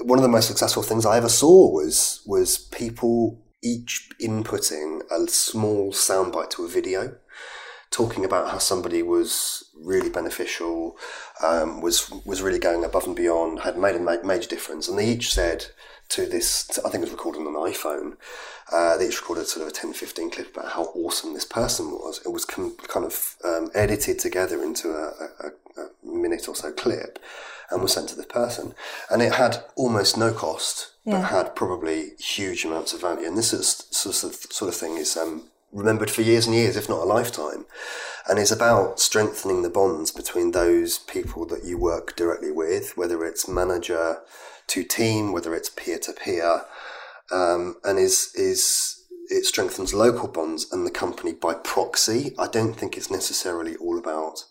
One 0.01 0.17
of 0.17 0.23
the 0.23 0.29
most 0.29 0.47
successful 0.47 0.83
things 0.83 1.05
I 1.05 1.17
ever 1.17 1.29
saw 1.29 1.71
was 1.71 2.21
was 2.25 2.57
people 2.57 3.39
each 3.61 4.09
inputting 4.21 5.01
a 5.11 5.27
small 5.27 5.91
soundbite 5.91 6.49
to 6.51 6.65
a 6.65 6.67
video 6.67 7.15
talking 7.91 8.23
about 8.23 8.49
how 8.49 8.57
somebody 8.57 9.01
was 9.01 9.65
really 9.75 10.09
beneficial, 10.09 10.97
um, 11.43 11.81
was 11.81 12.09
was 12.25 12.41
really 12.41 12.59
going 12.59 12.83
above 12.83 13.05
and 13.05 13.15
beyond, 13.15 13.61
had 13.61 13.77
made 13.77 13.95
a 13.95 14.25
major 14.25 14.49
difference, 14.49 14.87
and 14.87 14.97
they 14.97 15.07
each 15.07 15.33
said 15.33 15.67
to 16.09 16.25
this, 16.25 16.67
I 16.79 16.89
think 16.89 16.95
it 16.95 17.01
was 17.01 17.11
recorded 17.11 17.41
on 17.41 17.47
an 17.47 17.71
iPhone. 17.71 18.17
Uh, 18.71 18.97
they 18.97 19.07
each 19.07 19.21
recorded 19.21 19.47
sort 19.47 19.63
of 19.63 19.69
a 19.69 19.71
10, 19.71 19.93
15 19.93 20.31
clip 20.31 20.55
about 20.55 20.71
how 20.71 20.85
awesome 20.95 21.33
this 21.33 21.45
person 21.45 21.91
was. 21.91 22.19
It 22.25 22.29
was 22.29 22.45
com- 22.45 22.75
kind 22.87 23.05
of 23.05 23.35
um, 23.45 23.69
edited 23.75 24.17
together 24.17 24.61
into 24.63 24.89
a, 24.89 25.11
a, 25.39 25.81
a, 25.81 25.89
minute 26.03 26.49
or 26.49 26.55
so 26.55 26.71
clip 26.71 27.19
and 27.69 27.81
was 27.81 27.93
sent 27.93 28.09
to 28.09 28.15
the 28.15 28.23
person. 28.23 28.73
And 29.11 29.21
it 29.21 29.33
had 29.33 29.63
almost 29.75 30.17
no 30.17 30.33
cost, 30.33 30.93
yeah. 31.05 31.21
but 31.21 31.27
had 31.27 31.55
probably 31.55 32.11
huge 32.19 32.65
amounts 32.65 32.93
of 32.93 33.01
value. 33.01 33.27
And 33.27 33.37
this 33.37 33.53
is 33.53 33.85
sort 33.91 34.23
of, 34.23 34.33
sort 34.51 34.69
of 34.69 34.75
thing 34.75 34.97
is 34.97 35.15
um, 35.15 35.43
remembered 35.71 36.11
for 36.11 36.21
years 36.21 36.45
and 36.45 36.55
years, 36.55 36.75
if 36.75 36.89
not 36.89 37.01
a 37.01 37.05
lifetime. 37.05 37.65
And 38.27 38.37
is 38.37 38.51
about 38.51 38.99
strengthening 38.99 39.63
the 39.63 39.69
bonds 39.69 40.11
between 40.11 40.51
those 40.51 40.99
people 40.99 41.45
that 41.47 41.63
you 41.63 41.77
work 41.77 42.15
directly 42.15 42.51
with, 42.51 42.95
whether 42.95 43.25
it's 43.25 43.47
manager, 43.47 44.19
to 44.67 44.83
team, 44.83 45.31
whether 45.31 45.55
it's 45.55 45.69
peer 45.69 45.97
to 45.99 46.13
peer, 46.13 46.65
and 47.31 47.99
is 47.99 48.31
is 48.35 49.03
it 49.29 49.45
strengthens 49.45 49.93
local 49.93 50.27
bonds 50.27 50.71
and 50.71 50.85
the 50.85 50.91
company 50.91 51.33
by 51.33 51.53
proxy. 51.53 52.33
I 52.37 52.47
don't 52.47 52.73
think 52.73 52.97
it's 52.97 53.11
necessarily 53.11 53.75
all 53.75 53.97
about 53.97 54.45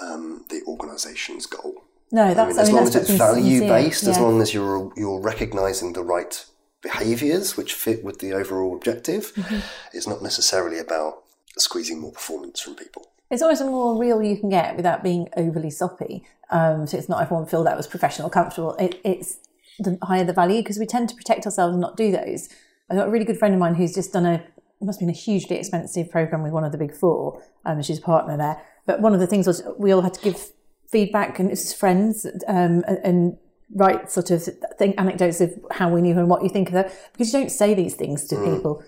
um, 0.00 0.44
the 0.48 0.62
organisation's 0.66 1.46
goal. 1.46 1.84
No, 2.12 2.34
that's 2.34 2.38
I 2.38 2.46
mean, 2.48 2.58
as 2.58 2.58
I 2.58 2.64
mean, 2.64 2.76
long 2.76 2.86
as 2.88 2.96
it's 2.96 3.10
value 3.10 3.60
based, 3.60 4.02
yeah. 4.02 4.10
as 4.10 4.18
long 4.18 4.42
as 4.42 4.52
you're 4.52 4.92
you're 4.96 5.20
recognising 5.20 5.92
the 5.92 6.02
right 6.02 6.44
behaviours 6.82 7.56
which 7.56 7.74
fit 7.74 8.04
with 8.04 8.18
the 8.20 8.32
overall 8.32 8.74
objective, 8.74 9.32
mm-hmm. 9.34 9.58
it's 9.92 10.06
not 10.06 10.22
necessarily 10.22 10.78
about 10.78 11.22
squeezing 11.56 12.00
more 12.00 12.12
performance 12.12 12.60
from 12.60 12.74
people. 12.74 13.10
It's 13.30 13.42
always 13.42 13.60
a 13.60 13.66
more 13.66 13.98
real 13.98 14.22
you 14.22 14.36
can 14.36 14.48
get 14.48 14.76
without 14.76 15.02
being 15.02 15.28
overly 15.36 15.70
soppy. 15.70 16.24
Um, 16.50 16.86
so 16.86 16.98
it's 16.98 17.08
not 17.08 17.22
everyone 17.22 17.46
feel 17.46 17.62
that 17.64 17.76
was 17.76 17.86
professional, 17.86 18.28
comfortable. 18.28 18.74
It, 18.76 19.00
it's 19.04 19.38
the 19.78 19.98
higher 20.02 20.24
the 20.24 20.32
value 20.32 20.62
because 20.62 20.78
we 20.78 20.86
tend 20.86 21.08
to 21.10 21.14
protect 21.14 21.46
ourselves 21.46 21.72
and 21.72 21.80
not 21.80 21.96
do 21.96 22.10
those. 22.10 22.48
I've 22.90 22.96
got 22.96 23.06
a 23.06 23.10
really 23.10 23.24
good 23.24 23.38
friend 23.38 23.54
of 23.54 23.60
mine 23.60 23.74
who's 23.74 23.94
just 23.94 24.12
done 24.12 24.26
a 24.26 24.42
it 24.80 24.86
must 24.86 24.98
have 24.98 25.06
been 25.06 25.14
a 25.14 25.18
hugely 25.18 25.56
expensive 25.56 26.10
program 26.10 26.42
with 26.42 26.52
one 26.52 26.64
of 26.64 26.72
the 26.72 26.78
big 26.78 26.94
four. 26.94 27.42
Um, 27.66 27.82
she's 27.82 27.98
a 27.98 28.02
partner 28.02 28.36
there. 28.38 28.62
But 28.86 29.00
one 29.00 29.12
of 29.12 29.20
the 29.20 29.26
things 29.26 29.46
was 29.46 29.62
we 29.78 29.92
all 29.92 30.00
had 30.00 30.14
to 30.14 30.20
give 30.22 30.52
feedback 30.90 31.38
and 31.38 31.50
as 31.50 31.74
friends 31.74 32.26
um, 32.48 32.82
and 33.04 33.36
write 33.74 34.10
sort 34.10 34.30
of 34.30 34.42
think 34.78 34.94
anecdotes 34.98 35.40
of 35.40 35.52
how 35.70 35.88
we 35.88 36.02
knew 36.02 36.14
her 36.14 36.20
and 36.20 36.28
what 36.28 36.42
you 36.42 36.48
think 36.48 36.68
of 36.68 36.74
her 36.74 36.90
because 37.12 37.32
you 37.32 37.38
don't 37.38 37.50
say 37.50 37.74
these 37.74 37.94
things 37.94 38.26
to 38.26 38.34
mm. 38.34 38.56
people 38.56 38.82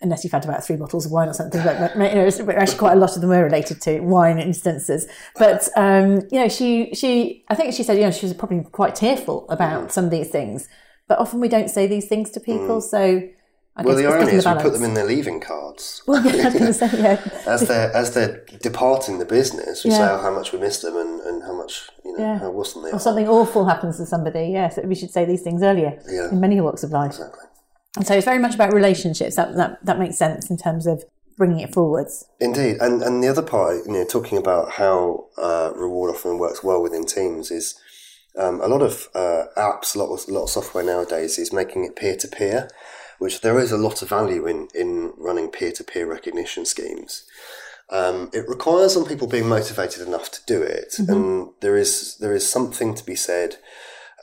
unless 0.00 0.22
you've 0.22 0.32
had 0.32 0.44
about 0.44 0.64
three 0.64 0.76
bottles 0.76 1.06
of 1.06 1.12
wine 1.12 1.28
or 1.28 1.32
something. 1.32 1.62
But 1.64 1.94
you 1.94 1.98
know, 1.98 2.26
actually, 2.26 2.78
quite 2.78 2.92
a 2.92 3.00
lot 3.00 3.14
of 3.14 3.20
them 3.20 3.30
were 3.30 3.42
related 3.42 3.80
to 3.82 4.00
wine 4.00 4.38
instances. 4.38 5.06
But 5.36 5.68
um, 5.76 6.20
you 6.30 6.40
know, 6.40 6.48
she 6.48 6.94
she 6.94 7.44
I 7.48 7.54
think 7.54 7.74
she 7.74 7.82
said 7.82 7.96
you 7.96 8.02
know 8.02 8.10
she 8.10 8.26
was 8.26 8.34
probably 8.34 8.62
quite 8.64 8.94
tearful 8.94 9.46
about 9.48 9.88
mm. 9.88 9.90
some 9.90 10.04
of 10.04 10.10
these 10.10 10.28
things. 10.28 10.68
But 11.08 11.18
often 11.18 11.40
we 11.40 11.48
don't 11.48 11.70
say 11.70 11.86
these 11.86 12.08
things 12.08 12.30
to 12.30 12.40
people, 12.40 12.78
mm. 12.78 12.82
so. 12.82 13.28
I 13.76 13.82
well, 13.82 13.94
the 13.94 14.06
irony 14.06 14.32
is 14.32 14.44
the 14.44 14.54
we 14.54 14.62
put 14.62 14.72
them 14.72 14.84
in 14.84 14.94
their 14.94 15.04
leaving 15.04 15.38
cards. 15.40 16.02
Well, 16.08 16.24
yeah, 16.24 16.44
I 16.44 16.44
was 16.46 16.54
going 16.54 16.66
to 16.66 16.72
say, 16.72 16.90
yeah. 16.94 17.42
as 17.46 17.68
they're 17.68 17.94
as 17.94 18.14
they're 18.14 18.44
departing 18.62 19.18
the 19.18 19.26
business, 19.26 19.84
we 19.84 19.90
yeah. 19.90 19.98
say 19.98 20.12
oh, 20.14 20.18
how 20.22 20.34
much 20.34 20.52
we 20.52 20.58
miss 20.58 20.80
them 20.80 20.96
and, 20.96 21.20
and 21.20 21.42
how 21.42 21.54
much 21.54 21.90
you 22.04 22.16
know 22.16 22.24
yeah. 22.24 22.38
how 22.38 22.50
awesome 22.52 22.82
they 22.82 22.88
or 22.88 22.92
are. 22.92 22.96
Or 22.96 23.00
something 23.00 23.28
awful 23.28 23.66
happens 23.66 23.98
to 23.98 24.06
somebody. 24.06 24.48
Yes, 24.48 24.78
we 24.82 24.94
should 24.94 25.10
say 25.10 25.26
these 25.26 25.42
things 25.42 25.62
earlier. 25.62 26.00
Yeah. 26.08 26.30
in 26.30 26.40
many 26.40 26.60
walks 26.60 26.82
of 26.82 26.90
life. 26.90 27.10
Exactly. 27.10 27.44
And 27.96 28.06
so 28.06 28.14
it's 28.14 28.24
very 28.24 28.38
much 28.38 28.54
about 28.54 28.72
relationships. 28.72 29.36
That, 29.36 29.56
that, 29.56 29.84
that 29.84 29.98
makes 29.98 30.16
sense 30.16 30.50
in 30.50 30.56
terms 30.56 30.86
of 30.86 31.04
bringing 31.36 31.60
it 31.60 31.72
forwards. 31.72 32.26
Indeed. 32.40 32.76
And, 32.80 33.02
and 33.02 33.22
the 33.22 33.28
other 33.28 33.42
part, 33.42 33.86
you 33.86 33.92
know, 33.92 34.04
talking 34.04 34.38
about 34.38 34.72
how 34.72 35.26
uh, 35.38 35.72
reward 35.74 36.14
often 36.14 36.38
works 36.38 36.62
well 36.62 36.82
within 36.82 37.04
teams 37.04 37.50
is 37.50 37.78
um, 38.38 38.60
a 38.60 38.68
lot 38.68 38.82
of 38.82 39.08
uh, 39.14 39.44
apps, 39.56 39.94
a 39.94 39.98
lot 39.98 40.12
of, 40.12 40.28
a 40.28 40.32
lot 40.32 40.44
of 40.44 40.50
software 40.50 40.84
nowadays 40.84 41.38
is 41.38 41.52
making 41.52 41.84
it 41.84 41.96
peer 41.96 42.16
to 42.16 42.28
peer, 42.28 42.68
which 43.18 43.40
there 43.40 43.58
is 43.58 43.72
a 43.72 43.76
lot 43.76 44.02
of 44.02 44.08
value 44.08 44.46
in, 44.46 44.68
in 44.74 45.12
running 45.16 45.50
peer 45.50 45.72
to 45.72 45.84
peer 45.84 46.06
recognition 46.06 46.64
schemes. 46.64 47.24
Um, 47.88 48.30
it 48.32 48.48
requires 48.48 48.94
some 48.94 49.06
people 49.06 49.28
being 49.28 49.48
motivated 49.48 50.06
enough 50.06 50.30
to 50.32 50.40
do 50.46 50.60
it, 50.60 50.94
mm-hmm. 50.98 51.12
and 51.12 51.50
there 51.60 51.76
is 51.76 52.16
there 52.18 52.34
is 52.34 52.48
something 52.48 52.94
to 52.94 53.04
be 53.04 53.14
said 53.14 53.56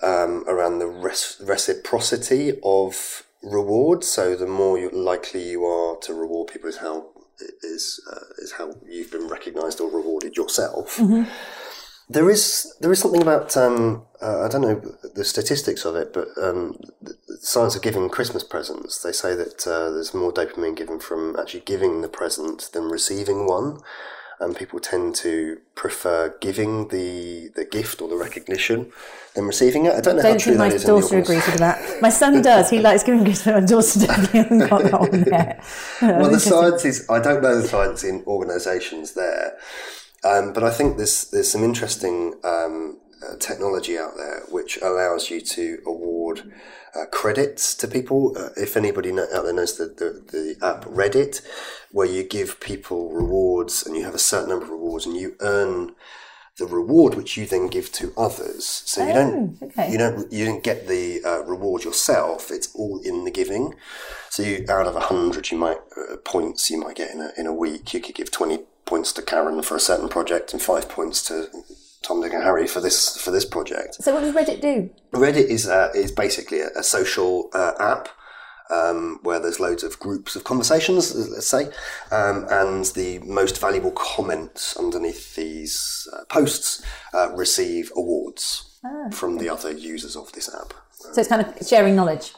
um, 0.01 0.43
around 0.47 0.79
the 0.79 0.87
res- 0.87 1.41
reciprocity 1.41 2.59
of 2.61 3.23
reward. 3.41 4.03
So 4.03 4.35
the 4.35 4.47
more 4.47 4.77
likely 4.91 5.49
you 5.51 5.63
are 5.63 5.97
to 6.01 6.13
reward 6.13 6.49
people 6.51 6.69
is 6.69 6.77
how 6.77 7.07
is 7.63 8.01
uh, 8.11 8.33
is 8.39 8.53
how 8.53 8.73
you've 8.85 9.11
been 9.11 9.27
recognised 9.27 9.79
or 9.79 9.89
rewarded 9.89 10.35
yourself. 10.35 10.97
Mm-hmm. 10.97 11.23
There 12.09 12.29
is 12.29 12.75
there 12.81 12.91
is 12.91 12.99
something 12.99 13.21
about 13.21 13.55
um, 13.55 14.03
uh, 14.21 14.41
I 14.43 14.47
don't 14.49 14.61
know 14.61 14.81
the 15.15 15.23
statistics 15.23 15.85
of 15.85 15.95
it, 15.95 16.13
but 16.13 16.27
um, 16.41 16.77
the 17.01 17.15
science 17.41 17.75
of 17.75 17.81
giving 17.81 18.09
Christmas 18.09 18.43
presents. 18.43 19.01
They 19.01 19.11
say 19.11 19.35
that 19.35 19.65
uh, 19.65 19.89
there's 19.91 20.13
more 20.13 20.33
dopamine 20.33 20.75
given 20.75 20.99
from 20.99 21.35
actually 21.39 21.61
giving 21.61 22.01
the 22.01 22.09
present 22.09 22.69
than 22.73 22.85
receiving 22.85 23.47
one 23.47 23.79
and 24.43 24.55
people 24.55 24.79
tend 24.79 25.15
to 25.15 25.59
prefer 25.75 26.35
giving 26.39 26.89
the 26.89 27.49
the 27.55 27.65
gift 27.65 28.01
or 28.01 28.09
the 28.09 28.15
recognition 28.15 28.91
than 29.35 29.45
receiving 29.45 29.85
it. 29.85 29.93
I 29.93 30.01
don't 30.01 30.17
know 30.17 30.23
don't 30.23 30.33
how 30.33 30.37
true 30.37 30.57
that 30.57 30.73
is. 30.73 30.83
My 30.83 30.87
daughter 30.87 31.17
agrees 31.19 31.45
with 31.47 31.57
that. 31.57 32.01
My 32.01 32.09
son 32.09 32.41
does. 32.41 32.69
He 32.69 32.79
likes 32.79 33.03
giving 33.03 33.23
gifts, 33.23 33.43
but 33.43 33.61
my 33.61 33.65
daughter 33.65 34.11
hasn't 34.11 34.69
got 34.69 34.83
that 34.83 34.99
one 34.99 35.23
yet. 35.25 35.63
well, 36.01 36.29
the 36.29 36.39
science 36.51 36.85
is. 36.85 37.09
I 37.09 37.19
don't 37.19 37.41
know 37.41 37.61
the 37.61 37.67
science 37.67 38.03
in 38.03 38.23
organisations 38.27 39.13
there, 39.13 39.57
um, 40.23 40.53
but 40.53 40.63
I 40.63 40.71
think 40.71 40.97
there's 40.97 41.29
there's 41.29 41.51
some 41.51 41.63
interesting 41.63 42.35
um, 42.43 42.99
uh, 43.23 43.35
technology 43.37 43.97
out 43.97 44.15
there 44.15 44.43
which 44.49 44.77
allows 44.81 45.29
you 45.29 45.41
to 45.41 45.79
award 45.85 46.51
uh, 46.95 47.05
credits 47.11 47.73
to 47.75 47.87
people. 47.87 48.35
Uh, 48.37 48.49
if 48.57 48.75
anybody 48.77 49.11
know, 49.11 49.25
out 49.33 49.43
there 49.43 49.53
knows 49.53 49.77
the, 49.77 49.85
the, 49.85 50.23
the, 50.31 50.65
app 50.65 50.85
Reddit, 50.85 51.41
where 51.91 52.07
you 52.07 52.23
give 52.23 52.59
people 52.59 53.11
rewards 53.13 53.85
and 53.85 53.95
you 53.95 54.03
have 54.03 54.15
a 54.15 54.19
certain 54.19 54.49
number 54.49 54.65
of 54.65 54.71
rewards 54.71 55.05
and 55.05 55.15
you 55.15 55.35
earn 55.39 55.95
the 56.59 56.65
reward 56.67 57.15
which 57.15 57.35
you 57.35 57.47
then 57.47 57.67
give 57.67 57.91
to 57.91 58.13
others. 58.15 58.65
So 58.65 59.01
oh, 59.01 59.07
you 59.07 59.13
don't 59.13 59.57
oh, 59.61 59.65
okay. 59.65 59.91
you 59.91 59.97
don't 59.97 60.31
you 60.31 60.45
don't 60.45 60.63
get 60.63 60.87
the 60.87 61.21
uh, 61.25 61.43
reward 61.43 61.83
yourself. 61.83 62.51
It's 62.51 62.73
all 62.75 62.99
in 63.03 63.23
the 63.25 63.31
giving. 63.31 63.73
So 64.29 64.43
you 64.43 64.65
out 64.69 64.85
of 64.85 64.95
a 64.95 64.99
hundred, 64.99 65.49
you 65.49 65.57
might 65.57 65.77
uh, 65.97 66.17
points 66.17 66.69
you 66.69 66.79
might 66.79 66.95
get 66.95 67.11
in 67.11 67.21
a 67.21 67.31
in 67.37 67.47
a 67.47 67.53
week. 67.53 67.93
You 67.93 68.01
could 68.01 68.15
give 68.15 68.29
twenty 68.29 68.59
points 68.85 69.11
to 69.13 69.21
Karen 69.21 69.61
for 69.61 69.75
a 69.75 69.79
certain 69.79 70.09
project 70.09 70.53
and 70.53 70.61
five 70.61 70.89
points 70.89 71.23
to 71.27 71.47
Tom, 72.03 72.21
Dick, 72.21 72.33
and 72.33 72.43
Harry 72.43 72.67
for 72.67 72.81
this 72.81 73.17
for 73.17 73.31
this 73.31 73.45
project. 73.45 73.95
So, 73.95 74.13
what 74.13 74.21
does 74.21 74.35
Reddit 74.35 74.61
do? 74.61 74.89
Reddit 75.13 75.45
is 75.45 75.67
uh, 75.67 75.91
is 75.95 76.11
basically 76.11 76.61
a, 76.61 76.69
a 76.75 76.83
social 76.83 77.49
uh, 77.53 77.73
app. 77.79 78.09
um, 78.69 79.19
where 79.23 79.39
there's 79.39 79.59
loads 79.59 79.83
of 79.83 79.99
groups 79.99 80.35
of 80.35 80.45
conversations, 80.45 81.13
let's 81.29 81.47
say, 81.47 81.65
um, 82.11 82.47
and 82.49 82.85
the 82.95 83.19
most 83.19 83.59
valuable 83.59 83.91
comments 83.91 84.75
underneath 84.77 85.35
these 85.35 86.07
uh, 86.13 86.23
posts 86.25 86.81
uh, 87.13 87.29
receive 87.35 87.91
awards 87.95 88.79
from 89.11 89.37
the 89.37 89.49
other 89.49 89.71
users 89.71 90.15
of 90.15 90.31
this 90.33 90.53
app. 90.53 90.73
So 91.11 91.19
it's 91.19 91.29
kind 91.29 91.45
of 91.45 91.67
sharing 91.67 91.95
knowledge. 91.95 92.33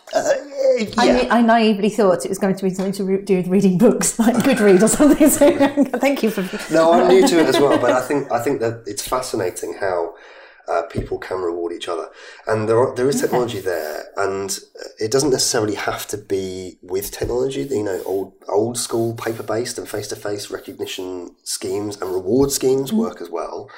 I, 0.97 1.05
yeah. 1.05 1.28
I 1.30 1.41
naively 1.41 1.89
thought 1.89 2.26
it 2.26 2.30
was 2.30 2.39
going 2.39 2.55
to 2.55 2.63
be 2.63 2.70
something 2.70 2.93
to 2.93 3.03
re- 3.03 3.22
do 3.22 3.38
with 3.38 3.47
reading 3.47 3.78
books, 3.78 4.18
like 4.26 4.36
Goodread 4.36 4.82
or 4.82 4.88
something. 4.88 5.30
So 5.36 5.51
thank 5.99 6.24
you 6.24 6.30
for. 6.30 6.41
No, 6.74 6.93
I'm 6.93 7.07
new 7.07 7.28
to 7.28 7.39
it 7.39 7.47
as 7.47 7.59
well, 7.59 7.78
but 7.80 7.91
I 7.91 8.01
think 8.01 8.32
I 8.32 8.41
think 8.41 8.59
that 8.59 8.84
it's 8.86 9.07
fascinating 9.07 9.76
how 9.80 10.16
uh, 10.68 10.84
people 10.84 11.18
can 11.18 11.39
reward 11.39 11.74
each 11.74 11.88
other, 11.88 12.09
and 12.47 12.68
there 12.70 12.78
are, 12.78 12.95
there 12.95 13.09
is 13.09 13.20
technology 13.20 13.59
there, 13.59 14.05
and 14.18 14.59
it 14.99 15.11
doesn't 15.11 15.32
necessarily 15.32 15.76
have 15.76 16.07
to 16.07 16.18
be 16.18 16.78
with 16.82 17.11
technology. 17.11 17.61
You 17.63 17.84
know, 17.84 18.01
old 18.05 18.34
old 18.47 18.78
school 18.78 19.13
paper 19.13 19.43
based 19.43 19.78
and 19.78 19.88
face 19.88 20.07
to 20.09 20.16
face 20.16 20.49
recognition 20.49 21.36
schemes 21.43 22.01
and 22.01 22.11
reward 22.11 22.51
schemes 22.51 22.93
work 22.93 23.22
as 23.22 23.30
well. 23.30 23.70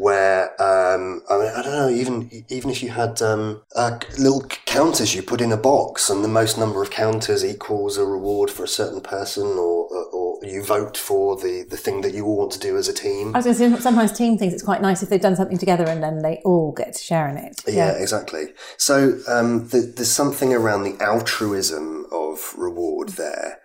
Where 0.00 0.50
um, 0.62 1.22
I 1.28 1.38
mean, 1.38 1.52
I 1.56 1.60
don't 1.60 1.72
know, 1.72 1.88
even 1.88 2.30
even 2.48 2.70
if 2.70 2.84
you 2.84 2.90
had 2.90 3.20
um, 3.20 3.62
uh, 3.74 3.98
little 4.16 4.42
counters 4.64 5.12
you 5.12 5.22
put 5.22 5.40
in 5.40 5.50
a 5.50 5.56
box, 5.56 6.08
and 6.08 6.22
the 6.22 6.28
most 6.28 6.56
number 6.56 6.80
of 6.80 6.90
counters 6.90 7.44
equals 7.44 7.98
a 7.98 8.06
reward 8.06 8.48
for 8.48 8.62
a 8.62 8.68
certain 8.68 9.00
person, 9.00 9.44
or 9.44 9.88
or 10.12 10.38
you 10.44 10.62
vote 10.62 10.96
for 10.96 11.36
the 11.36 11.66
the 11.68 11.76
thing 11.76 12.02
that 12.02 12.14
you 12.14 12.24
all 12.24 12.36
want 12.38 12.52
to 12.52 12.60
do 12.60 12.76
as 12.76 12.86
a 12.86 12.92
team. 12.92 13.34
I 13.34 13.38
was 13.38 13.58
going 13.58 13.72
to 13.72 13.76
say 13.76 13.82
sometimes 13.82 14.12
team 14.12 14.38
thinks 14.38 14.54
it's 14.54 14.62
quite 14.62 14.80
nice 14.80 15.02
if 15.02 15.08
they've 15.08 15.20
done 15.20 15.34
something 15.34 15.58
together 15.58 15.84
and 15.84 16.00
then 16.00 16.22
they 16.22 16.40
all 16.44 16.70
get 16.70 16.94
to 16.94 17.02
share 17.02 17.28
in 17.28 17.36
it. 17.36 17.60
Yeah, 17.66 17.90
exactly. 17.90 18.52
So 18.76 19.18
um, 19.26 19.68
th- 19.68 19.96
there's 19.96 20.12
something 20.12 20.54
around 20.54 20.84
the 20.84 20.96
altruism 21.02 22.06
of 22.12 22.54
reward 22.56 23.10
there. 23.10 23.58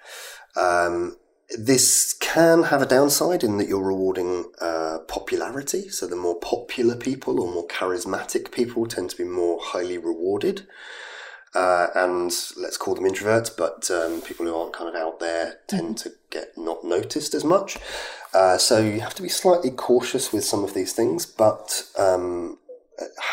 Um, 0.55 1.17
this 1.57 2.13
can 2.13 2.63
have 2.63 2.81
a 2.81 2.85
downside 2.85 3.43
in 3.43 3.57
that 3.57 3.67
you're 3.67 3.83
rewarding 3.83 4.51
uh, 4.61 4.99
popularity. 5.07 5.89
So 5.89 6.07
the 6.07 6.15
more 6.15 6.39
popular 6.39 6.95
people 6.95 7.39
or 7.39 7.51
more 7.51 7.67
charismatic 7.67 8.51
people 8.51 8.85
tend 8.85 9.09
to 9.11 9.17
be 9.17 9.23
more 9.23 9.59
highly 9.61 9.97
rewarded. 9.97 10.67
Uh, 11.55 11.87
and 11.93 12.31
let's 12.57 12.77
call 12.77 12.95
them 12.95 13.03
introverts, 13.03 13.55
but 13.55 13.89
um, 13.91 14.21
people 14.21 14.45
who 14.45 14.55
aren't 14.55 14.73
kind 14.73 14.89
of 14.89 14.95
out 14.95 15.19
there 15.19 15.59
tend 15.67 15.97
to 15.99 16.11
get 16.31 16.57
not 16.57 16.83
noticed 16.83 17.35
as 17.35 17.43
much. 17.43 17.77
Uh, 18.33 18.57
so 18.57 18.79
you 18.79 18.99
have 19.01 19.13
to 19.13 19.21
be 19.21 19.29
slightly 19.29 19.69
cautious 19.69 20.33
with 20.33 20.43
some 20.43 20.63
of 20.63 20.73
these 20.73 20.93
things, 20.93 21.27
but 21.27 21.83
um, 21.99 22.57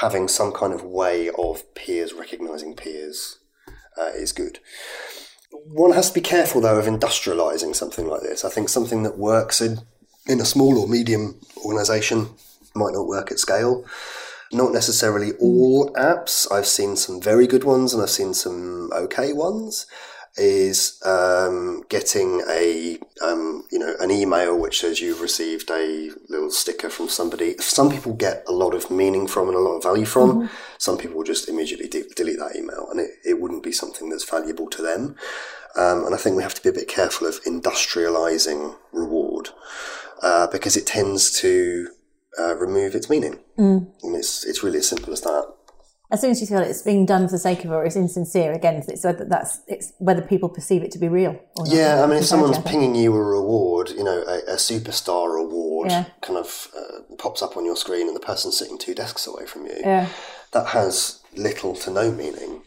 having 0.00 0.28
some 0.28 0.52
kind 0.52 0.74
of 0.74 0.82
way 0.84 1.30
of 1.38 1.74
peers 1.74 2.12
recognizing 2.12 2.76
peers 2.76 3.38
uh, 3.98 4.10
is 4.14 4.32
good. 4.32 4.58
One 5.53 5.92
has 5.92 6.09
to 6.09 6.14
be 6.14 6.20
careful 6.20 6.61
though 6.61 6.78
of 6.78 6.86
industrializing 6.86 7.74
something 7.74 8.07
like 8.07 8.22
this. 8.22 8.44
I 8.44 8.51
think 8.51 8.68
something 8.68 9.03
that 9.03 9.18
works 9.18 9.61
in 9.61 9.80
in 10.26 10.40
a 10.40 10.44
small 10.44 10.78
or 10.78 10.86
medium 10.86 11.40
organization 11.64 12.28
might 12.74 12.92
not 12.92 13.07
work 13.07 13.30
at 13.30 13.38
scale. 13.38 13.84
Not 14.53 14.72
necessarily 14.72 15.32
all 15.40 15.92
apps. 15.94 16.51
I've 16.51 16.66
seen 16.66 16.96
some 16.96 17.20
very 17.20 17.46
good 17.46 17.64
ones 17.64 17.92
and 17.94 18.03
I've 18.03 18.11
seen 18.11 18.34
some 18.34 18.90
okay 18.92 19.32
ones. 19.32 19.86
Is 20.36 21.02
um, 21.04 21.82
getting 21.88 22.40
a 22.48 22.98
um, 23.20 23.64
you 23.70 23.78
know 23.78 23.94
an 24.00 24.10
email 24.10 24.56
which 24.58 24.80
says 24.80 25.00
you've 25.00 25.20
received 25.20 25.70
a 25.70 26.10
little 26.28 26.50
sticker 26.50 26.88
from 26.88 27.08
somebody. 27.08 27.56
Some 27.58 27.90
people 27.90 28.12
get 28.14 28.44
a 28.46 28.52
lot 28.52 28.72
of 28.72 28.90
meaning 28.90 29.26
from 29.26 29.48
and 29.48 29.56
a 29.56 29.60
lot 29.60 29.76
of 29.76 29.82
value 29.82 30.06
from. 30.06 30.48
Some 30.78 30.96
people 30.98 31.22
just 31.24 31.48
immediately 31.48 31.88
de- 31.88 32.08
delete 32.14 32.38
that 32.38 32.56
email, 32.56 32.86
and 32.90 33.00
it, 33.00 33.10
it 33.24 33.40
wouldn't 33.40 33.64
be 33.64 33.72
something 33.72 34.08
that's 34.08 34.28
valuable 34.28 34.68
to 34.70 34.82
them. 34.82 35.16
Um, 35.76 36.06
and 36.06 36.14
I 36.14 36.18
think 36.18 36.36
we 36.36 36.42
have 36.42 36.54
to 36.54 36.62
be 36.62 36.68
a 36.68 36.72
bit 36.72 36.88
careful 36.88 37.26
of 37.26 37.42
industrializing 37.44 38.76
reward 38.92 39.50
uh, 40.22 40.46
because 40.46 40.76
it 40.76 40.86
tends 40.86 41.30
to 41.40 41.88
uh, 42.38 42.54
remove 42.56 42.94
its 42.94 43.10
meaning. 43.10 43.40
And 44.02 44.16
it's 44.16 44.44
it's 44.44 44.62
really 44.62 44.78
as 44.78 44.88
simple 44.88 45.12
as 45.12 45.20
that. 45.22 45.54
As 46.12 46.20
soon 46.20 46.30
as 46.32 46.40
you 46.40 46.46
feel 46.46 46.58
it's 46.58 46.82
being 46.82 47.06
done 47.06 47.26
for 47.28 47.32
the 47.32 47.38
sake 47.38 47.64
of 47.64 47.70
it 47.70 47.74
or 47.74 47.84
it's 47.84 47.94
insincere, 47.94 48.52
again, 48.52 48.82
it's 48.88 49.04
whether 49.04 49.24
that's 49.24 49.61
it's 49.68 49.92
whether 49.98 50.22
people 50.22 50.48
perceive 50.48 50.82
it 50.82 50.90
to 50.92 50.98
be 50.98 51.08
real. 51.08 51.38
Or 51.56 51.64
not. 51.66 51.68
Yeah, 51.68 52.02
I 52.02 52.06
mean, 52.06 52.18
if 52.18 52.24
someone's 52.24 52.58
pinging 52.58 52.94
you 52.96 53.14
a 53.14 53.22
reward, 53.22 53.90
you 53.90 54.02
know, 54.02 54.22
a, 54.26 54.38
a 54.52 54.56
superstar 54.56 55.38
award 55.40 55.90
Yeah. 55.90 56.06
kind 56.20 56.38
of 56.38 56.68
uh, 56.76 57.14
pops 57.16 57.42
up 57.42 57.56
on 57.56 57.64
your 57.64 57.76
screen 57.76 58.08
and 58.08 58.16
the 58.16 58.20
person's 58.20 58.58
sitting 58.58 58.76
two 58.78 58.94
desks 58.94 59.26
away 59.26 59.46
from 59.46 59.66
you, 59.66 59.76
Yeah. 59.80 60.08
that 60.52 60.66
has 60.68 61.20
little 61.36 61.74
to 61.76 61.90
no 61.90 62.11
meaning. 62.11 62.62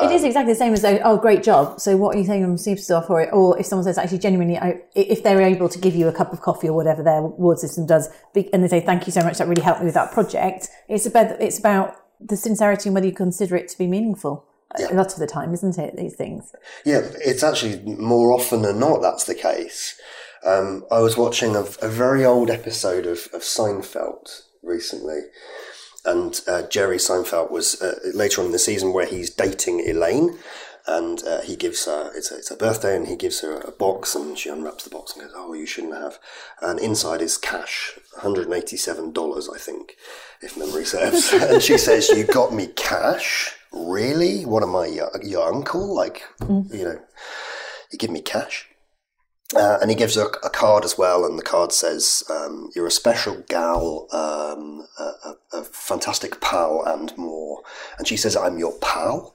It 0.00 0.10
is 0.10 0.24
exactly 0.24 0.54
the 0.54 0.58
same 0.58 0.72
as 0.72 0.80
though, 0.80 0.98
oh, 1.04 1.18
great 1.18 1.42
job. 1.42 1.78
So 1.78 1.98
what 1.98 2.16
are 2.16 2.18
you 2.18 2.24
saying 2.24 2.42
on 2.44 2.54
Superstar 2.56 3.06
for 3.06 3.20
it? 3.20 3.28
Or 3.30 3.58
if 3.58 3.66
someone 3.66 3.84
says 3.84 3.98
actually 3.98 4.20
genuinely, 4.20 4.56
I, 4.56 4.80
if 4.94 5.22
they're 5.22 5.42
able 5.42 5.68
to 5.68 5.78
give 5.78 5.94
you 5.94 6.08
a 6.08 6.12
cup 6.14 6.32
of 6.32 6.40
coffee 6.40 6.68
or 6.68 6.72
whatever 6.72 7.02
their 7.02 7.18
award 7.18 7.58
system 7.58 7.84
does, 7.84 8.08
and 8.34 8.64
they 8.64 8.68
say 8.68 8.80
thank 8.80 9.04
you 9.06 9.12
so 9.12 9.20
much, 9.20 9.36
that 9.36 9.48
really 9.48 9.60
helped 9.60 9.80
me 9.80 9.84
with 9.84 9.94
that 9.94 10.10
project. 10.10 10.68
It's 10.88 11.04
about 11.04 11.38
it's 11.42 11.58
about 11.58 11.94
the 12.28 12.36
sincerity 12.36 12.88
and 12.88 12.94
whether 12.94 13.06
you 13.06 13.12
consider 13.12 13.56
it 13.56 13.68
to 13.68 13.78
be 13.78 13.86
meaningful. 13.86 14.46
A 14.90 14.94
lot 14.94 15.12
of 15.12 15.18
the 15.18 15.26
time, 15.26 15.52
isn't 15.52 15.76
it? 15.76 15.96
These 15.96 16.14
things. 16.14 16.54
Yeah, 16.86 17.02
it's 17.20 17.42
actually 17.42 17.82
more 17.96 18.32
often 18.32 18.62
than 18.62 18.78
not 18.78 19.02
that's 19.02 19.24
the 19.24 19.34
case. 19.34 20.00
Um, 20.46 20.86
I 20.90 21.00
was 21.00 21.16
watching 21.16 21.54
a, 21.54 21.64
a 21.82 21.88
very 21.88 22.24
old 22.24 22.50
episode 22.50 23.04
of, 23.04 23.28
of 23.34 23.42
Seinfeld 23.42 24.42
recently, 24.62 25.20
and 26.04 26.40
uh, 26.48 26.62
Jerry 26.62 26.96
Seinfeld 26.96 27.50
was 27.50 27.80
uh, 27.82 27.98
later 28.14 28.40
on 28.40 28.46
in 28.46 28.52
the 28.52 28.58
season 28.58 28.92
where 28.92 29.06
he's 29.06 29.30
dating 29.30 29.80
Elaine, 29.86 30.38
and 30.86 31.22
uh, 31.24 31.40
he 31.42 31.56
gives 31.56 31.86
her 31.86 32.10
it's 32.14 32.30
a, 32.30 32.36
it's 32.36 32.48
her 32.50 32.56
birthday, 32.56 32.96
and 32.96 33.06
he 33.06 33.16
gives 33.16 33.40
her 33.40 33.60
a 33.60 33.70
box, 33.70 34.14
and 34.14 34.36
she 34.36 34.48
unwraps 34.48 34.84
the 34.84 34.90
box 34.90 35.14
and 35.14 35.22
goes, 35.22 35.32
"Oh, 35.34 35.52
you 35.52 35.66
shouldn't 35.66 35.94
have," 35.94 36.18
and 36.60 36.80
inside 36.80 37.22
is 37.22 37.38
cash, 37.38 37.98
one 38.12 38.22
hundred 38.22 38.46
and 38.46 38.54
eighty-seven 38.54 39.12
dollars, 39.12 39.48
I 39.52 39.58
think, 39.58 39.96
if 40.40 40.56
memory 40.56 40.84
serves, 40.84 41.32
and 41.32 41.62
she 41.62 41.78
says, 41.78 42.08
"You 42.08 42.24
got 42.24 42.52
me 42.52 42.68
cash." 42.68 43.56
Really? 43.72 44.44
What 44.44 44.62
am 44.62 44.76
I, 44.76 44.86
your, 44.86 45.10
your 45.22 45.48
uncle? 45.48 45.94
Like, 45.94 46.24
you 46.70 46.84
know, 46.84 47.00
you 47.90 47.98
give 47.98 48.10
me 48.10 48.20
cash. 48.20 48.68
Uh, 49.56 49.78
and 49.80 49.90
he 49.90 49.96
gives 49.96 50.14
her 50.14 50.26
a 50.42 50.50
card 50.50 50.84
as 50.84 50.96
well, 50.96 51.24
and 51.26 51.38
the 51.38 51.42
card 51.42 51.72
says, 51.72 52.22
um, 52.30 52.70
"You're 52.74 52.86
a 52.86 52.90
special 52.90 53.42
gal, 53.48 54.08
um, 54.12 54.86
a, 54.98 55.02
a, 55.02 55.36
a 55.58 55.64
fantastic 55.64 56.40
pal, 56.40 56.82
and 56.86 57.16
more." 57.18 57.62
And 57.98 58.08
she 58.08 58.16
says, 58.16 58.36
"I'm 58.36 58.58
your 58.58 58.72
pal." 58.80 59.34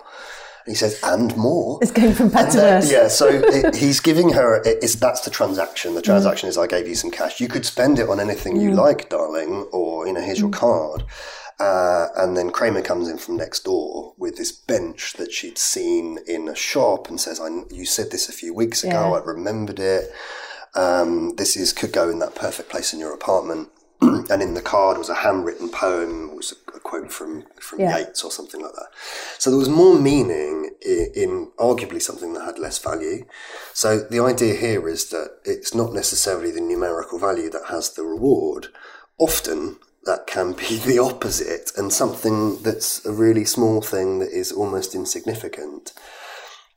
He 0.68 0.76
says, 0.76 0.99
"And 1.03 1.36
more." 1.38 1.80
It's 1.82 1.91
going 1.91 2.13
from 2.13 2.30
bad 2.30 2.51
to 2.51 2.57
worse. 2.59 2.91
yeah, 2.91 3.07
so 3.07 3.28
it, 3.43 3.76
he's 3.76 3.99
giving 3.99 4.34
her. 4.34 4.57
It, 4.63 4.80
it's 4.84 4.95
that's 4.95 5.22
the 5.22 5.32
transaction. 5.32 5.95
The 5.95 6.01
transaction 6.01 6.49
is, 6.49 6.57
"I 6.57 6.68
gave 6.68 6.88
you 6.88 6.95
some 6.95 7.09
cash. 7.11 7.39
You 7.39 7.47
could 7.47 7.65
spend 7.65 7.99
it 7.99 8.09
on 8.09 8.20
anything 8.20 8.57
you 8.59 8.72
like, 8.72 9.09
darling," 9.09 9.68
or 9.72 10.05
you 10.05 10.13
know, 10.13 10.22
"Here's 10.22 10.39
your 10.39 10.49
card." 10.49 11.03
Uh, 11.59 12.09
and 12.18 12.38
then 12.38 12.51
Kramer 12.51 12.84
comes 12.84 13.07
in 13.09 13.18
from 13.18 13.36
next 13.36 13.63
door 13.63 14.13
with 14.18 14.38
this 14.38 14.51
bench 14.51 15.13
that 15.13 15.32
she'd 15.32 15.57
seen 15.57 16.20
in 16.28 16.47
a 16.47 16.55
shop 16.55 17.09
and 17.09 17.20
says, 17.20 17.39
I, 17.39 17.47
"You 17.72 17.86
said 17.86 18.11
this 18.11 18.30
a 18.30 18.34
few 18.34 18.53
weeks 18.53 18.84
ago. 18.84 19.11
Yeah. 19.11 19.20
I 19.20 19.24
remembered 19.24 19.80
it. 19.80 20.11
Um, 20.76 21.36
this 21.38 21.57
is 21.57 21.74
could 21.74 21.91
go 21.91 22.09
in 22.09 22.20
that 22.20 22.36
perfect 22.36 22.70
place 22.70 22.93
in 22.93 22.99
your 22.99 23.13
apartment." 23.13 23.70
and 24.01 24.41
in 24.41 24.53
the 24.53 24.61
card 24.61 24.97
was 24.97 25.09
a 25.09 25.15
handwritten 25.15 25.69
poem, 25.69 26.35
was 26.35 26.53
a, 26.53 26.77
a 26.77 26.79
quote 26.79 27.11
from 27.11 27.45
from 27.59 27.79
Yeah. 27.79 27.97
Yeats 27.97 28.23
or 28.23 28.31
something 28.31 28.61
like 28.61 28.73
that. 28.73 28.89
So 29.39 29.49
there 29.49 29.59
was 29.59 29.69
more 29.69 29.99
meaning 29.99 30.71
in, 30.81 31.11
in 31.15 31.51
arguably 31.57 32.01
something 32.01 32.33
that 32.33 32.45
had 32.45 32.59
less 32.59 32.77
value. 32.77 33.25
So 33.73 33.99
the 33.99 34.19
idea 34.19 34.55
here 34.55 34.87
is 34.87 35.09
that 35.09 35.39
it's 35.45 35.73
not 35.73 35.93
necessarily 35.93 36.51
the 36.51 36.61
numerical 36.61 37.19
value 37.19 37.49
that 37.49 37.65
has 37.69 37.93
the 37.93 38.03
reward. 38.03 38.67
Often 39.17 39.77
that 40.05 40.27
can 40.27 40.53
be 40.53 40.77
the 40.85 40.99
opposite, 40.99 41.71
and 41.77 41.91
something 41.91 42.61
that's 42.63 43.05
a 43.05 43.11
really 43.11 43.45
small 43.45 43.81
thing 43.81 44.19
that 44.19 44.31
is 44.31 44.51
almost 44.51 44.95
insignificant 44.95 45.93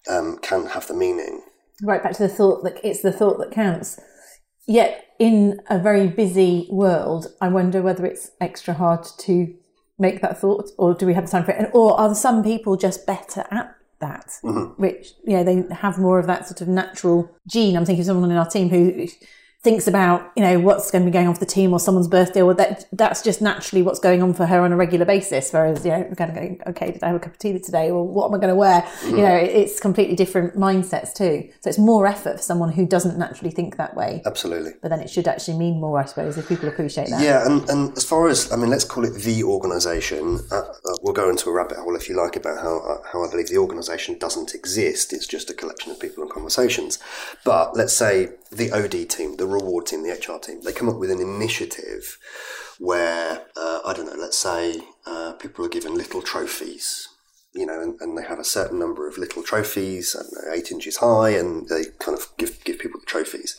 um, 0.08 0.38
can 0.38 0.66
have 0.66 0.86
the 0.86 0.94
meaning. 0.94 1.42
right 1.82 2.02
back 2.02 2.12
to 2.12 2.22
the 2.22 2.28
thought 2.28 2.62
that 2.64 2.78
it's 2.84 3.02
the 3.02 3.12
thought 3.12 3.38
that 3.38 3.50
counts. 3.50 4.00
Yet 4.70 5.16
in 5.18 5.60
a 5.68 5.80
very 5.80 6.06
busy 6.06 6.68
world, 6.70 7.26
I 7.40 7.48
wonder 7.48 7.82
whether 7.82 8.06
it's 8.06 8.30
extra 8.40 8.72
hard 8.72 9.04
to 9.18 9.52
make 9.98 10.22
that 10.22 10.38
thought, 10.40 10.70
or 10.78 10.94
do 10.94 11.06
we 11.06 11.14
have 11.14 11.26
the 11.26 11.30
time 11.32 11.44
for 11.44 11.50
it? 11.50 11.58
And, 11.58 11.68
or 11.72 11.98
are 11.98 12.14
some 12.14 12.44
people 12.44 12.76
just 12.76 13.04
better 13.04 13.44
at 13.50 13.74
that? 13.98 14.28
Mm-hmm. 14.44 14.80
Which 14.80 15.14
you 15.24 15.36
know 15.36 15.42
they 15.42 15.74
have 15.74 15.98
more 15.98 16.20
of 16.20 16.28
that 16.28 16.46
sort 16.46 16.60
of 16.60 16.68
natural 16.68 17.28
gene. 17.48 17.76
I'm 17.76 17.84
thinking 17.84 18.02
of 18.02 18.06
someone 18.06 18.30
in 18.30 18.36
our 18.36 18.48
team 18.48 18.68
who 18.68 19.08
thinks 19.62 19.86
about 19.86 20.32
you 20.36 20.42
know 20.42 20.58
what's 20.58 20.90
going 20.90 21.04
to 21.04 21.10
be 21.10 21.12
going 21.12 21.28
on 21.28 21.34
for 21.34 21.40
the 21.40 21.46
team 21.46 21.72
or 21.72 21.78
someone's 21.78 22.08
birthday 22.08 22.40
or 22.40 22.54
that 22.54 22.86
that's 22.92 23.22
just 23.22 23.42
naturally 23.42 23.82
what's 23.82 23.98
going 23.98 24.22
on 24.22 24.32
for 24.32 24.46
her 24.46 24.60
on 24.62 24.72
a 24.72 24.76
regular 24.76 25.04
basis 25.04 25.52
whereas 25.52 25.84
you 25.84 25.90
know 25.90 25.98
we're 26.08 26.14
going 26.14 26.32
to 26.32 26.40
go 26.40 26.70
okay 26.70 26.90
did 26.92 27.02
i 27.02 27.08
have 27.08 27.16
a 27.16 27.18
cup 27.18 27.32
of 27.32 27.38
tea 27.38 27.58
today? 27.58 27.90
Or 27.90 28.06
what 28.06 28.28
am 28.28 28.34
i 28.34 28.38
going 28.38 28.48
to 28.48 28.54
wear? 28.54 28.82
Mm. 28.82 29.10
you 29.10 29.22
know 29.22 29.34
it's 29.34 29.80
completely 29.80 30.16
different 30.16 30.56
mindsets 30.56 31.12
too. 31.14 31.48
So 31.60 31.70
it's 31.70 31.78
more 31.78 32.06
effort 32.06 32.36
for 32.38 32.42
someone 32.42 32.72
who 32.72 32.86
doesn't 32.86 33.18
naturally 33.18 33.50
think 33.50 33.76
that 33.76 33.94
way. 33.94 34.22
Absolutely. 34.24 34.72
But 34.80 34.88
then 34.88 35.00
it 35.00 35.10
should 35.10 35.28
actually 35.28 35.58
mean 35.58 35.80
more 35.80 35.98
i 35.98 36.04
suppose 36.04 36.38
if 36.38 36.48
people 36.48 36.68
appreciate 36.68 37.08
that. 37.10 37.22
Yeah 37.22 37.46
and, 37.46 37.68
and 37.68 37.96
as 37.96 38.04
far 38.04 38.28
as 38.28 38.50
i 38.52 38.56
mean 38.56 38.70
let's 38.70 38.84
call 38.84 39.04
it 39.04 39.14
the 39.22 39.42
organization 39.44 40.40
uh, 40.50 40.56
uh, 40.56 40.72
we'll 41.02 41.14
go 41.14 41.28
into 41.28 41.50
a 41.50 41.52
rabbit 41.52 41.76
hole 41.76 41.96
if 41.96 42.08
you 42.08 42.16
like 42.16 42.36
about 42.36 42.62
how, 42.62 42.78
uh, 42.80 42.98
how 43.12 43.24
i 43.24 43.30
believe 43.30 43.48
the 43.48 43.58
organization 43.58 44.18
doesn't 44.18 44.54
exist. 44.54 45.12
It's 45.12 45.26
just 45.26 45.50
a 45.50 45.54
collection 45.54 45.90
of 45.90 46.00
people 46.00 46.22
and 46.22 46.32
conversations. 46.32 46.98
But 47.44 47.76
let's 47.76 47.92
say 47.92 48.28
the 48.50 48.70
OD 48.72 49.08
team, 49.08 49.36
the 49.36 49.46
reward 49.50 49.86
team, 49.86 50.02
the 50.02 50.10
HR 50.10 50.38
team, 50.38 50.62
they 50.62 50.72
come 50.72 50.88
up 50.88 50.98
with 50.98 51.10
an 51.10 51.20
initiative 51.20 52.18
where, 52.78 53.46
uh, 53.56 53.80
I 53.84 53.92
don't 53.92 54.06
know, 54.06 54.20
let's 54.20 54.38
say 54.38 54.80
uh, 55.06 55.32
people 55.34 55.64
are 55.64 55.68
given 55.68 55.94
little 55.94 56.22
trophies, 56.22 57.08
you 57.54 57.66
know, 57.66 57.80
and, 57.80 58.00
and, 58.00 58.16
they 58.16 58.22
have 58.22 58.38
a 58.38 58.44
certain 58.44 58.78
number 58.78 59.08
of 59.08 59.18
little 59.18 59.42
trophies, 59.42 60.14
know, 60.14 60.52
eight 60.52 60.70
inches 60.70 60.98
high, 60.98 61.30
and 61.30 61.68
they 61.68 61.84
kind 61.98 62.16
of 62.16 62.28
give, 62.38 62.62
give 62.64 62.78
people 62.78 63.00
the 63.00 63.06
trophies. 63.06 63.58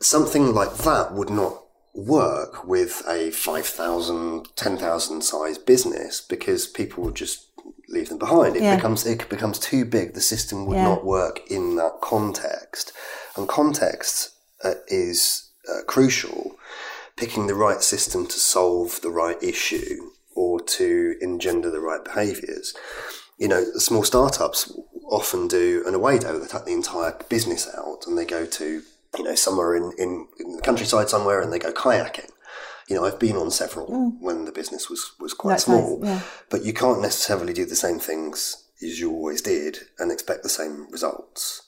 Something 0.00 0.54
like 0.54 0.76
that 0.78 1.12
would 1.12 1.30
not 1.30 1.62
work 1.94 2.66
with 2.66 3.02
a 3.08 3.30
5,000, 3.30 4.56
10,000 4.56 5.22
size 5.22 5.58
business 5.58 6.20
because 6.20 6.66
people 6.66 7.04
would 7.04 7.14
just 7.14 7.46
leave 7.88 8.08
them 8.08 8.18
behind. 8.18 8.56
It 8.56 8.62
yeah. 8.62 8.76
becomes 8.76 9.06
it 9.06 9.28
becomes 9.28 9.58
too 9.58 9.84
big. 9.84 10.14
The 10.14 10.20
system 10.20 10.66
would 10.66 10.76
yeah. 10.76 10.84
not 10.84 11.04
work 11.04 11.40
in 11.50 11.76
that 11.76 12.00
context. 12.00 12.92
And 13.36 13.48
context 13.48 14.30
uh, 14.30 14.35
is 14.88 15.50
uh, 15.68 15.82
crucial. 15.86 16.56
Picking 17.16 17.46
the 17.46 17.54
right 17.54 17.82
system 17.82 18.26
to 18.26 18.38
solve 18.38 19.00
the 19.00 19.10
right 19.10 19.42
issue 19.42 20.10
or 20.34 20.60
to 20.60 21.16
engender 21.20 21.70
the 21.70 21.80
right 21.80 22.04
behaviours. 22.04 22.74
You 23.38 23.48
know, 23.48 23.64
small 23.76 24.04
startups 24.04 24.72
often 25.10 25.48
do 25.48 25.82
an 25.86 25.94
away 25.94 26.18
day. 26.18 26.32
They 26.38 26.46
take 26.46 26.66
the 26.66 26.72
entire 26.72 27.16
business 27.28 27.68
out 27.76 28.06
and 28.06 28.18
they 28.18 28.26
go 28.26 28.44
to, 28.44 28.82
you 29.18 29.24
know, 29.24 29.34
somewhere 29.34 29.74
in, 29.74 29.92
in, 29.98 30.28
in 30.38 30.56
the 30.56 30.62
countryside 30.62 31.08
somewhere 31.08 31.40
and 31.40 31.52
they 31.52 31.58
go 31.58 31.72
kayaking. 31.72 32.30
You 32.88 32.96
know, 32.96 33.04
I've 33.04 33.18
been 33.18 33.36
on 33.36 33.50
several 33.50 33.88
mm. 33.88 34.20
when 34.20 34.44
the 34.44 34.52
business 34.52 34.88
was, 34.88 35.12
was 35.18 35.34
quite 35.34 35.52
That's 35.52 35.64
small, 35.64 35.98
nice, 35.98 36.08
yeah. 36.08 36.20
but 36.50 36.64
you 36.64 36.72
can't 36.72 37.00
necessarily 37.00 37.52
do 37.52 37.64
the 37.64 37.74
same 37.74 37.98
things 37.98 38.64
as 38.82 39.00
you 39.00 39.10
always 39.10 39.42
did 39.42 39.78
and 39.98 40.12
expect 40.12 40.42
the 40.42 40.48
same 40.48 40.88
results. 40.90 41.62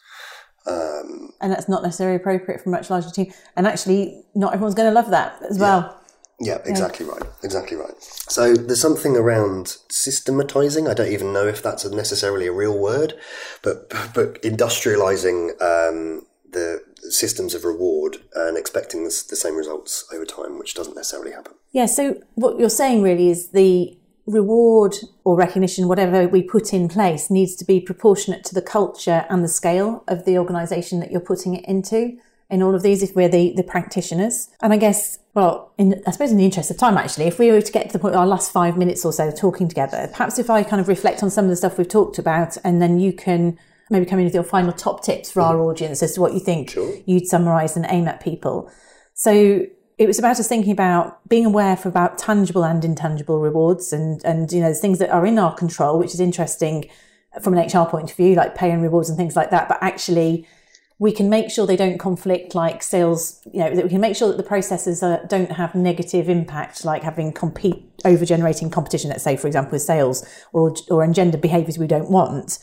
Um, 0.69 1.33
and 1.41 1.53
that's 1.53 1.69
not 1.69 1.83
necessarily 1.83 2.17
appropriate 2.17 2.61
for 2.61 2.69
a 2.69 2.73
much 2.73 2.91
larger 2.91 3.11
team. 3.11 3.33
And 3.57 3.67
actually, 3.67 4.25
not 4.35 4.53
everyone's 4.53 4.75
going 4.75 4.89
to 4.89 4.95
love 4.95 5.11
that 5.11 5.41
as 5.49 5.59
well. 5.59 5.95
Yeah, 6.41 6.59
exactly 6.65 7.05
yeah. 7.05 7.13
right. 7.13 7.23
Exactly 7.43 7.77
right. 7.77 7.95
So 8.01 8.55
there's 8.55 8.81
something 8.81 9.17
around 9.17 9.77
systematizing. 9.91 10.87
I 10.87 10.95
don't 10.95 11.11
even 11.11 11.33
know 11.33 11.47
if 11.49 11.63
that's 11.63 11.85
necessarily 11.85 12.47
a 12.47 12.53
real 12.53 12.79
word, 12.79 13.15
but 13.63 13.89
but 14.15 14.41
industrializing 14.43 15.51
um, 15.61 16.27
the 16.49 16.81
systems 17.11 17.55
of 17.55 17.65
reward 17.65 18.19
and 18.35 18.57
expecting 18.57 19.03
the, 19.03 19.25
the 19.31 19.37
same 19.37 19.57
results 19.57 20.05
over 20.13 20.25
time, 20.25 20.59
which 20.59 20.75
doesn't 20.75 20.95
necessarily 20.95 21.33
happen. 21.33 21.55
Yeah. 21.73 21.87
So 21.87 22.21
what 22.35 22.59
you're 22.59 22.71
saying 22.71 23.03
really 23.03 23.31
is 23.31 23.51
the 23.51 23.99
reward 24.29 24.95
or 25.25 25.37
recognition, 25.37 25.89
whatever 25.89 26.29
we 26.29 26.43
put 26.43 26.73
in 26.73 26.89
place, 26.89 27.31
needs 27.31 27.57
to 27.57 27.65
be 27.65 27.81
proportionate 27.81 28.45
to 28.45 28.55
the 28.55 28.63
culture 28.63 29.27
and 29.29 29.43
the 29.43 29.49
scale 29.49 30.05
of 30.07 30.25
the 30.25 30.39
organisation 30.39 31.01
that 31.01 31.11
you're 31.11 31.21
putting 31.21 31.55
it 31.55 31.65
into. 31.65 32.19
In 32.51 32.63
all 32.63 32.75
of 32.75 32.83
these, 32.83 33.03
if 33.03 33.15
we're 33.15 33.29
the, 33.29 33.53
the 33.57 33.63
practitioners. 33.63 34.49
And 34.63 34.73
I 34.73 34.79
guess, 34.79 35.19
well, 35.35 35.71
in, 35.77 36.03
I 36.07 36.13
suppose 36.13 36.31
in 36.31 36.39
the 36.39 36.47
interest 36.47 36.71
of 36.71 36.79
time, 36.79 36.97
actually, 36.97 37.27
if 37.27 37.39
we 37.39 37.51
were 37.51 37.61
to 37.61 37.73
get 37.73 37.89
to 37.89 37.93
the 37.93 37.99
point, 37.99 38.15
our 38.15 38.27
last 38.27 38.53
five 38.53 38.79
minutes 38.79 39.05
or 39.05 39.13
so 39.13 39.31
talking 39.31 39.69
together, 39.69 40.09
perhaps 40.13 40.39
if 40.39 40.49
I 40.49 40.63
kind 40.63 40.81
of 40.81 40.89
reflect 40.89 41.23
on 41.23 41.31
some 41.31 41.45
of 41.45 41.51
the 41.51 41.57
stuff 41.57 41.77
we've 41.77 41.89
talked 41.89 42.19
about 42.19 42.57
and 42.65 42.81
then 42.81 42.99
you 42.99 43.13
can 43.13 43.59
maybe 43.91 44.07
come 44.07 44.19
in 44.19 44.25
with 44.25 44.35
your 44.35 44.45
final 44.45 44.73
top 44.73 45.03
tips 45.05 45.31
for 45.31 45.41
mm-hmm. 45.41 45.57
our 45.57 45.61
audience 45.61 46.03
as 46.03 46.15
to 46.15 46.23
what 46.23 46.33
you 46.33 46.41
think 46.41 46.71
sure. 46.71 46.95
you'd 47.05 47.27
summarise 47.27 47.77
and 47.77 47.85
aim 47.91 48.09
at 48.09 48.21
people. 48.21 48.71
So 49.13 49.67
it 49.99 50.07
was 50.07 50.19
about 50.19 50.39
us 50.39 50.47
thinking 50.47 50.71
about 50.71 51.29
being 51.29 51.45
aware 51.45 51.77
for 51.77 51.89
about 51.89 52.19
tangible 52.19 52.65
and 52.65 52.85
intangible 52.85 53.41
rewards 53.41 53.93
and, 53.93 54.25
and, 54.25 54.53
you 54.53 54.61
know, 54.61 54.73
things 54.73 55.01
that 55.01 55.11
are 55.11 55.27
in 55.27 55.39
our 55.39 55.55
control, 55.55 55.99
which 55.99 56.15
is 56.15 56.21
interesting 56.21 56.89
from 57.43 57.57
an 57.57 57.67
HR 57.67 57.85
point 57.85 58.11
of 58.11 58.17
view, 58.17 58.37
like 58.37 58.55
pay 58.55 58.71
and 58.71 58.81
rewards 58.81 59.09
and 59.09 59.19
things 59.19 59.35
like 59.35 59.51
that. 59.51 59.69
But 59.69 59.79
actually, 59.81 60.47
we 61.01 61.11
can 61.11 61.29
make 61.29 61.51
sure 61.51 61.67
they 61.67 61.77
don't 61.77 61.99
conflict 61.99 62.55
like 62.55 62.83
sales, 62.83 63.41
you 63.53 63.59
know, 63.59 63.75
that 63.75 63.85
we 63.85 63.91
can 63.91 64.01
make 64.01 64.15
sure 64.15 64.29
that 64.29 64.37
the 64.37 64.45
processes 64.45 65.03
are, 65.03 65.25
don't 65.27 65.53
have 65.53 65.75
negative 65.75 66.29
impact, 66.29 66.85
like 66.85 67.03
having 67.03 67.33
compete, 67.33 67.85
over 68.05 68.25
generating 68.25 68.71
competition, 68.71 69.11
let's 69.11 69.25
say, 69.25 69.37
for 69.37 69.49
example, 69.49 69.73
with 69.73 69.83
sales 69.83 70.25
or, 70.53 70.75
or 70.91 71.03
engender 71.03 71.39
behaviors 71.39 71.77
we 71.77 71.89
don't 71.89 72.11
want. 72.11 72.59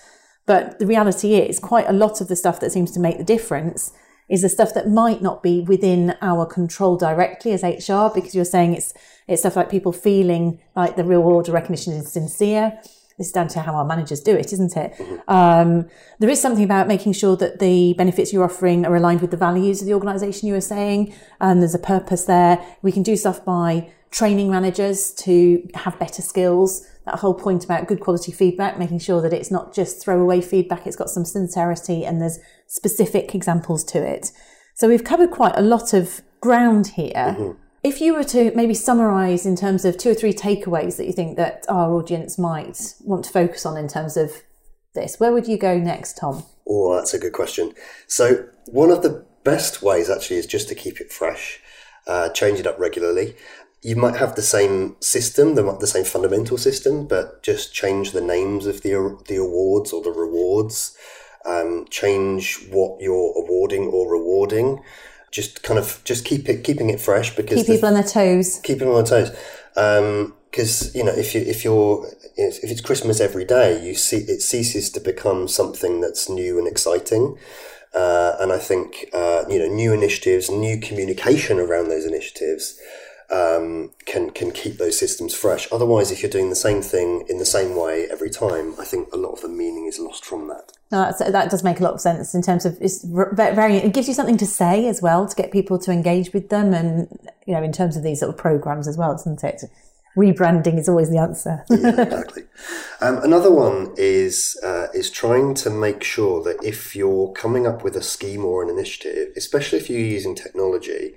But 0.45 0.79
the 0.79 0.85
reality 0.85 1.35
is 1.35 1.59
quite 1.59 1.87
a 1.89 1.93
lot 1.93 2.21
of 2.21 2.29
the 2.29 2.35
stuff 2.35 2.61
that 2.61 2.71
seems 2.71 2.91
to 2.91 2.99
make 2.99 3.17
the 3.17 3.23
difference 3.25 3.91
is 4.29 4.41
the 4.41 4.49
stuff 4.49 4.73
that 4.73 4.89
might 4.89 5.21
not 5.21 5.43
be 5.43 5.61
within 5.61 6.15
our 6.21 6.45
control 6.45 6.97
directly 6.97 7.51
as 7.51 7.63
HR, 7.63 8.13
because 8.13 8.33
you're 8.33 8.45
saying 8.45 8.73
it's 8.73 8.93
it's 9.27 9.41
stuff 9.41 9.55
like 9.55 9.69
people 9.69 9.91
feeling 9.91 10.59
like 10.75 10.95
the 10.95 11.03
reward 11.03 11.35
order 11.35 11.51
recognition 11.51 11.93
is 11.93 12.11
sincere. 12.11 12.79
This 13.17 13.27
is 13.27 13.33
down 13.33 13.47
to 13.49 13.61
how 13.61 13.75
our 13.75 13.85
managers 13.85 14.19
do 14.19 14.35
it, 14.35 14.51
isn't 14.51 14.75
it? 14.75 14.93
Mm-hmm. 14.93 15.31
Um, 15.31 15.89
there 16.19 16.29
is 16.29 16.41
something 16.41 16.65
about 16.65 16.87
making 16.87 17.13
sure 17.13 17.37
that 17.37 17.59
the 17.59 17.93
benefits 17.93 18.33
you're 18.33 18.43
offering 18.43 18.85
are 18.85 18.95
aligned 18.95 19.21
with 19.21 19.31
the 19.31 19.37
values 19.37 19.81
of 19.81 19.87
the 19.87 19.93
organisation 19.93 20.47
you 20.47 20.53
were 20.53 20.61
saying, 20.61 21.13
and 21.39 21.61
there's 21.61 21.73
a 21.73 21.79
purpose 21.79 22.25
there. 22.25 22.63
We 22.81 22.91
can 22.91 23.03
do 23.03 23.15
stuff 23.15 23.45
by 23.45 23.89
training 24.11 24.49
managers 24.49 25.11
to 25.11 25.67
have 25.75 25.97
better 25.99 26.21
skills. 26.21 26.87
That 27.05 27.19
whole 27.19 27.33
point 27.33 27.63
about 27.63 27.87
good 27.87 27.99
quality 27.99 28.31
feedback, 28.31 28.79
making 28.79 28.99
sure 28.99 29.21
that 29.21 29.33
it's 29.33 29.51
not 29.51 29.73
just 29.73 30.03
throwaway 30.03 30.41
feedback, 30.41 30.87
it's 30.87 30.95
got 30.95 31.09
some 31.09 31.25
sincerity 31.25 32.05
and 32.05 32.21
there's 32.21 32.39
specific 32.67 33.35
examples 33.35 33.83
to 33.85 34.05
it. 34.05 34.31
So 34.75 34.87
we've 34.87 35.03
covered 35.03 35.31
quite 35.31 35.53
a 35.55 35.61
lot 35.61 35.93
of 35.93 36.21
ground 36.41 36.87
here. 36.87 37.11
Mm-hmm. 37.13 37.51
If 37.83 38.01
you 38.01 38.13
were 38.15 38.23
to 38.25 38.51
maybe 38.55 38.73
summarize 38.73 39.45
in 39.45 39.55
terms 39.55 39.85
of 39.85 39.97
two 39.97 40.09
or 40.09 40.13
three 40.15 40.33
takeaways 40.33 40.97
that 40.97 41.05
you 41.05 41.13
think 41.13 41.37
that 41.37 41.65
our 41.69 41.93
audience 41.93 42.37
might 42.37 42.95
want 43.01 43.25
to 43.25 43.31
focus 43.31 43.65
on 43.65 43.77
in 43.77 43.87
terms 43.87 44.17
of 44.17 44.31
this, 44.95 45.19
where 45.19 45.31
would 45.31 45.47
you 45.47 45.57
go 45.57 45.77
next, 45.77 46.17
Tom? 46.17 46.43
Oh, 46.67 46.95
that's 46.95 47.13
a 47.13 47.19
good 47.19 47.33
question. 47.33 47.73
So 48.07 48.47
one 48.65 48.89
of 48.89 49.03
the 49.03 49.23
best 49.43 49.81
ways 49.81 50.09
actually 50.09 50.37
is 50.37 50.47
just 50.47 50.67
to 50.69 50.75
keep 50.75 50.99
it 50.99 51.11
fresh, 51.11 51.59
uh, 52.07 52.29
change 52.29 52.59
it 52.59 52.67
up 52.67 52.79
regularly. 52.79 53.35
You 53.83 53.95
might 53.95 54.15
have 54.15 54.35
the 54.35 54.41
same 54.41 54.95
system, 54.99 55.53
the, 55.53 55.77
the 55.77 55.85
same 55.85 56.05
fundamental 56.05 56.57
system, 56.57 57.05
but 57.05 57.43
just 57.43 57.71
change 57.71 58.11
the 58.11 58.21
names 58.21 58.65
of 58.65 58.81
the 58.81 59.19
the 59.27 59.35
awards 59.35 59.93
or 59.93 60.01
the 60.01 60.11
rewards 60.11 60.97
um, 61.45 61.85
change 61.89 62.67
what 62.69 63.01
you're 63.01 63.33
awarding 63.37 63.87
or 63.87 64.11
rewarding. 64.11 64.81
Just 65.31 65.63
kind 65.63 65.77
of 65.77 66.01
just 66.05 66.25
keep 66.25 66.47
it 66.47 66.63
keeping 66.63 66.89
it 66.89 66.99
fresh 66.99 67.35
because 67.35 67.57
keep 67.57 67.67
people 67.67 67.81
the, 67.81 67.87
on 67.87 67.93
their 67.95 68.03
toes. 68.03 68.59
Keep 68.63 68.79
them 68.79 68.89
on 68.89 69.03
their 69.03 69.25
toes. 69.25 70.31
Because 70.49 70.85
um, 70.85 70.91
you 70.97 71.03
know, 71.03 71.11
if 71.11 71.35
you 71.35 71.41
if 71.41 71.63
you're 71.65 72.07
if 72.37 72.63
it's 72.63 72.81
Christmas 72.81 73.19
every 73.19 73.45
day, 73.45 73.85
you 73.85 73.95
see 73.95 74.17
it 74.17 74.41
ceases 74.41 74.89
to 74.91 74.99
become 74.99 75.47
something 75.47 76.01
that's 76.01 76.29
new 76.29 76.57
and 76.57 76.67
exciting. 76.67 77.37
Uh, 77.93 78.35
and 78.39 78.51
I 78.51 78.57
think 78.57 79.09
uh, 79.13 79.43
you 79.49 79.59
know 79.59 79.67
new 79.67 79.93
initiatives, 79.93 80.49
new 80.49 80.79
communication 80.79 81.59
around 81.59 81.89
those 81.89 82.05
initiatives 82.05 82.79
um, 83.31 83.91
can 84.05 84.29
can 84.29 84.51
keep 84.51 84.77
those 84.77 84.97
systems 84.97 85.33
fresh. 85.33 85.67
Otherwise, 85.71 86.11
if 86.11 86.21
you're 86.21 86.29
doing 86.29 86.49
the 86.49 86.55
same 86.55 86.81
thing 86.81 87.25
in 87.27 87.37
the 87.37 87.45
same 87.45 87.75
way 87.75 88.07
every 88.11 88.29
time, 88.29 88.75
I 88.79 88.85
think 88.85 89.11
a 89.11 89.17
lot 89.17 89.31
of 89.31 89.41
the 89.41 89.49
meaning 89.49 89.85
is 89.87 89.99
lost 89.99 90.25
from 90.25 90.47
that. 90.47 90.71
No, 90.91 91.11
that 91.19 91.49
does 91.49 91.63
make 91.63 91.79
a 91.79 91.83
lot 91.83 91.93
of 91.93 92.01
sense 92.01 92.35
in 92.35 92.41
terms 92.41 92.65
of 92.65 92.77
it's 92.79 93.03
very. 93.03 93.77
It 93.77 93.93
gives 93.93 94.07
you 94.07 94.13
something 94.13 94.37
to 94.37 94.45
say 94.45 94.87
as 94.87 95.01
well 95.01 95.27
to 95.27 95.35
get 95.35 95.51
people 95.51 95.79
to 95.79 95.91
engage 95.91 96.33
with 96.33 96.49
them, 96.49 96.73
and 96.73 97.07
you 97.45 97.53
know, 97.53 97.63
in 97.63 97.71
terms 97.71 97.97
of 97.97 98.03
these 98.03 98.19
sort 98.19 98.29
of 98.29 98.37
programs 98.37 98.87
as 98.87 98.97
well, 98.97 99.11
doesn't 99.13 99.43
it? 99.43 99.63
Rebranding 100.15 100.79
is 100.79 100.87
always 100.87 101.09
the 101.09 101.17
answer. 101.17 101.65
yeah, 101.69 101.89
exactly. 102.01 102.43
Um, 103.01 103.17
another 103.17 103.51
one 103.51 103.93
is 103.97 104.57
uh, 104.63 104.87
is 104.93 105.09
trying 105.09 105.55
to 105.55 105.69
make 105.69 106.03
sure 106.03 106.41
that 106.43 106.63
if 106.63 106.95
you're 106.95 107.33
coming 107.33 107.67
up 107.67 107.83
with 107.83 107.97
a 107.97 108.03
scheme 108.03 108.45
or 108.45 108.63
an 108.63 108.69
initiative, 108.69 109.33
especially 109.35 109.79
if 109.79 109.89
you're 109.89 109.99
using 109.99 110.35
technology, 110.35 111.15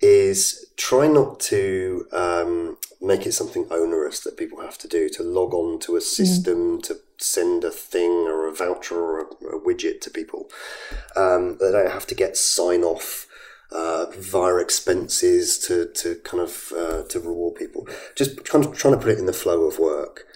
is 0.00 0.66
try 0.76 1.06
not 1.06 1.40
to 1.40 2.06
um, 2.12 2.78
make 3.00 3.26
it 3.26 3.32
something 3.32 3.66
onerous 3.70 4.20
that 4.20 4.36
people 4.36 4.60
have 4.60 4.78
to 4.78 4.88
do 4.88 5.08
to 5.10 5.22
log 5.22 5.52
on 5.52 5.78
to 5.80 5.96
a 5.96 6.00
system 6.00 6.78
mm. 6.78 6.82
to 6.82 6.96
send 7.18 7.64
a 7.64 7.70
thing 7.70 8.10
or 8.10 8.48
a 8.48 8.54
voucher 8.54 8.98
or 8.98 9.20
a, 9.20 9.24
a 9.56 9.60
widget 9.60 10.00
to 10.00 10.10
people. 10.10 10.50
Um, 11.16 11.58
they 11.58 11.70
don't 11.70 11.90
have 11.90 12.06
to 12.08 12.14
get 12.14 12.36
sign 12.36 12.82
off. 12.82 13.26
Uh, 13.72 14.06
via 14.18 14.56
expenses 14.56 15.56
to, 15.56 15.86
to 15.94 16.16
kind 16.24 16.42
of 16.42 16.72
uh, 16.76 17.04
to 17.04 17.20
reward 17.20 17.54
people, 17.54 17.86
just 18.16 18.44
kind 18.44 18.64
of 18.64 18.76
trying 18.76 18.94
to 18.94 18.98
put 18.98 19.10
it 19.12 19.18
in 19.20 19.26
the 19.26 19.32
flow 19.32 19.62
of 19.62 19.78
work, 19.78 20.26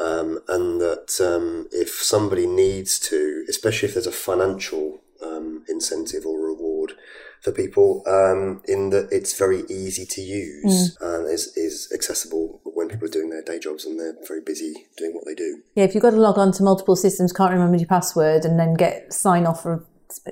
um, 0.00 0.40
and 0.48 0.80
that 0.80 1.20
um, 1.20 1.68
if 1.70 2.02
somebody 2.02 2.48
needs 2.48 2.98
to, 2.98 3.44
especially 3.48 3.86
if 3.86 3.94
there's 3.94 4.08
a 4.08 4.10
financial 4.10 5.02
um, 5.24 5.64
incentive 5.68 6.26
or 6.26 6.40
reward, 6.40 6.94
for 7.42 7.52
people 7.52 8.02
um, 8.06 8.62
in 8.66 8.90
that 8.90 9.08
it's 9.10 9.36
very 9.38 9.62
easy 9.68 10.04
to 10.04 10.20
use 10.20 10.96
and 11.00 11.26
is, 11.26 11.56
is 11.56 11.90
accessible 11.94 12.60
when 12.64 12.88
people 12.88 13.06
are 13.06 13.10
doing 13.10 13.30
their 13.30 13.42
day 13.42 13.58
jobs 13.58 13.84
and 13.84 13.98
they're 13.98 14.16
very 14.28 14.40
busy 14.42 14.86
doing 14.96 15.14
what 15.14 15.24
they 15.24 15.34
do. 15.34 15.62
Yeah, 15.74 15.84
if 15.84 15.94
you've 15.94 16.02
got 16.02 16.10
to 16.10 16.16
log 16.16 16.38
on 16.38 16.52
to 16.52 16.62
multiple 16.62 16.96
systems, 16.96 17.32
can't 17.32 17.52
remember 17.52 17.76
your 17.78 17.86
password, 17.86 18.44
and 18.44 18.58
then 18.58 18.74
get 18.74 19.12
sign 19.12 19.46
off 19.46 19.64
or 19.64 19.84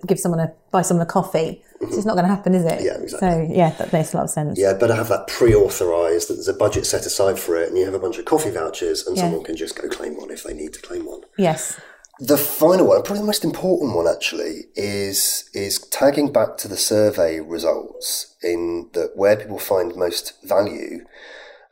give 0.06 0.18
someone 0.18 0.40
a 0.40 0.52
buy 0.70 0.82
someone 0.82 1.06
a 1.06 1.10
coffee, 1.10 1.62
it's 1.80 2.04
not 2.04 2.14
going 2.14 2.24
to 2.26 2.34
happen, 2.34 2.52
is 2.54 2.64
it? 2.64 2.82
Yeah, 2.82 2.98
exactly. 3.00 3.46
So 3.46 3.52
yeah, 3.54 3.70
that 3.78 3.92
makes 3.92 4.12
a 4.12 4.16
lot 4.16 4.24
of 4.24 4.30
sense. 4.30 4.58
Yeah, 4.58 4.72
better 4.74 4.94
have 4.94 5.08
that 5.08 5.28
pre-authorized 5.28 6.28
that 6.28 6.34
there's 6.34 6.48
a 6.48 6.52
budget 6.54 6.84
set 6.84 7.06
aside 7.06 7.38
for 7.38 7.56
it, 7.56 7.68
and 7.68 7.78
you 7.78 7.84
have 7.84 7.94
a 7.94 7.98
bunch 7.98 8.18
of 8.18 8.24
coffee 8.24 8.50
vouchers, 8.50 9.06
and 9.06 9.16
Yeah. 9.16 9.22
someone 9.24 9.44
can 9.44 9.56
just 9.56 9.80
go 9.80 9.88
claim 9.88 10.16
one 10.16 10.30
if 10.30 10.42
they 10.42 10.52
need 10.52 10.72
to 10.74 10.82
claim 10.82 11.06
one. 11.06 11.22
Yes. 11.38 11.78
The 12.20 12.36
final 12.36 12.88
one, 12.88 13.02
probably 13.02 13.20
the 13.20 13.26
most 13.26 13.44
important 13.44 13.94
one 13.94 14.08
actually, 14.08 14.64
is 14.74 15.48
is 15.54 15.78
tagging 15.78 16.32
back 16.32 16.56
to 16.58 16.68
the 16.68 16.76
survey 16.76 17.40
results 17.40 18.34
in 18.42 18.90
that 18.94 19.16
where 19.16 19.36
people 19.36 19.58
find 19.58 19.94
most 19.94 20.34
value 20.42 21.04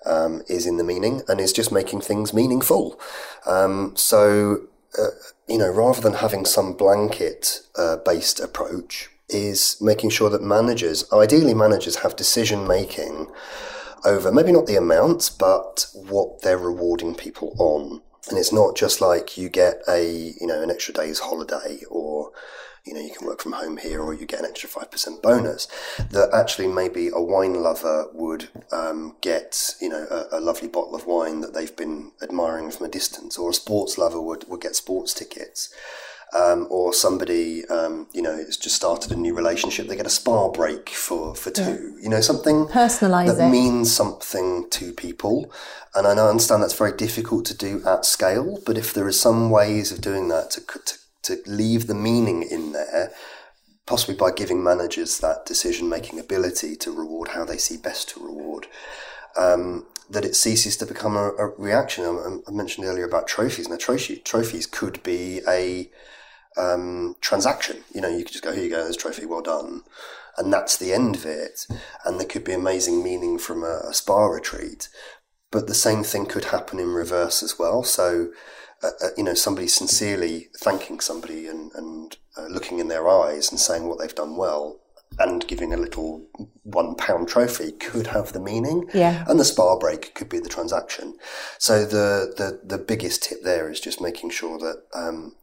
um, 0.05 0.43
is 0.49 0.67
in 0.67 0.77
the 0.77 0.85
meaning 0.85 1.23
and 1.27 1.41
is 1.41 1.53
just 1.53 1.73
making 1.73 2.01
things 2.01 2.33
meaningful. 2.33 2.99
Um, 3.45 3.95
so 3.97 4.69
uh, 4.97 5.09
you 5.49 5.59
know, 5.59 5.71
rather 5.71 6.01
than 6.01 6.15
having 6.15 6.45
some 6.45 6.75
blanket 6.75 7.61
uh, 7.77 7.97
based 7.97 8.39
approach, 8.39 9.11
is 9.29 9.77
making 9.81 10.11
sure 10.11 10.31
that 10.31 10.43
managers, 10.43 11.11
ideally 11.13 11.55
managers, 11.55 11.97
have 11.97 12.17
decision 12.17 12.67
making 12.67 13.27
over 14.05 14.31
maybe 14.31 14.53
not 14.53 14.67
the 14.67 14.77
amounts, 14.77 15.29
but 15.29 15.87
what 15.95 16.43
they're 16.43 16.59
rewarding 16.59 17.15
people 17.15 17.55
on. 17.59 18.03
And 18.29 18.39
it's 18.39 18.53
not 18.53 18.77
just 18.77 19.01
like 19.01 19.37
you 19.37 19.49
get 19.49 19.83
a, 19.89 20.35
you 20.41 20.47
know, 20.47 20.61
an 20.61 20.71
extra 20.71 20.93
day's 20.93 21.21
holiday 21.21 21.81
or, 21.89 22.33
you 22.85 22.93
know, 22.93 23.01
you 23.01 23.13
can 23.17 23.27
work 23.27 23.41
from 23.41 23.53
home 23.53 23.77
here 23.77 24.01
or 24.01 24.15
you 24.15 24.27
get 24.27 24.41
an 24.41 24.47
extra 24.47 24.69
5% 24.69 25.23
bonus. 25.23 25.69
That 26.11 26.31
actually 26.33 26.69
maybe 26.69 27.09
a 27.09 27.21
wine 27.21 27.55
lover 27.55 28.07
would 28.13 28.49
um, 28.73 29.17
get, 29.21 29.75
you 29.81 29.89
know, 29.89 30.07
a, 30.11 30.39
a 30.39 30.41
lovely 30.41 30.69
bottle 30.69 30.95
of 30.95 31.07
wine 31.07 31.41
that 31.41 31.55
they've 31.55 31.77
been 31.77 32.13
admiring 32.21 32.71
from 32.71 32.87
a 32.87 32.91
distance 32.91 33.39
or 33.39 33.51
a 33.51 33.55
sports 33.55 33.97
lover 33.97 34.21
would, 34.21 34.49
would 34.49 34.61
get 34.61 34.75
sports 34.75 35.15
tickets. 35.15 35.73
Um, 36.35 36.67
or 36.71 36.93
somebody, 36.93 37.65
um, 37.67 38.09
you 38.13 38.21
know, 38.21 38.37
has 38.37 38.57
just 38.57 38.75
started 38.75 39.13
a 39.13 39.17
new 39.17 39.33
relationship, 39.33 39.87
they 39.87 39.95
get 39.95 40.07
a 40.07 40.11
spa 40.11 40.49
break 40.51 40.89
for, 40.91 41.37
for 41.37 41.53
two. 41.53 41.97
You 42.03 42.09
know, 42.09 42.21
something 42.21 42.67
Personalise 42.67 43.37
that 43.37 43.51
means 43.51 43.95
something 43.95 44.69
to 44.71 44.93
people. 44.93 45.53
And 45.95 46.07
I 46.07 46.11
understand 46.11 46.63
that's 46.63 46.77
very 46.77 46.93
difficult 46.97 47.47
to 47.47 47.57
do 47.57 47.81
at 47.87 48.05
scale, 48.05 48.59
but 48.67 48.77
if 48.77 48.93
there 48.93 49.07
are 49.07 49.13
some 49.13 49.51
ways 49.51 49.93
of 49.93 50.01
doing 50.01 50.29
that 50.29 50.51
to, 50.51 50.61
to, 50.85 50.99
to 51.23 51.51
leave 51.51 51.87
the 51.87 51.95
meaning 51.95 52.43
in 52.43 52.73
there, 52.73 53.13
possibly 53.87 54.17
by 54.17 54.33
giving 54.33 54.63
managers 54.63 55.21
that 55.21 55.47
decision 55.47 55.89
making 55.89 56.19
ability 56.19 56.77
to 56.77 56.91
reward 56.91 57.29
how 57.29 57.45
they 57.45 57.57
see 57.57 57.77
best 57.77 58.11
to 58.11 58.21
reward, 58.21 58.67
um, 59.39 59.87
that 60.11 60.25
it 60.25 60.35
ceases 60.37 60.77
to 60.77 60.87
become 60.87 61.17
a, 61.17 61.31
a 61.39 61.47
reaction. 61.57 62.05
I, 62.05 62.39
I 62.49 62.51
mentioned 62.51 62.87
earlier 62.87 63.07
about 63.07 63.27
trophies. 63.29 63.69
Now, 63.69 63.77
trophy, 63.77 64.17
trophies 64.17 64.67
could 64.67 65.03
be 65.03 65.41
a 65.49 65.89
um, 66.57 67.17
transaction. 67.21 67.79
You 67.95 68.01
know, 68.01 68.09
you 68.09 68.25
could 68.25 68.33
just 68.33 68.45
go, 68.45 68.53
here 68.53 68.65
you 68.65 68.71
go, 68.71 68.83
there's 68.83 68.97
a 68.97 68.99
trophy, 68.99 69.27
well 69.27 69.43
done. 69.43 69.83
And 70.39 70.53
that's 70.53 70.77
the 70.77 70.93
end 70.93 71.17
of 71.17 71.25
it. 71.25 71.67
And 72.05 72.21
there 72.21 72.27
could 72.27 72.45
be 72.45 72.53
amazing 72.53 73.03
meaning 73.03 73.39
from 73.39 73.63
a, 73.63 73.81
a 73.89 73.95
spa 73.95 74.27
retreat. 74.27 74.89
But 75.51 75.67
the 75.67 75.75
same 75.75 76.03
thing 76.03 76.27
could 76.27 76.47
happen 76.47 76.79
in 76.79 76.89
reverse 76.89 77.43
as 77.43 77.59
well. 77.59 77.83
So, 77.83 78.33
uh, 78.83 78.91
uh, 79.03 79.09
you 79.17 79.25
know, 79.25 79.35
somebody 79.35 79.69
sincerely 79.69 80.49
thanking 80.59 81.01
somebody 81.01 81.47
and, 81.47 81.73
and 81.75 82.17
uh, 82.37 82.47
looking 82.49 82.79
in 82.79 82.89
their 82.89 83.09
eyes 83.09 83.51
and 83.51 83.59
saying 83.59 83.87
what 83.87 83.99
they've 83.99 84.15
done 84.15 84.37
well 84.37 84.81
and 85.19 85.47
giving 85.47 85.73
a 85.73 85.79
little 85.79 86.27
one 86.65 86.95
pound 86.97 87.29
trophy 87.29 87.73
could 87.73 88.09
have 88.09 88.33
the 88.33 88.41
meaning. 88.41 88.89
Yeah. 88.93 89.25
And 89.29 89.41
the 89.41 89.45
spa 89.45 89.79
break 89.79 90.15
could 90.15 90.29
be 90.29 90.41
the 90.41 90.49
transaction. 90.49 91.17
So 91.59 91.87
the, 91.87 92.35
the, 92.37 92.61
the 92.77 92.83
biggest 92.83 93.23
tip 93.23 93.43
there 93.43 93.71
is 93.71 93.81
just 93.81 94.01
making 94.01 94.31
sure 94.31 94.59
that 94.59 94.83
um, 94.95 95.37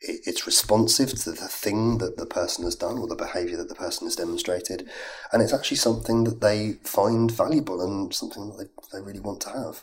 it's 0.00 0.46
responsive 0.46 1.10
to 1.10 1.30
the 1.30 1.48
thing 1.48 1.98
that 1.98 2.16
the 2.16 2.26
person 2.26 2.64
has 2.64 2.76
done 2.76 2.98
or 2.98 3.06
the 3.06 3.16
behaviour 3.16 3.56
that 3.56 3.68
the 3.68 3.74
person 3.74 4.06
has 4.06 4.16
demonstrated. 4.16 4.88
And 5.32 5.42
it's 5.42 5.52
actually 5.52 5.78
something 5.78 6.24
that 6.24 6.40
they 6.40 6.74
find 6.84 7.30
valuable 7.30 7.80
and 7.80 8.14
something 8.14 8.48
that 8.48 8.58
they, 8.92 8.98
they 8.98 9.04
really 9.04 9.20
want 9.20 9.40
to 9.42 9.50
have. 9.50 9.82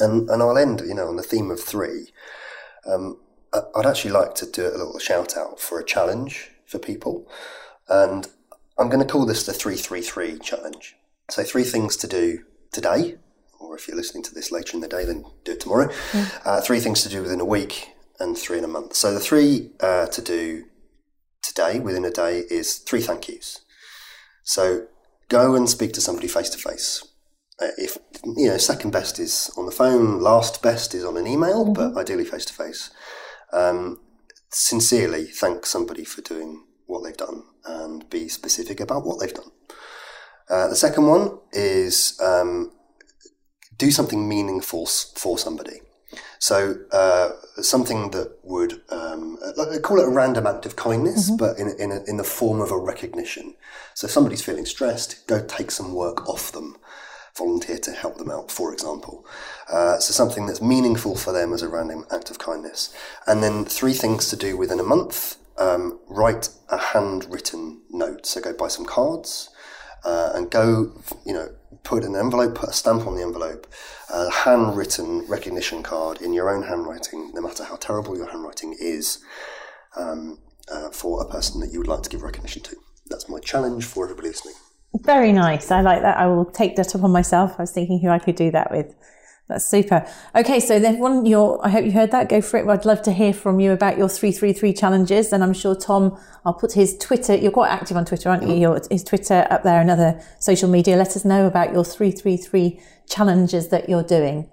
And, 0.00 0.28
and 0.28 0.42
I'll 0.42 0.58
end, 0.58 0.82
you 0.86 0.94
know, 0.94 1.08
on 1.08 1.16
the 1.16 1.22
theme 1.22 1.50
of 1.50 1.60
three. 1.60 2.08
Um, 2.86 3.18
I'd 3.52 3.86
actually 3.86 4.10
like 4.10 4.34
to 4.36 4.46
do 4.50 4.66
a 4.66 4.76
little 4.76 4.98
shout 4.98 5.36
out 5.36 5.58
for 5.58 5.80
a 5.80 5.84
challenge 5.84 6.50
for 6.66 6.78
people. 6.78 7.26
And 7.88 8.28
I'm 8.78 8.90
going 8.90 9.04
to 9.04 9.10
call 9.10 9.24
this 9.24 9.46
the 9.46 9.52
333 9.52 10.38
challenge. 10.38 10.96
So, 11.30 11.42
three 11.42 11.64
things 11.64 11.96
to 11.96 12.06
do 12.06 12.44
today, 12.72 13.16
or 13.58 13.74
if 13.76 13.88
you're 13.88 13.96
listening 13.96 14.22
to 14.24 14.34
this 14.34 14.52
later 14.52 14.74
in 14.74 14.80
the 14.80 14.88
day, 14.88 15.04
then 15.04 15.24
do 15.44 15.52
it 15.52 15.60
tomorrow. 15.60 15.90
Uh, 16.44 16.60
three 16.60 16.80
things 16.80 17.02
to 17.02 17.08
do 17.08 17.22
within 17.22 17.40
a 17.40 17.44
week, 17.44 17.88
and 18.20 18.36
three 18.36 18.58
in 18.58 18.64
a 18.64 18.68
month. 18.68 18.94
So, 18.94 19.12
the 19.12 19.20
three 19.20 19.70
uh, 19.80 20.06
to 20.06 20.22
do 20.22 20.64
today 21.42 21.80
within 21.80 22.04
a 22.04 22.10
day 22.10 22.44
is 22.50 22.78
three 22.78 23.00
thank 23.00 23.28
yous. 23.28 23.60
So, 24.44 24.86
go 25.28 25.54
and 25.54 25.68
speak 25.68 25.92
to 25.94 26.00
somebody 26.00 26.28
face 26.28 26.50
to 26.50 26.58
face. 26.58 27.04
If 27.60 27.98
you 28.24 28.48
know, 28.48 28.56
second 28.56 28.92
best 28.92 29.18
is 29.18 29.50
on 29.56 29.66
the 29.66 29.72
phone, 29.72 30.20
last 30.20 30.62
best 30.62 30.94
is 30.94 31.04
on 31.04 31.16
an 31.16 31.26
email, 31.26 31.72
but 31.72 31.96
ideally 31.96 32.24
face 32.24 32.44
to 32.46 32.52
face. 32.52 32.90
Um, 33.52 34.00
Sincerely 34.50 35.26
thank 35.26 35.66
somebody 35.66 36.04
for 36.04 36.22
doing 36.22 36.64
what 36.86 37.04
they've 37.04 37.16
done 37.16 37.42
and 37.66 38.08
be 38.08 38.28
specific 38.28 38.80
about 38.80 39.04
what 39.04 39.20
they've 39.20 39.34
done. 39.34 39.50
Uh, 40.48 40.68
the 40.68 40.76
second 40.76 41.06
one 41.06 41.38
is 41.52 42.18
um, 42.22 42.72
do 43.76 43.90
something 43.90 44.26
meaningful 44.26 44.86
for 44.86 45.36
somebody. 45.36 45.80
So 46.38 46.76
uh, 46.92 47.30
something 47.60 48.10
that 48.10 48.38
would 48.42 48.82
um, 48.90 49.38
like 49.56 49.82
call 49.82 50.00
it 50.00 50.06
a 50.06 50.10
random 50.10 50.46
act 50.46 50.66
of 50.66 50.76
kindness, 50.76 51.30
but 51.30 51.58
in 51.58 51.68
in, 51.78 51.92
a, 51.92 52.02
in 52.06 52.16
the 52.16 52.24
form 52.24 52.60
of 52.60 52.70
a 52.70 52.78
recognition. 52.78 53.56
So 53.94 54.06
if 54.06 54.12
somebody's 54.12 54.42
feeling 54.42 54.66
stressed, 54.66 55.26
go 55.26 55.44
take 55.44 55.70
some 55.70 55.94
work 55.94 56.28
off 56.28 56.52
them. 56.52 56.76
Volunteer 57.36 57.78
to 57.78 57.92
help 57.92 58.18
them 58.18 58.30
out, 58.30 58.50
for 58.50 58.72
example. 58.72 59.24
Uh, 59.70 59.98
so 59.98 60.12
something 60.12 60.46
that's 60.46 60.60
meaningful 60.60 61.14
for 61.14 61.32
them 61.32 61.52
as 61.52 61.62
a 61.62 61.68
random 61.68 62.04
act 62.10 62.30
of 62.30 62.38
kindness. 62.38 62.92
And 63.28 63.42
then 63.42 63.64
three 63.64 63.92
things 63.92 64.28
to 64.30 64.36
do 64.36 64.56
within 64.56 64.80
a 64.80 64.82
month. 64.82 65.36
Um, 65.56 66.00
write 66.08 66.50
a 66.68 66.78
handwritten 66.78 67.82
note. 67.90 68.26
So 68.26 68.40
go 68.40 68.52
buy 68.52 68.68
some 68.68 68.84
cards 68.84 69.50
uh, 70.04 70.32
and 70.34 70.50
go, 70.50 70.92
you 71.24 71.32
know, 71.32 71.54
put 71.82 72.04
an 72.04 72.14
envelope, 72.16 72.54
put 72.54 72.68
a 72.68 72.72
stamp 72.72 73.06
on 73.06 73.16
the 73.16 73.22
envelope, 73.22 73.66
a 74.12 74.30
handwritten 74.30 75.26
recognition 75.26 75.82
card 75.82 76.20
in 76.20 76.32
your 76.32 76.50
own 76.50 76.62
handwriting, 76.62 77.30
no 77.34 77.40
matter 77.40 77.64
how 77.64 77.76
terrible 77.76 78.16
your 78.16 78.30
handwriting 78.30 78.76
is, 78.78 79.18
um, 79.96 80.38
uh, 80.70 80.90
for 80.90 81.22
a 81.22 81.28
person 81.28 81.60
that 81.60 81.72
you 81.72 81.78
would 81.78 81.88
like 81.88 82.02
to 82.02 82.10
give 82.10 82.22
recognition 82.22 82.62
to. 82.62 82.76
That's 83.08 83.28
my 83.28 83.40
challenge 83.40 83.84
for 83.84 84.04
everybody 84.04 84.28
listening. 84.28 84.54
Very 84.94 85.32
nice. 85.32 85.70
I 85.70 85.80
like 85.80 86.02
that. 86.02 86.16
I 86.16 86.26
will 86.26 86.44
take 86.44 86.76
that 86.76 86.94
upon 86.94 87.10
myself. 87.10 87.54
I 87.58 87.62
was 87.62 87.70
thinking 87.70 88.00
who 88.00 88.08
I 88.08 88.18
could 88.18 88.36
do 88.36 88.50
that 88.50 88.70
with. 88.70 88.94
That's 89.48 89.64
super. 89.64 90.06
Okay, 90.36 90.60
so 90.60 90.78
then 90.78 90.98
one 90.98 91.24
your 91.24 91.64
I 91.64 91.70
hope 91.70 91.86
you 91.86 91.92
heard 91.92 92.10
that. 92.10 92.28
Go 92.28 92.42
for 92.42 92.58
it. 92.58 92.68
I'd 92.68 92.84
love 92.84 93.00
to 93.02 93.12
hear 93.12 93.32
from 93.32 93.60
you 93.60 93.72
about 93.72 93.96
your 93.96 94.08
three 94.08 94.30
three 94.30 94.52
three 94.52 94.74
challenges. 94.74 95.32
And 95.32 95.42
I'm 95.42 95.54
sure 95.54 95.74
Tom, 95.74 96.18
I'll 96.44 96.52
put 96.52 96.74
his 96.74 96.98
Twitter. 96.98 97.34
You're 97.34 97.50
quite 97.50 97.70
active 97.70 97.96
on 97.96 98.04
Twitter, 98.04 98.28
aren't 98.28 98.42
you? 98.42 98.50
Mm-hmm. 98.50 98.60
Your 98.60 98.80
his 98.90 99.02
Twitter 99.04 99.46
up 99.50 99.62
there 99.62 99.80
and 99.80 99.90
other 99.90 100.20
social 100.38 100.68
media. 100.68 100.96
Let 100.96 101.16
us 101.16 101.24
know 101.24 101.46
about 101.46 101.72
your 101.72 101.84
three 101.84 102.10
three 102.10 102.36
three 102.36 102.80
challenges 103.08 103.68
that 103.68 103.88
you're 103.88 104.02
doing. 104.02 104.50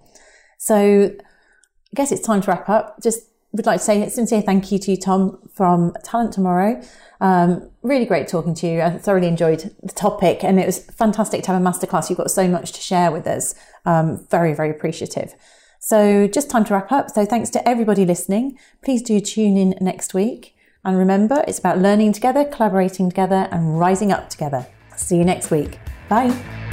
So 0.60 1.12
I 1.12 1.94
guess 1.94 2.14
it's 2.14 2.26
time 2.26 2.42
to 2.42 2.52
wrap 2.52 2.70
up. 2.70 3.02
Just 3.04 3.20
would 3.56 3.66
like 3.66 3.80
to 3.80 3.84
say 3.84 4.02
a 4.02 4.10
sincere 4.10 4.42
thank 4.42 4.72
you 4.72 4.80
to 4.80 4.92
you, 4.92 4.98
Tom, 4.98 5.40
from 5.54 5.94
Talent 6.04 6.34
Tomorrow. 6.34 6.82
Um, 7.22 7.70
really 7.82 8.06
great 8.06 8.28
talking 8.28 8.54
to 8.56 8.68
you. 8.68 8.82
I 8.82 8.98
thoroughly 8.98 9.28
enjoyed 9.28 9.74
the 9.82 9.94
topic 9.94 10.44
and 10.44 10.60
it 10.60 10.66
was 10.66 10.80
fantastic 10.80 11.44
to 11.44 11.52
have 11.52 11.62
a 11.62 11.66
masterclass. 11.66 12.10
You've 12.10 12.18
got 12.18 12.32
so 12.32 12.48
much 12.48 12.72
to 12.74 12.82
share 12.82 13.12
with 13.12 13.26
us. 13.28 13.56
Um, 13.86 14.26
very, 14.30 14.54
very 14.54 14.70
appreciative. 14.70 15.34
So 15.80 16.28
just 16.28 16.50
time 16.50 16.66
to 16.66 16.74
wrap 16.74 16.92
up. 16.92 17.12
So 17.12 17.26
thanks 17.26 17.50
to 17.52 17.68
everybody 17.68 18.06
listening. 18.06 18.58
Please 18.84 19.02
do 19.02 19.20
tune 19.20 19.58
in 19.58 19.76
next 19.80 20.14
week. 20.14 20.56
And 20.84 20.98
remember, 20.98 21.44
it's 21.48 21.60
about 21.60 21.80
learning 21.80 22.14
together, 22.14 22.46
collaborating 22.46 23.10
together, 23.10 23.48
and 23.52 23.80
rising 23.80 24.12
up 24.12 24.30
together. 24.30 24.68
See 24.96 25.18
you 25.18 25.26
next 25.26 25.52
week. 25.52 25.80
Bye. 26.10 26.65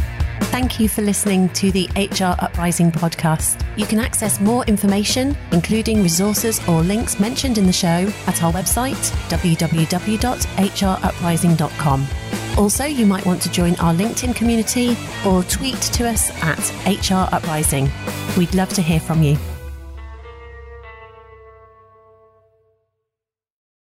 Thank 0.52 0.78
you 0.78 0.86
for 0.86 1.00
listening 1.00 1.48
to 1.54 1.72
the 1.72 1.88
HR 1.96 2.36
Uprising 2.44 2.92
podcast. 2.92 3.64
You 3.78 3.86
can 3.86 3.98
access 3.98 4.38
more 4.38 4.66
information, 4.66 5.34
including 5.50 6.02
resources 6.02 6.60
or 6.68 6.82
links 6.82 7.18
mentioned 7.18 7.56
in 7.56 7.64
the 7.64 7.72
show, 7.72 8.12
at 8.26 8.42
our 8.42 8.52
website, 8.52 8.92
www.hruprising.com. 9.30 12.06
Also, 12.58 12.84
you 12.84 13.06
might 13.06 13.24
want 13.24 13.40
to 13.40 13.50
join 13.50 13.74
our 13.76 13.94
LinkedIn 13.94 14.36
community 14.36 14.94
or 15.26 15.42
tweet 15.44 15.80
to 15.80 16.06
us 16.06 16.30
at 16.42 16.58
HR 16.86 17.34
Uprising. 17.34 17.90
We'd 18.36 18.54
love 18.54 18.68
to 18.74 18.82
hear 18.82 19.00
from 19.00 19.22
you. 19.22 19.38